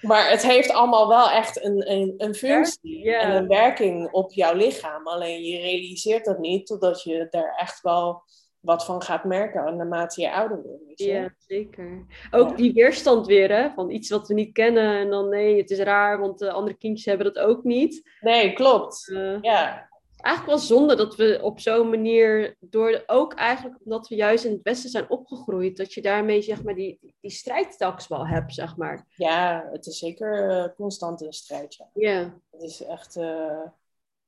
maar 0.00 0.30
het 0.30 0.42
heeft 0.42 0.70
allemaal 0.70 1.08
wel 1.08 1.30
echt 1.30 1.64
een, 1.64 1.90
een, 1.90 2.14
een 2.16 2.34
functie 2.34 3.04
ja. 3.04 3.20
en 3.20 3.36
een 3.36 3.48
werking 3.48 4.12
op 4.12 4.32
jouw 4.32 4.54
lichaam. 4.54 5.06
Alleen 5.06 5.42
je 5.42 5.58
realiseert 5.58 6.24
dat 6.24 6.38
niet, 6.38 6.66
totdat 6.66 7.02
je 7.02 7.28
er 7.30 7.54
echt 7.56 7.80
wel 7.80 8.22
wat 8.62 8.84
van 8.84 9.02
gaat 9.02 9.24
merken 9.24 9.76
naarmate 9.76 10.20
je 10.20 10.32
ouder 10.32 10.62
wordt. 10.62 10.82
Ja, 10.94 11.34
zeker. 11.46 12.06
Ook 12.30 12.48
ja. 12.48 12.56
die 12.56 12.72
weerstand 12.72 13.26
weer, 13.26 13.50
hè? 13.50 13.70
Van 13.70 13.90
iets 13.90 14.10
wat 14.10 14.28
we 14.28 14.34
niet 14.34 14.52
kennen 14.52 14.96
en 14.96 15.10
dan 15.10 15.28
nee, 15.28 15.56
het 15.56 15.70
is 15.70 15.78
raar, 15.78 16.20
want 16.20 16.38
de 16.38 16.50
andere 16.50 16.76
kindjes 16.76 17.06
hebben 17.06 17.32
dat 17.32 17.44
ook 17.44 17.64
niet. 17.64 18.10
Nee, 18.20 18.52
klopt. 18.52 19.08
Uh, 19.08 19.40
ja. 19.40 19.90
Eigenlijk 20.16 20.56
wel 20.56 20.66
zonde 20.66 20.96
dat 20.96 21.16
we 21.16 21.38
op 21.42 21.60
zo'n 21.60 21.90
manier, 21.90 22.56
door 22.60 23.02
ook 23.06 23.34
eigenlijk 23.34 23.78
omdat 23.84 24.08
we 24.08 24.14
juist 24.14 24.44
in 24.44 24.52
het 24.52 24.62
Westen 24.62 24.90
zijn 24.90 25.10
opgegroeid, 25.10 25.76
dat 25.76 25.94
je 25.94 26.02
daarmee 26.02 26.42
zeg 26.42 26.62
maar 26.62 26.74
die, 26.74 27.14
die 27.20 27.30
strijdtaks 27.30 28.08
wel 28.08 28.26
hebt, 28.26 28.54
zeg 28.54 28.76
maar. 28.76 29.06
Ja, 29.16 29.68
het 29.72 29.86
is 29.86 29.98
zeker 29.98 30.50
uh, 30.50 30.64
constant 30.76 31.20
een 31.20 31.32
strijd. 31.32 31.84
Ja. 31.94 32.34
Het 32.50 32.62
is 32.62 32.84
echt. 32.84 33.16
Uh... 33.16 33.62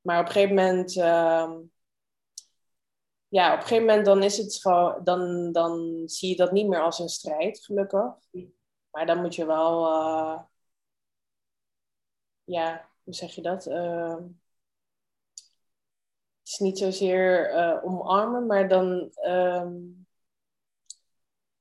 Maar 0.01 0.19
op 0.19 0.25
een 0.25 0.31
gegeven 0.31 0.55
moment 0.55 0.95
ja, 3.35 3.53
op 3.53 3.59
een 3.59 3.61
gegeven 3.61 3.85
moment 3.85 4.05
dan 4.05 4.23
is 4.23 4.37
het 4.37 4.55
gewoon, 4.55 5.03
dan, 5.03 5.51
dan 5.51 6.03
zie 6.05 6.29
je 6.29 6.35
dat 6.35 6.51
niet 6.51 6.67
meer 6.67 6.81
als 6.81 6.99
een 6.99 7.09
strijd, 7.09 7.59
gelukkig. 7.59 8.13
Maar 8.91 9.05
dan 9.05 9.21
moet 9.21 9.35
je 9.35 9.45
wel, 9.45 9.85
uh, 9.85 10.39
ja, 12.43 12.89
hoe 13.03 13.13
zeg 13.13 13.35
je 13.35 13.41
dat? 13.41 13.67
Uh, 13.67 14.15
het 16.39 16.47
is 16.47 16.59
niet 16.59 16.77
zozeer 16.77 17.53
uh, 17.53 17.85
omarmen, 17.85 18.45
maar 18.45 18.67
dan, 18.67 19.11
um, 19.27 20.07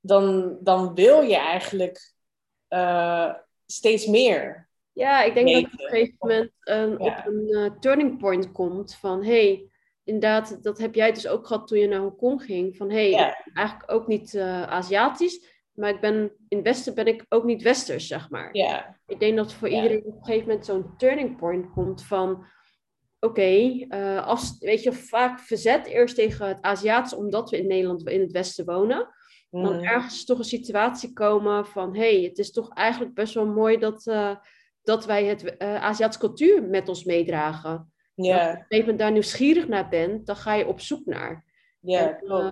dan, 0.01 0.59
dan 0.61 0.95
wil 0.95 1.21
je 1.21 1.37
eigenlijk 1.37 2.15
steeds 3.67 4.07
meer. 4.07 4.69
Ja, 4.93 5.23
ik 5.23 5.35
denk 5.35 5.49
dat 5.49 5.61
je 5.61 5.67
op 5.67 5.73
een 5.73 5.89
gegeven 5.89 6.17
moment 6.19 6.53
ja. 6.65 6.97
op 6.97 7.27
een 7.27 7.81
turning 7.81 8.19
point 8.19 8.53
komt 8.53 8.95
van, 8.95 9.25
hey, 9.25 9.69
inderdaad, 10.05 10.63
dat 10.63 10.79
heb 10.79 10.95
jij 10.95 11.13
dus 11.13 11.27
ook 11.27 11.47
gehad 11.47 11.67
toen 11.67 11.79
je 11.79 11.89
naar 11.89 12.01
Hongkong 12.01 12.43
ging. 12.43 12.77
Van 12.77 12.91
hé, 12.91 13.13
hey, 13.13 13.35
eigenlijk 13.55 13.93
ook 13.93 14.07
niet 14.07 14.35
uh, 14.35 14.63
Aziatisch, 14.63 15.53
maar 15.73 15.91
ik 15.91 16.01
ben, 16.01 16.33
in 16.49 16.57
het 16.57 16.67
Westen 16.67 16.95
ben 16.95 17.07
ik 17.07 17.27
ook 17.29 17.45
niet 17.45 17.63
Westers, 17.63 18.07
zeg 18.07 18.31
maar. 18.31 18.49
Ja. 18.53 18.99
Ik 19.07 19.21
denk 19.21 19.37
dat 19.37 19.53
voor 19.53 19.69
iedereen 19.69 20.05
op 20.05 20.17
een 20.17 20.25
gegeven 20.25 20.49
moment 20.49 20.67
zo'n 20.67 20.97
turning 20.97 21.37
point 21.37 21.71
komt 21.71 22.05
van... 22.05 22.31
Oké, 23.21 23.41
okay, 23.41 23.87
uh, 23.89 24.27
als, 24.27 24.57
weet 24.59 24.83
je, 24.83 24.93
vaak 24.93 25.39
verzet 25.39 25.87
eerst 25.87 26.15
tegen 26.15 26.49
het 26.49 26.59
Aziatisch 26.61 27.15
omdat 27.15 27.51
we 27.51 27.59
in 27.59 27.67
Nederland 27.67 28.09
in 28.09 28.21
het 28.21 28.33
Westen 28.33 28.65
wonen. 28.65 29.09
Mm. 29.51 29.63
Dan 29.63 29.83
ergens 29.83 30.25
toch 30.25 30.39
een 30.39 30.45
situatie 30.45 31.13
komen 31.13 31.67
van... 31.67 31.95
hé, 31.95 32.15
hey, 32.15 32.23
het 32.23 32.39
is 32.39 32.53
toch 32.53 32.75
eigenlijk 32.75 33.15
best 33.15 33.35
wel 33.35 33.47
mooi 33.47 33.79
dat, 33.79 34.07
uh, 34.07 34.37
dat 34.83 35.05
wij 35.05 35.25
het 35.25 35.43
uh, 35.59 35.83
Aziatische 35.83 36.27
cultuur 36.27 36.63
met 36.63 36.89
ons 36.89 37.05
meedragen. 37.05 37.93
Ja. 38.15 38.35
Als 38.35 38.43
je 38.43 38.49
op 38.49 38.55
een 38.55 38.65
gegeven 38.69 38.79
moment 38.79 38.99
daar 38.99 39.13
nieuwsgierig 39.13 39.69
naar 39.69 39.89
bent, 39.89 40.27
dan 40.27 40.37
ga 40.37 40.55
je 40.55 40.67
op 40.67 40.81
zoek 40.81 41.07
naar. 41.07 41.45
Ja, 41.81 42.19
en, 42.21 42.25
uh, 42.25 42.51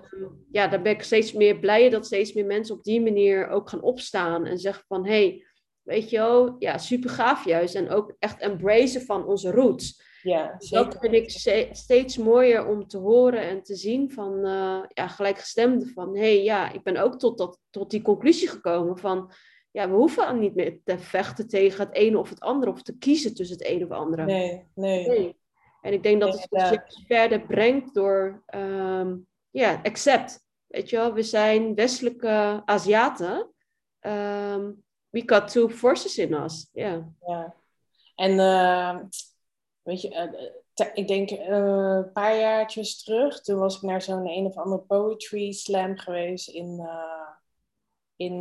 ja, 0.51 0.67
daar 0.67 0.81
ben 0.81 0.91
ik 0.91 1.03
steeds 1.03 1.33
meer 1.33 1.59
blij 1.59 1.89
dat 1.89 2.05
steeds 2.05 2.33
meer 2.33 2.45
mensen 2.45 2.75
op 2.75 2.83
die 2.83 3.01
manier 3.01 3.47
ook 3.47 3.69
gaan 3.69 3.81
opstaan 3.81 4.45
en 4.45 4.57
zeggen 4.57 4.83
van, 4.87 5.05
hey, 5.05 5.45
weet 5.81 6.09
je 6.09 6.17
wel, 6.17 6.55
ja, 6.59 6.77
super 6.77 7.09
gaaf 7.09 7.45
juist. 7.45 7.75
En 7.75 7.89
ook 7.89 8.15
echt 8.19 8.39
embracen 8.39 9.01
van 9.01 9.25
onze 9.25 9.51
roots. 9.51 10.01
Ja, 10.21 10.55
zeker. 10.57 10.85
Dat 10.85 10.97
vind 10.99 11.13
ik 11.13 11.29
steeds 11.75 12.17
mooier 12.17 12.67
om 12.67 12.87
te 12.87 12.97
horen 12.97 13.41
en 13.41 13.63
te 13.63 13.75
zien 13.75 14.11
van 14.11 14.37
uh, 14.37 14.83
ja, 14.87 15.07
gelijkgestemden 15.07 15.87
van, 15.87 16.17
hey, 16.17 16.43
ja, 16.43 16.71
ik 16.71 16.83
ben 16.83 16.97
ook 16.97 17.19
tot, 17.19 17.37
dat, 17.37 17.59
tot 17.69 17.91
die 17.91 18.01
conclusie 18.01 18.47
gekomen 18.47 18.97
van, 18.97 19.31
ja, 19.71 19.89
we 19.89 19.95
hoeven 19.95 20.39
niet 20.39 20.55
meer 20.55 20.79
te 20.83 20.97
vechten 20.97 21.47
tegen 21.47 21.85
het 21.85 21.95
ene 21.95 22.17
of 22.17 22.29
het 22.29 22.39
andere 22.39 22.71
of 22.71 22.81
te 22.81 22.97
kiezen 22.97 23.33
tussen 23.33 23.57
het 23.57 23.67
een 23.67 23.83
of 23.83 23.89
het 23.89 23.97
andere. 23.97 24.25
Nee, 24.25 24.67
nee. 24.75 25.07
nee. 25.07 25.41
En 25.83 25.93
ik 25.93 26.03
denk 26.03 26.21
dat 26.21 26.41
het 26.41 26.51
ons 26.51 27.03
verder 27.07 27.41
brengt 27.41 27.93
door, 27.93 28.43
um, 28.55 29.27
ja, 29.49 29.79
accept. 29.83 30.45
Weet 30.67 30.89
je 30.89 30.95
wel, 30.95 31.13
we 31.13 31.23
zijn 31.23 31.75
westelijke 31.75 32.61
Aziaten. 32.65 33.53
Um, 34.01 34.83
we 35.09 35.23
got 35.25 35.51
two 35.51 35.69
forces 35.69 36.17
in 36.17 36.33
us. 36.33 36.69
Yeah. 36.73 37.03
Ja. 37.27 37.55
En 38.15 38.31
uh, 38.31 38.99
weet 39.81 40.01
je, 40.01 40.09
uh, 40.75 40.87
ik 40.93 41.07
denk 41.07 41.31
uh, 41.31 41.47
een 41.47 42.11
paar 42.11 42.37
jaartjes 42.37 43.03
terug, 43.03 43.41
toen 43.41 43.59
was 43.59 43.75
ik 43.75 43.81
naar 43.81 44.01
zo'n 44.01 44.27
een 44.27 44.45
of 44.45 44.57
andere 44.57 44.81
poetry 44.81 45.51
slam 45.51 45.97
geweest 45.97 46.49
in, 46.49 46.87
in 48.15 48.33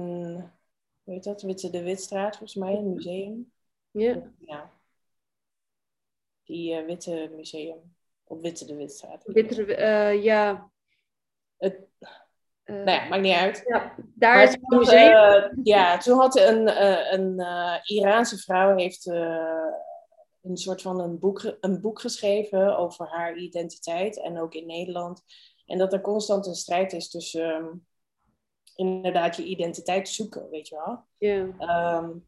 hoe 1.03 1.15
heet 1.15 1.25
dat, 1.25 1.43
Witte 1.43 1.71
de 1.71 1.83
Witstraat, 1.83 2.37
volgens 2.37 2.55
mij, 2.55 2.75
een 2.75 2.93
museum. 2.93 3.53
Yeah. 3.91 4.23
Ja 4.39 4.71
die 6.45 6.81
uh, 6.81 6.87
Witte 6.87 7.31
Museum. 7.37 7.95
Op 8.25 8.43
Witte 8.43 8.67
de 8.67 8.77
Witstraat. 8.77 9.23
Witte, 9.25 9.67
uh, 9.67 10.23
ja. 10.23 10.71
Het, 11.57 11.79
uh, 11.99 12.09
nou 12.65 12.91
ja, 12.91 13.09
maakt 13.09 13.23
niet 13.23 13.35
uit. 13.35 13.63
Ja, 13.67 13.95
daar 14.15 14.35
maar 14.35 14.45
is 14.45 14.51
het 14.51 14.69
museum. 14.69 15.61
Ja, 15.63 15.99
toen 15.99 16.19
had 16.19 16.39
een, 16.39 16.85
een 17.15 17.41
Iraanse 17.85 18.39
vrouw 18.39 18.77
heeft 18.77 19.07
een 20.43 20.57
soort 20.57 20.83
van 20.83 21.01
een 21.01 21.19
boek, 21.19 21.57
een 21.61 21.81
boek 21.81 22.01
geschreven 22.01 22.77
over 22.77 23.07
haar 23.07 23.37
identiteit 23.37 24.21
en 24.21 24.41
ook 24.41 24.55
in 24.55 24.67
Nederland. 24.67 25.23
En 25.67 25.79
dat 25.79 25.93
er 25.93 26.01
constant 26.01 26.47
een 26.47 26.55
strijd 26.55 26.93
is 26.93 27.11
tussen 27.11 27.55
um, 27.55 27.87
inderdaad 28.77 29.37
je 29.37 29.45
identiteit 29.45 30.09
zoeken, 30.09 30.51
weet 30.51 30.69
je 30.69 30.77
wel. 30.85 31.05
Ja. 31.19 31.99
Um, 31.99 32.27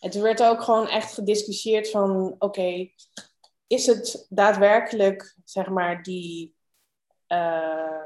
en 0.00 0.10
toen 0.10 0.22
werd 0.22 0.40
er 0.40 0.48
ook 0.48 0.62
gewoon 0.62 0.88
echt 0.88 1.14
gediscussieerd 1.14 1.90
van, 1.90 2.26
oké, 2.26 2.44
okay, 2.44 2.94
is 3.70 3.86
het 3.86 4.26
daadwerkelijk, 4.28 5.36
zeg 5.44 5.68
maar, 5.68 6.02
die. 6.02 6.54
Uh, 7.28 8.04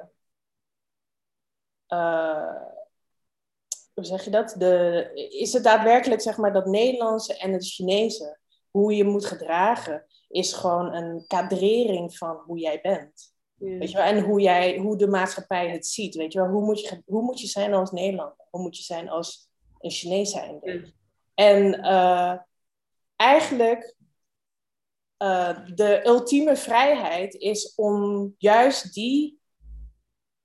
uh, 1.89 2.63
hoe 3.95 4.05
zeg 4.05 4.25
je 4.25 4.31
dat? 4.31 4.55
De, 4.59 5.11
is 5.41 5.53
het 5.53 5.65
daadwerkelijk, 5.65 6.21
zeg 6.21 6.37
maar, 6.37 6.53
dat 6.53 6.67
Nederlandse 6.67 7.37
en 7.37 7.53
het 7.53 7.67
Chinese, 7.67 8.39
hoe 8.71 8.97
je 8.97 9.05
moet 9.05 9.25
gedragen, 9.25 10.07
is 10.29 10.53
gewoon 10.53 10.95
een 10.95 11.25
kadrering 11.27 12.17
van 12.17 12.37
hoe 12.37 12.59
jij 12.59 12.81
bent. 12.81 13.35
Ja. 13.55 13.79
Weet 13.79 13.91
je 13.91 13.97
wel? 13.97 14.07
En 14.07 14.21
hoe, 14.21 14.41
jij, 14.41 14.79
hoe 14.79 14.97
de 14.97 15.07
maatschappij 15.07 15.71
het 15.71 15.87
ziet. 15.87 16.15
Weet 16.15 16.33
je 16.33 16.39
wel? 16.39 16.49
Hoe, 16.49 16.65
moet 16.65 16.81
je, 16.81 17.03
hoe 17.07 17.23
moet 17.23 17.41
je 17.41 17.47
zijn 17.47 17.75
als 17.75 17.91
Nederlander? 17.91 18.47
Hoe 18.51 18.63
moet 18.63 18.77
je 18.77 18.83
zijn 18.83 19.09
als 19.09 19.49
een 19.79 19.91
Chinees 19.91 20.31
zijn? 20.31 20.59
Ja. 20.63 20.81
En 21.35 21.83
eh, 21.83 22.39
eigenlijk, 23.17 23.97
eh, 25.25 25.57
de 25.75 26.07
ultieme 26.07 26.57
vrijheid 26.57 27.35
is 27.35 27.75
om 27.75 28.35
juist 28.39 28.95
die 28.95 29.41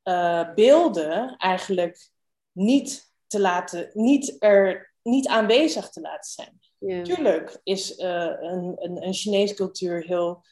eh, 0.03 0.53
beelden 0.53 1.35
eigenlijk 1.37 2.09
niet 2.51 3.13
te 3.27 3.39
laten, 3.39 3.89
niet 3.93 4.35
er 4.43 4.93
niet 5.03 5.27
aanwezig 5.27 5.89
te 5.89 6.01
laten 6.01 6.31
zijn. 6.31 6.59
Tuurlijk 7.03 7.59
is 7.63 7.95
eh, 7.95 8.33
een, 8.39 8.75
een, 8.79 9.03
een 9.03 9.13
Chinese 9.13 9.53
cultuur 9.53 10.03
heel. 10.03 10.43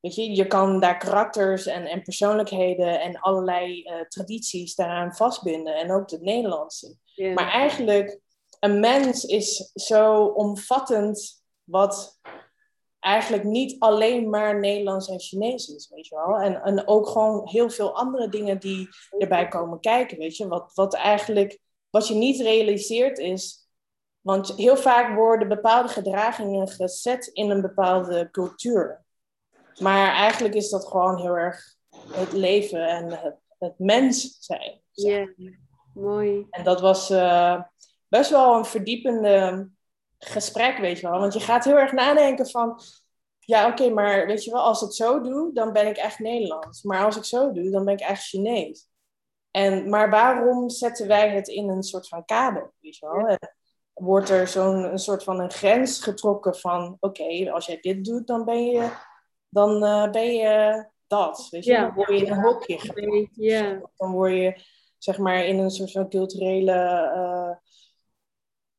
Weet 0.00 0.14
je, 0.14 0.34
je 0.34 0.46
kan 0.46 0.80
daar 0.80 0.98
karakters 0.98 1.66
en, 1.66 1.86
en 1.86 2.02
persoonlijkheden 2.02 3.00
en 3.00 3.20
allerlei 3.20 3.82
tradities 4.08 4.74
daaraan 4.74 5.14
vastbinden. 5.14 5.76
En 5.76 5.92
ook 5.92 6.10
het 6.10 6.22
Nederlandse. 6.22 6.96
Maar 7.34 7.50
eigenlijk, 7.50 8.20
een 8.60 8.80
mens 8.80 9.24
is 9.24 9.70
zo 9.74 10.24
omvattend 10.24 11.42
wat 11.64 12.18
eigenlijk 13.08 13.44
niet 13.44 13.80
alleen 13.80 14.30
maar 14.30 14.58
Nederlands 14.58 15.08
en 15.08 15.20
Chinees 15.20 15.68
is, 15.68 15.90
weet 15.94 16.06
je 16.06 16.14
wel. 16.14 16.36
En, 16.36 16.62
en 16.62 16.88
ook 16.88 17.08
gewoon 17.08 17.48
heel 17.48 17.70
veel 17.70 17.96
andere 17.96 18.28
dingen 18.28 18.58
die 18.58 18.88
erbij 19.18 19.48
komen 19.48 19.80
kijken, 19.80 20.18
weet 20.18 20.36
je. 20.36 20.48
Wat, 20.48 20.70
wat 20.74 20.94
eigenlijk, 20.94 21.58
wat 21.90 22.08
je 22.08 22.14
niet 22.14 22.40
realiseert 22.40 23.18
is, 23.18 23.68
want 24.20 24.52
heel 24.56 24.76
vaak 24.76 25.14
worden 25.14 25.48
bepaalde 25.48 25.88
gedragingen 25.88 26.68
gezet 26.68 27.26
in 27.26 27.50
een 27.50 27.60
bepaalde 27.60 28.28
cultuur. 28.30 29.04
Maar 29.78 30.14
eigenlijk 30.14 30.54
is 30.54 30.70
dat 30.70 30.86
gewoon 30.86 31.20
heel 31.20 31.36
erg 31.36 31.76
het 32.12 32.32
leven 32.32 32.88
en 32.88 33.10
het, 33.10 33.36
het 33.58 33.78
mens 33.78 34.36
zijn. 34.40 34.80
Ja, 34.90 35.28
mooi. 35.94 36.46
En 36.50 36.64
dat 36.64 36.80
was 36.80 37.10
eh, 37.10 37.62
best 38.08 38.30
wel 38.30 38.56
een 38.56 38.64
verdiepende 38.64 39.68
gesprek, 40.18 40.78
weet 40.78 41.00
je 41.00 41.08
wel. 41.08 41.18
Want 41.18 41.32
je 41.32 41.40
gaat 41.40 41.64
heel 41.64 41.78
erg 41.78 41.92
nadenken 41.92 42.46
van... 42.46 42.80
Ja, 43.38 43.68
oké, 43.68 43.90
maar 43.90 44.26
weet 44.26 44.44
je 44.44 44.50
wel, 44.50 44.60
als 44.60 44.82
ik 44.82 44.92
zo 44.92 45.20
doe, 45.20 45.52
dan 45.52 45.72
ben 45.72 45.86
ik 45.86 45.96
echt 45.96 46.18
Nederlands. 46.18 46.82
Maar 46.82 47.04
als 47.04 47.16
ik 47.16 47.24
zo 47.24 47.52
doe, 47.52 47.70
dan 47.70 47.84
ben 47.84 47.94
ik 47.94 48.00
echt 48.00 48.22
Chinees. 48.22 48.88
En, 49.50 49.88
maar 49.88 50.10
waarom 50.10 50.70
zetten 50.70 51.06
wij 51.06 51.30
het 51.30 51.48
in 51.48 51.68
een 51.68 51.82
soort 51.82 52.08
van 52.08 52.24
kader, 52.24 52.72
weet 52.80 52.96
je 52.96 53.06
wel? 53.06 53.36
Wordt 53.92 54.28
er 54.28 54.48
zo'n 54.48 54.84
een 54.84 54.98
soort 54.98 55.24
van 55.24 55.40
een 55.40 55.50
grens 55.50 56.02
getrokken 56.02 56.56
van... 56.56 56.96
Oké, 57.00 57.50
als 57.52 57.66
jij 57.66 57.78
dit 57.80 58.04
doet, 58.04 58.26
dan 58.26 58.44
ben 58.44 58.66
je, 58.66 58.90
dan, 59.48 59.84
eh, 59.84 60.10
ben 60.10 60.34
je 60.34 60.86
dat, 61.06 61.48
weet 61.50 61.64
je? 61.64 61.72
Ja. 61.72 61.80
Dan 61.80 61.94
word 61.94 62.08
je 62.08 62.26
in 62.26 62.32
een 62.32 62.42
hokje 62.42 62.78
geplaatst. 62.78 63.30
Ja, 63.32 63.80
Dan 63.96 64.12
word 64.12 64.32
je, 64.32 64.60
zeg 64.98 65.18
maar, 65.18 65.44
in 65.44 65.58
een 65.58 65.70
soort 65.70 65.92
van 65.92 66.08
culturele 66.08 66.72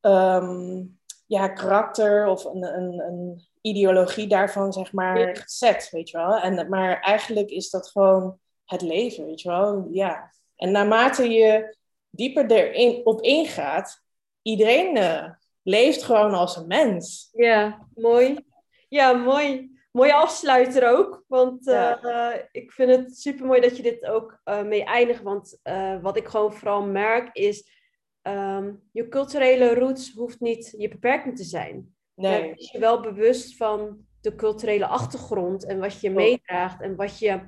ehm, 0.01 0.83
ja, 1.29 1.47
karakter 1.47 2.27
of 2.27 2.45
een, 2.45 2.63
een, 2.63 2.99
een 2.99 3.47
ideologie 3.61 4.27
daarvan, 4.27 4.73
zeg 4.73 4.93
maar, 4.93 5.35
gezet, 5.37 5.89
weet 5.91 6.09
je 6.09 6.17
wel. 6.17 6.37
En, 6.39 6.69
maar 6.69 6.99
eigenlijk 6.99 7.49
is 7.49 7.69
dat 7.69 7.89
gewoon 7.89 8.39
het 8.65 8.81
leven, 8.81 9.25
weet 9.25 9.41
je 9.41 9.49
wel. 9.49 9.87
Ja. 9.91 10.31
En 10.55 10.71
naarmate 10.71 11.29
je 11.29 11.75
dieper 12.09 12.51
erin 12.51 13.05
op 13.05 13.21
ingaat, 13.21 14.01
iedereen 14.41 14.97
eh, 14.97 15.29
leeft 15.63 16.03
gewoon 16.03 16.33
als 16.33 16.55
een 16.55 16.67
mens. 16.67 17.29
ja, 17.33 17.87
mooi. 17.95 18.45
Ja, 18.87 19.13
mooi. 19.13 19.77
Mooie 19.91 20.13
afsluiter 20.13 20.89
ook. 20.89 21.23
Want 21.27 21.67
eh, 21.67 21.93
Ja. 22.01 22.47
ik 22.51 22.71
vind 22.71 22.95
het 22.95 23.17
super 23.17 23.45
mooi 23.45 23.61
dat 23.61 23.77
je 23.77 23.83
dit 23.83 24.05
ook 24.05 24.39
eh, 24.43 24.61
mee 24.61 24.83
eindigt. 24.83 25.21
Want 25.21 25.59
wat 26.01 26.17
ik 26.17 26.27
gewoon 26.27 26.53
vooral 26.53 26.81
merk 26.81 27.35
is. 27.35 27.77
Ehm, 28.35 28.73
je 28.91 29.07
culturele 29.07 29.73
roots 29.73 30.13
hoeft 30.13 30.39
niet 30.39 30.73
je 30.77 30.87
beperking 30.87 31.37
te 31.37 31.43
zijn. 31.43 31.95
Nee, 32.15 32.53
wees 32.53 32.71
je 32.71 32.79
wel 32.79 33.01
bewust 33.01 33.57
van 33.57 33.97
de 34.21 34.35
culturele 34.35 34.85
achtergrond 34.85 35.65
en 35.65 35.79
wat 35.79 36.01
je 36.01 36.09
meedraagt 36.09 36.81
en 36.81 36.95
wat 36.95 37.19
je 37.19 37.41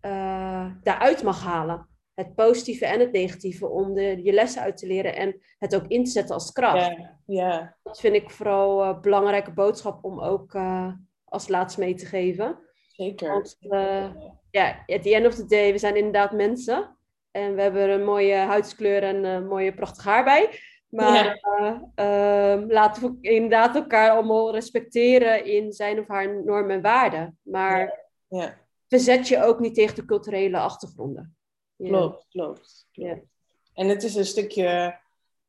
eh, 0.00 0.70
daaruit 0.82 1.22
mag 1.22 1.42
halen. 1.42 1.88
Het 2.14 2.34
positieve 2.34 2.86
en 2.86 3.00
het 3.00 3.12
negatieve, 3.12 3.68
om 3.68 3.94
de, 3.94 4.22
je 4.22 4.32
lessen 4.32 4.62
uit 4.62 4.76
te 4.76 4.86
leren 4.86 5.16
en 5.16 5.40
het 5.58 5.74
ook 5.74 5.86
in 5.86 6.04
te 6.04 6.10
zetten 6.10 6.34
als 6.34 6.52
kracht. 6.52 6.96
ja, 7.26 7.76
Dat 7.82 8.00
vind 8.00 8.14
ik 8.14 8.30
vooral 8.30 8.84
een 8.84 9.00
belangrijke 9.00 9.52
boodschap 9.52 10.04
om 10.04 10.20
ook 10.20 10.54
eh, 10.54 10.92
als 11.24 11.48
laatst 11.48 11.78
mee 11.78 11.94
te 11.94 12.06
geven. 12.06 12.58
zeker. 12.88 13.28
Want 13.28 13.56
eh, 13.60 14.14
ja, 14.50 14.84
at 14.86 15.02
the 15.02 15.14
end 15.14 15.26
of 15.26 15.34
the 15.34 15.46
day, 15.46 15.72
we 15.72 15.78
zijn 15.78 15.96
inderdaad 15.96 16.32
mensen. 16.32 16.96
En 17.32 17.54
we 17.54 17.62
hebben 17.62 17.90
een 17.90 18.04
mooie 18.04 18.34
huidskleur 18.34 19.02
en 19.02 19.24
een 19.24 19.46
mooie 19.46 19.74
prachtig 19.74 20.04
haar 20.04 20.24
bij. 20.24 20.60
Maar 20.88 21.34
eh, 21.34 21.80
ehm, 21.94 22.70
laten 22.70 23.02
we 23.02 23.28
inderdaad 23.28 23.74
elkaar 23.74 24.10
allemaal 24.10 24.52
respecteren 24.52 25.44
in 25.44 25.72
zijn 25.72 25.98
of 25.98 26.08
haar 26.08 26.44
normen 26.44 26.76
en 26.76 26.82
waarden. 26.82 27.38
Maar 27.42 28.08
ja, 28.28 28.58
verzet 28.88 29.28
je 29.28 29.42
ook 29.42 29.60
niet 29.60 29.74
tegen 29.74 29.94
de 29.94 30.04
culturele 30.04 30.58
achtergronden. 30.58 31.36
Klopt, 31.76 32.26
klopt. 32.28 32.86
Ja. 32.90 33.12
klopt. 33.12 33.26
En 33.74 33.88
het 33.88 34.02
is 34.02 34.14
een 34.14 34.24
stukje 34.24 34.98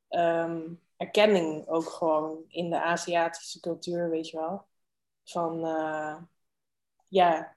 ehm, 0.07 0.61
erkenning 0.97 1.67
ook 1.67 1.89
gewoon 1.89 2.43
in 2.47 2.69
de 2.69 2.81
Aziatische 2.81 3.59
cultuur, 3.59 4.09
weet 4.09 4.29
je 4.29 4.38
wel. 4.38 4.65
Van, 5.23 5.65
eh, 5.65 6.15
ja. 7.07 7.53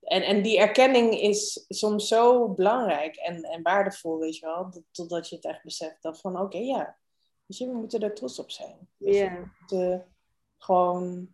En, 0.00 0.22
en 0.22 0.42
die 0.42 0.58
erkenning 0.58 1.14
is 1.20 1.64
soms 1.68 2.08
zo 2.08 2.48
belangrijk 2.48 3.16
en, 3.16 3.42
en 3.42 3.62
waardevol, 3.62 4.18
weet 4.18 4.36
je 4.36 4.46
wel. 4.46 4.70
dat- 4.70 4.82
Totdat 4.90 5.28
je 5.28 5.34
het 5.36 5.44
echt 5.44 5.62
beseft 5.62 6.02
dat 6.02 6.20
van, 6.20 6.40
oké, 6.40 6.58
ja. 6.58 6.98
Weet 7.46 7.58
je, 7.58 7.66
we 7.66 7.72
moeten 7.72 8.00
er 8.00 8.14
trots 8.14 8.38
op 8.38 8.50
zijn. 8.50 8.88
Je, 8.96 9.12
Ja. 9.12 9.32
We 9.34 9.46
moeten 9.60 10.06
gewoon, 10.58 11.28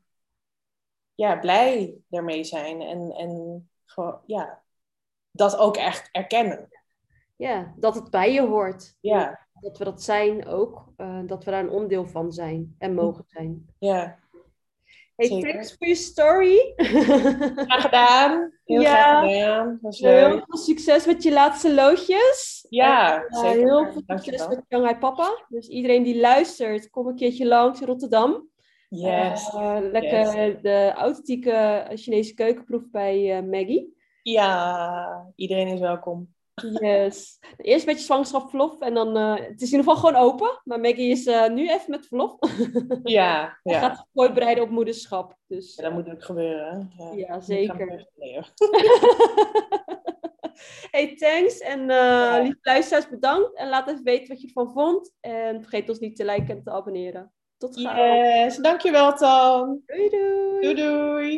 ja, 1.14 1.38
blij 1.38 1.98
ermee 2.10 2.44
zijn. 2.44 2.80
En, 2.80 3.12
en 3.12 3.70
gewoon, 3.84 4.20
ja, 4.26 4.62
dat 5.30 5.56
ook 5.56 5.76
echt 5.76 6.08
erkennen. 6.12 6.68
ja, 7.36 7.74
dat 7.76 7.94
het 7.94 8.10
bij 8.10 8.32
je 8.32 8.40
hoort. 8.46 8.96
Ja, 9.00 9.46
Dat 9.60 9.78
we 9.78 9.84
dat 9.84 10.02
zijn 10.02 10.46
ook. 10.46 10.92
eh, 10.96 11.20
dat 11.26 11.44
we 11.44 11.50
daar 11.50 11.62
een 11.64 11.70
onderdeel 11.70 12.06
van 12.06 12.32
zijn 12.32 12.74
en 12.78 12.94
mogen 12.94 13.24
zijn. 13.26 13.74
ja. 13.78 14.24
Hey, 15.16 15.26
Zeker. 15.26 15.52
thanks 15.52 15.74
voor 15.78 15.86
je 15.88 15.94
story. 15.94 16.72
Graag 17.66 17.82
gedaan. 17.82 18.52
Heel 18.64 18.80
Ja. 18.80 18.90
graag 19.20 19.30
gedaan. 19.32 19.78
Was 19.80 19.98
Heel 19.98 20.30
veel 20.46 20.56
succes 20.56 21.06
met 21.06 21.22
je 21.22 21.32
laatste 21.32 21.74
loodjes. 21.74 22.66
Ja, 22.68 23.14
En, 23.16 23.26
eh, 23.28 23.40
zeker. 23.40 23.58
heel 23.58 23.84
veel 23.84 23.92
succes 23.92 24.06
Dankjewel. 24.06 24.48
met 24.48 24.64
Shanghai 24.68 24.96
Papa. 24.98 25.44
Dus 25.48 25.68
iedereen 25.68 26.02
die 26.02 26.20
luistert, 26.20 26.90
kom 26.90 27.06
een 27.06 27.16
keertje 27.16 27.46
langs 27.46 27.80
in 27.80 27.86
Rotterdam. 27.86 28.48
Yes. 28.88 29.48
Eh, 29.54 29.76
lekker 29.92 30.62
de 30.62 30.92
authentieke 30.96 31.86
Chinese 31.94 32.34
keukenproef 32.34 32.90
bij 32.90 33.36
eh, 33.36 33.42
Maggie. 33.42 33.94
Ja, 34.22 35.32
iedereen 35.36 35.68
is 35.68 35.80
welkom. 35.80 36.34
Yes. 36.80 37.38
Eerst 37.56 37.80
een 37.80 37.92
beetje 37.92 38.04
zwangerschapsverlof 38.04 38.80
en 38.80 38.94
dan... 38.94 39.16
eh, 39.16 39.34
het 39.34 39.60
is 39.62 39.72
in 39.72 39.78
ieder 39.78 39.92
geval 39.92 39.96
gewoon 39.96 40.30
open. 40.30 40.60
Maar 40.64 40.80
Maggie 40.80 41.10
is 41.10 41.26
eh, 41.26 41.48
nu 41.48 41.68
even 41.68 41.90
met 41.90 42.06
verlof. 42.06 42.36
Ja, 43.02 43.58
ja. 43.62 43.78
gaat 43.78 43.96
zich 43.96 44.06
voorbereiden 44.14 44.64
op 44.64 44.70
moederschap. 44.70 45.36
Dus 45.46 45.74
Ja, 45.76 45.82
dat 45.82 45.92
moet 45.92 46.10
ook 46.10 46.24
gebeuren. 46.24 46.92
Ja, 46.98 47.12
Ja, 47.14 47.40
zeker. 47.40 48.06
hey, 50.90 51.16
thanks. 51.16 51.58
En 51.58 51.90
eh 51.90 52.36
lieve 52.42 52.58
luisteraars, 52.62 53.08
bedankt. 53.08 53.54
En 53.56 53.68
laat 53.68 53.88
even 53.88 54.04
weten 54.04 54.28
wat 54.28 54.40
je 54.40 54.46
ervan 54.46 54.72
vond. 54.72 55.12
En 55.20 55.60
vergeet 55.60 55.88
ons 55.88 55.98
niet 55.98 56.16
te 56.16 56.24
liken 56.24 56.56
en 56.56 56.62
te 56.62 56.70
abonneren. 56.70 57.32
Tot 57.58 57.80
gauw. 57.80 58.04
Yes, 58.04 58.56
dankjewel 58.56 59.14
Tan. 59.14 59.82
Doei 59.86 60.08
doei. 60.08 60.60
Doei 60.60 60.74
doei. 60.74 61.34